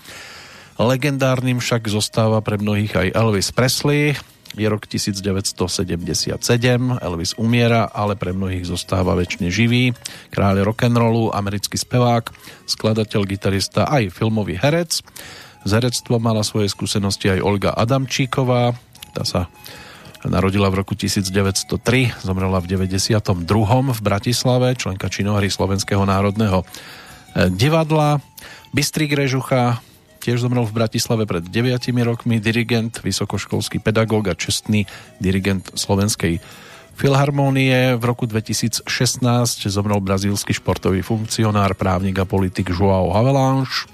Legendárnym 0.77 1.63
však 1.63 1.87
zostáva 1.87 2.43
pre 2.43 2.59
mnohých 2.59 2.93
aj 2.99 3.09
Elvis 3.15 3.55
Presley, 3.55 4.19
je 4.57 4.67
rok 4.67 4.89
1977, 4.89 6.41
Elvis 7.05 7.33
umiera, 7.37 7.87
ale 7.93 8.17
pre 8.17 8.33
mnohých 8.33 8.65
zostáva 8.65 9.13
väčšine 9.13 9.53
živý. 9.53 9.93
Kráľ 10.33 10.65
rock'n'rollu, 10.65 11.31
americký 11.37 11.77
spevák, 11.77 12.33
skladateľ, 12.65 13.23
gitarista 13.29 13.85
aj 13.87 14.17
filmový 14.17 14.57
herec. 14.57 15.05
Z 15.67 15.71
herectvom 15.71 16.19
mala 16.19 16.41
svoje 16.41 16.73
skúsenosti 16.73 17.29
aj 17.29 17.45
Olga 17.45 17.71
Adamčíková, 17.77 18.73
tá 19.17 19.25
sa 19.25 19.49
narodila 20.29 20.69
v 20.69 20.83
roku 20.83 20.93
1903, 20.93 22.21
zomrela 22.21 22.61
v 22.61 22.67
92. 22.69 23.17
v 23.97 24.01
Bratislave, 24.03 24.75
členka 24.77 25.09
činohry 25.09 25.49
Slovenského 25.49 26.03
národného 26.05 26.67
eh, 26.67 27.49
divadla. 27.49 28.21
Bystrik 28.77 29.17
Režucha, 29.17 29.81
tiež 30.27 30.43
zomrel 30.43 30.67
v 30.67 30.83
Bratislave 30.83 31.23
pred 31.23 31.47
9 31.47 31.87
rokmi, 32.03 32.43
dirigent, 32.43 32.99
vysokoškolský 32.99 33.79
pedagóg 33.79 34.27
a 34.27 34.35
čestný 34.35 34.83
dirigent 35.23 35.71
Slovenskej 35.79 36.43
Filharmónie. 36.99 37.95
V 37.95 38.03
roku 38.03 38.27
2016 38.27 38.91
zomrel 39.71 40.03
brazílsky 40.03 40.51
športový 40.51 41.07
funkcionár, 41.07 41.79
právnik 41.79 42.19
a 42.19 42.27
politik 42.27 42.75
Joao 42.75 43.15
Havelange. 43.15 43.87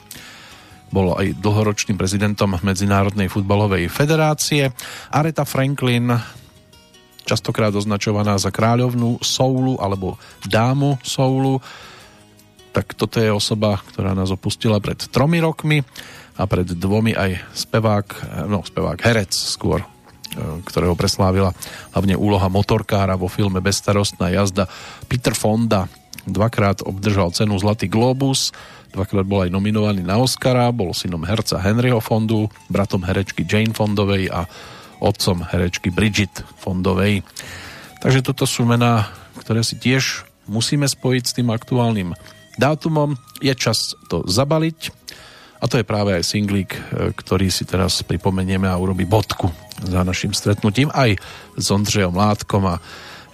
Bol 0.88 1.12
aj 1.20 1.36
dlhoročným 1.36 2.00
prezidentom 2.00 2.56
Medzinárodnej 2.64 3.28
futbalovej 3.28 3.92
federácie. 3.92 4.72
Aretha 5.12 5.44
Franklin, 5.44 6.16
častokrát 7.28 7.76
označovaná 7.76 8.40
za 8.40 8.48
kráľovnú 8.48 9.20
soulu 9.20 9.76
alebo 9.84 10.16
dámu 10.48 10.96
soulu, 11.04 11.60
tak 12.72 12.96
toto 12.96 13.20
je 13.20 13.28
osoba, 13.28 13.84
ktorá 13.92 14.16
nás 14.16 14.32
opustila 14.32 14.80
pred 14.80 14.96
tromi 15.12 15.44
rokmi 15.44 15.84
a 16.36 16.42
pred 16.48 16.64
dvomi 16.64 17.12
aj 17.12 17.52
spevák, 17.52 18.06
no 18.48 18.64
spevák, 18.64 18.98
herec 19.04 19.32
skôr, 19.32 19.84
e, 19.84 19.86
ktorého 20.64 20.96
preslávila 20.96 21.52
hlavne 21.92 22.16
úloha 22.16 22.48
motorkára 22.48 23.18
vo 23.20 23.28
filme 23.28 23.60
Bestarostná 23.60 24.32
jazda 24.32 24.64
Peter 25.08 25.36
Fonda. 25.36 25.88
Dvakrát 26.22 26.86
obdržal 26.86 27.34
cenu 27.34 27.58
Zlatý 27.58 27.90
Globus, 27.90 28.54
dvakrát 28.94 29.26
bol 29.26 29.42
aj 29.42 29.50
nominovaný 29.50 30.06
na 30.06 30.22
Oscara, 30.22 30.70
bol 30.70 30.94
synom 30.94 31.26
herca 31.26 31.58
Henryho 31.58 31.98
Fondu, 31.98 32.46
bratom 32.70 33.02
herečky 33.02 33.42
Jane 33.42 33.74
Fondovej 33.74 34.30
a 34.30 34.46
otcom 35.02 35.42
herečky 35.42 35.90
Bridget 35.90 36.46
Fondovej. 36.62 37.26
Takže 37.98 38.22
toto 38.22 38.46
sú 38.46 38.62
mená, 38.62 39.10
ktoré 39.34 39.66
si 39.66 39.74
tiež 39.74 40.26
musíme 40.46 40.86
spojiť 40.86 41.24
s 41.26 41.36
tým 41.38 41.50
aktuálnym 41.50 42.14
dátumom. 42.58 43.18
Je 43.42 43.54
čas 43.58 43.98
to 44.06 44.22
zabaliť 44.26 44.94
a 45.62 45.64
to 45.70 45.78
je 45.78 45.86
práve 45.86 46.10
aj 46.10 46.26
singlík, 46.26 46.74
e, 46.74 46.80
ktorý 47.14 47.46
si 47.46 47.62
teraz 47.62 48.02
pripomenieme 48.02 48.66
a 48.66 48.74
urobí 48.74 49.06
bodku 49.06 49.46
za 49.78 50.02
našim 50.02 50.34
stretnutím 50.34 50.90
aj 50.90 51.14
s 51.54 51.66
Ondřejom 51.70 52.18
Látkom 52.18 52.66
a 52.66 52.82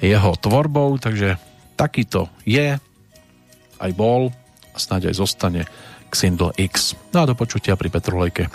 jeho 0.05 0.37
tvorbou, 0.37 1.01
takže 1.01 1.41
takýto 1.75 2.29
je, 2.45 2.77
aj 3.81 3.91
bol 3.97 4.29
a 4.71 4.77
snáď 4.77 5.11
aj 5.11 5.17
zostane 5.17 5.63
Xindl 6.13 6.53
X. 6.55 6.93
No 7.17 7.25
a 7.25 7.29
do 7.29 7.35
počutia 7.35 7.75
pri 7.81 7.89
Petrolejke 7.89 8.53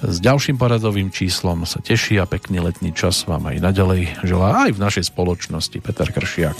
s 0.00 0.16
ďalším 0.16 0.56
poradovým 0.56 1.12
číslom 1.12 1.68
sa 1.68 1.84
teší 1.84 2.16
a 2.16 2.24
pekný 2.24 2.64
letný 2.64 2.96
čas 2.96 3.28
vám 3.28 3.52
aj 3.52 3.60
naďalej 3.60 4.24
želá 4.24 4.64
aj 4.68 4.70
v 4.72 4.82
našej 4.82 5.04
spoločnosti 5.12 5.76
Peter 5.84 6.08
Kršiak. 6.08 6.58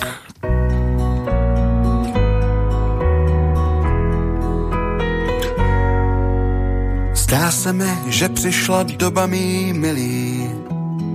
Zdá 7.30 7.50
se 7.50 7.72
mi, 7.72 7.98
že 8.06 8.28
přišla 8.28 8.82
doba 8.82 9.26
mý 9.26 9.72
milý, 9.72 10.50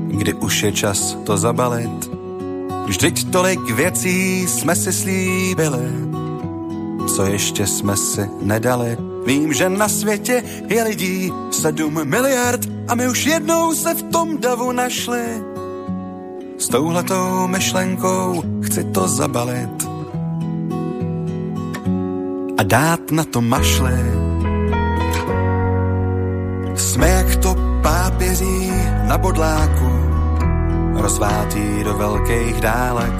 kdy 0.08 0.34
už 0.34 0.64
je 0.64 0.72
čas 0.72 1.18
to 1.24 1.38
zabalit. 1.38 2.10
Vždyť 2.86 3.32
tolik 3.32 3.60
věcí 3.72 4.48
jsme 4.48 4.76
si 4.76 4.94
slíbili, 4.94 5.92
co 7.16 7.26
ještě 7.26 7.68
jsme 7.68 7.98
si 7.98 8.30
nedali. 8.42 8.98
Vím, 9.26 9.54
že 9.54 9.70
na 9.70 9.90
světě 9.90 10.44
je 10.68 10.84
lidí 10.84 11.34
sedm 11.52 12.08
miliard 12.08 12.62
a 12.88 12.96
my 12.96 13.10
už 13.10 13.26
jednou 13.26 13.76
se 13.76 13.94
v 13.94 14.04
tom 14.04 14.38
davu 14.38 14.72
našli. 14.72 15.44
S 16.58 16.68
touhletou 16.68 17.48
myšlenkou 17.48 18.44
chci 18.64 18.84
to 18.84 19.08
zabalit 19.08 19.88
a 22.58 22.64
dát 22.64 23.12
na 23.12 23.24
to 23.24 23.42
mašly 23.42 24.25
jsme 26.80 27.10
jak 27.10 27.36
to 27.36 27.56
pápěří 27.82 28.72
na 29.04 29.18
bodláku, 29.18 29.90
rozvátí 30.94 31.84
do 31.84 31.94
velkých 31.94 32.62
dálek. 32.62 33.14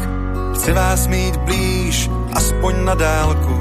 Chci 0.56 0.74
vás 0.74 1.08
mít 1.08 1.38
blíž, 1.38 2.10
aspoň 2.34 2.86
na 2.86 2.96
dálku, 2.96 3.60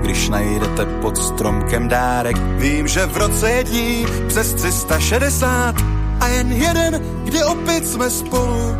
když 0.00 0.28
najdete 0.28 0.84
pod 0.84 1.18
stromkem 1.18 1.88
dárek. 1.88 2.36
Vím, 2.36 2.88
že 2.88 3.06
v 3.06 3.16
roce 3.16 3.50
je 3.50 3.64
dní 3.64 4.06
přes 4.28 4.54
360 4.54 5.74
a 6.20 6.28
jen 6.28 6.52
jeden, 6.52 7.00
kdy 7.24 7.44
opět 7.44 7.88
jsme 7.88 8.10
spolu. 8.10 8.76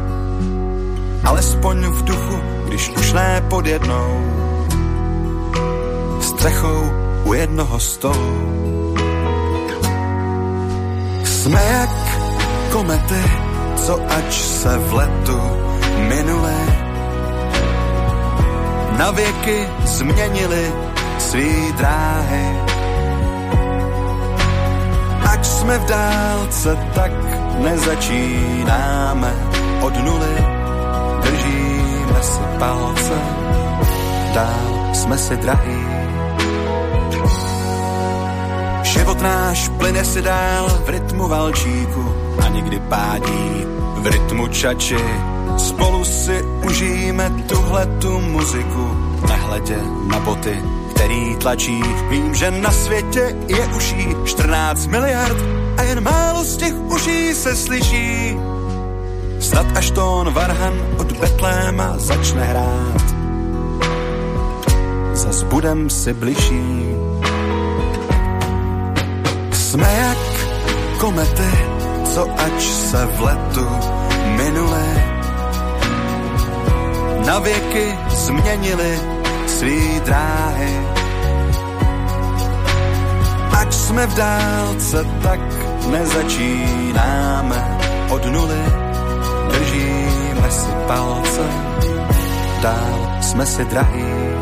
Alespoň 1.24 1.86
v 1.86 2.04
duchu, 2.04 2.40
když 2.66 2.88
už 2.88 3.12
ne 3.12 3.44
pod 3.50 3.66
jednou 3.66 4.34
střechou 6.20 6.90
u 7.24 7.32
jednoho 7.32 7.80
stolu. 7.80 8.43
Jsme 11.44 11.62
jak 11.64 11.90
komety, 12.72 13.22
co 13.76 14.00
ač 14.08 14.34
se 14.34 14.78
v 14.78 14.92
letu 14.92 15.40
minuli, 16.08 16.60
na 18.98 19.10
věky 19.10 19.68
změnili 19.84 20.72
svý 21.18 21.72
dráhy. 21.72 22.46
Ač 25.24 25.46
jsme 25.46 25.78
v 25.78 25.84
dálce, 25.84 26.78
tak 26.94 27.12
nezačínáme 27.58 29.32
od 29.80 29.96
nuly. 29.96 30.36
Držíme 31.22 32.22
si 32.22 32.40
palce, 32.58 33.18
dál 34.34 34.90
jsme 34.94 35.18
si 35.18 35.36
drahí. 35.36 35.93
Život 38.94 39.18
náš 39.18 39.74
plyne 39.74 40.06
si 40.06 40.22
dál 40.22 40.70
v 40.86 40.88
rytmu 40.88 41.28
valčíku 41.28 42.04
a 42.38 42.48
někdy 42.48 42.78
pádí 42.80 43.66
v 43.98 44.06
rytmu 44.06 44.48
čači. 44.48 45.02
Spolu 45.58 46.04
si 46.04 46.42
užijeme 46.66 47.30
tuhle 47.48 47.86
tu 47.98 48.20
muziku 48.20 48.86
nehledě 49.28 49.78
na 50.06 50.20
boty, 50.20 50.62
který 50.94 51.36
tlačí. 51.36 51.82
Vím, 52.10 52.34
že 52.34 52.50
na 52.50 52.70
světě 52.70 53.36
je 53.48 53.66
uší 53.76 54.06
14 54.24 54.86
miliard 54.86 55.38
a 55.76 55.82
jen 55.82 56.00
málo 56.04 56.44
z 56.44 56.56
těch 56.56 56.74
uší 56.74 57.34
se 57.34 57.56
slyší. 57.56 58.38
Snad 59.40 59.66
až 59.74 59.90
tón 59.90 60.32
Varhan 60.32 60.74
od 60.98 61.12
Betléma 61.12 61.98
začne 61.98 62.44
hrát. 62.44 63.04
Zas 65.12 65.42
budem 65.42 65.90
si 65.90 66.14
bližší. 66.14 66.83
Jsme 69.74 69.92
jak 69.92 70.18
komety, 70.98 71.50
co 72.14 72.30
ač 72.40 72.62
se 72.62 73.06
v 73.06 73.20
letu 73.20 73.68
minuli. 74.36 75.02
Na 77.26 77.38
věky 77.38 77.98
změnili 78.08 79.00
svý 79.46 80.00
dráhy. 80.00 80.86
Ať 83.58 83.74
jsme 83.74 84.06
v 84.06 84.14
dálce, 84.14 85.06
tak 85.22 85.40
nezačínáme 85.90 87.78
od 88.10 88.24
nuly. 88.24 88.64
Držíme 89.50 90.50
si 90.50 90.70
palce, 90.86 91.46
dál 92.62 93.18
jsme 93.20 93.46
si 93.46 93.64
drahí. 93.64 94.33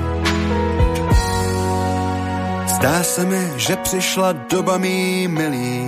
Zdá 2.83 3.03
se 3.03 3.25
mi, 3.25 3.53
že 3.57 3.77
přišla 3.77 4.33
doba 4.33 4.79
mý 4.79 5.29
milý, 5.29 5.87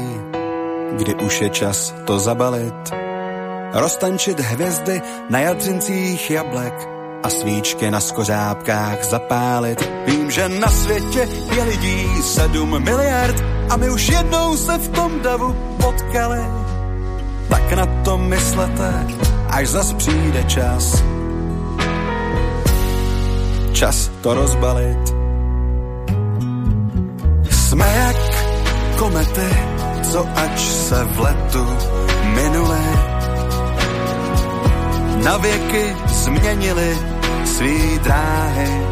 kdy 0.93 1.15
už 1.15 1.41
je 1.41 1.51
čas 1.51 1.95
to 2.05 2.19
zabalit. 2.19 2.95
Roztančit 3.73 4.41
hvězdy 4.41 5.03
na 5.31 5.39
jadřincích 5.39 6.31
jablek 6.31 6.89
a 7.23 7.31
svíčky 7.31 7.91
na 7.91 8.01
skořápkách 8.01 9.05
zapálit. 9.05 9.89
Vím, 10.07 10.31
že 10.31 10.49
na 10.49 10.69
světě 10.69 11.29
je 11.57 11.63
lidí 11.63 12.23
sedm 12.23 12.83
miliard 12.83 13.45
a 13.71 13.77
my 13.77 13.91
už 13.91 14.09
jednou 14.09 14.57
se 14.57 14.79
v 14.79 14.89
tom 14.89 15.21
davu 15.21 15.57
potkali. 15.83 16.41
Tak 17.49 17.73
na 17.73 17.87
to 18.05 18.19
myslete, 18.19 19.07
až 19.51 19.69
zas 19.69 19.93
přijde 19.93 20.45
čas. 20.45 21.03
Čas 23.73 24.11
to 24.23 24.35
rozbalit. 24.35 25.24
Jsme 27.75 27.95
jak 27.97 28.17
komety, 28.97 29.51
co 30.13 30.27
ač 30.35 30.61
se 30.61 31.05
v 31.05 31.21
letu 31.21 31.67
minuli. 32.35 32.87
Na 35.25 35.37
věky 35.37 35.97
změnili 36.07 36.99
svý 37.45 37.99
dráhy. 37.99 38.87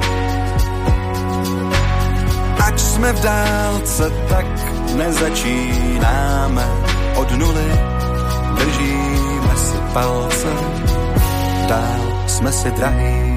Ať 2.67 2.81
jsme 2.81 3.13
v 3.13 3.21
dálce, 3.21 4.11
tak 4.29 4.47
nezačínáme 4.97 6.67
od 7.17 7.31
nuly. 7.39 7.71
Držíme 8.55 9.57
si 9.57 9.77
palce, 9.93 10.49
dál 11.69 12.25
jsme 12.27 12.53
si 12.53 12.71
drahí. 12.71 13.32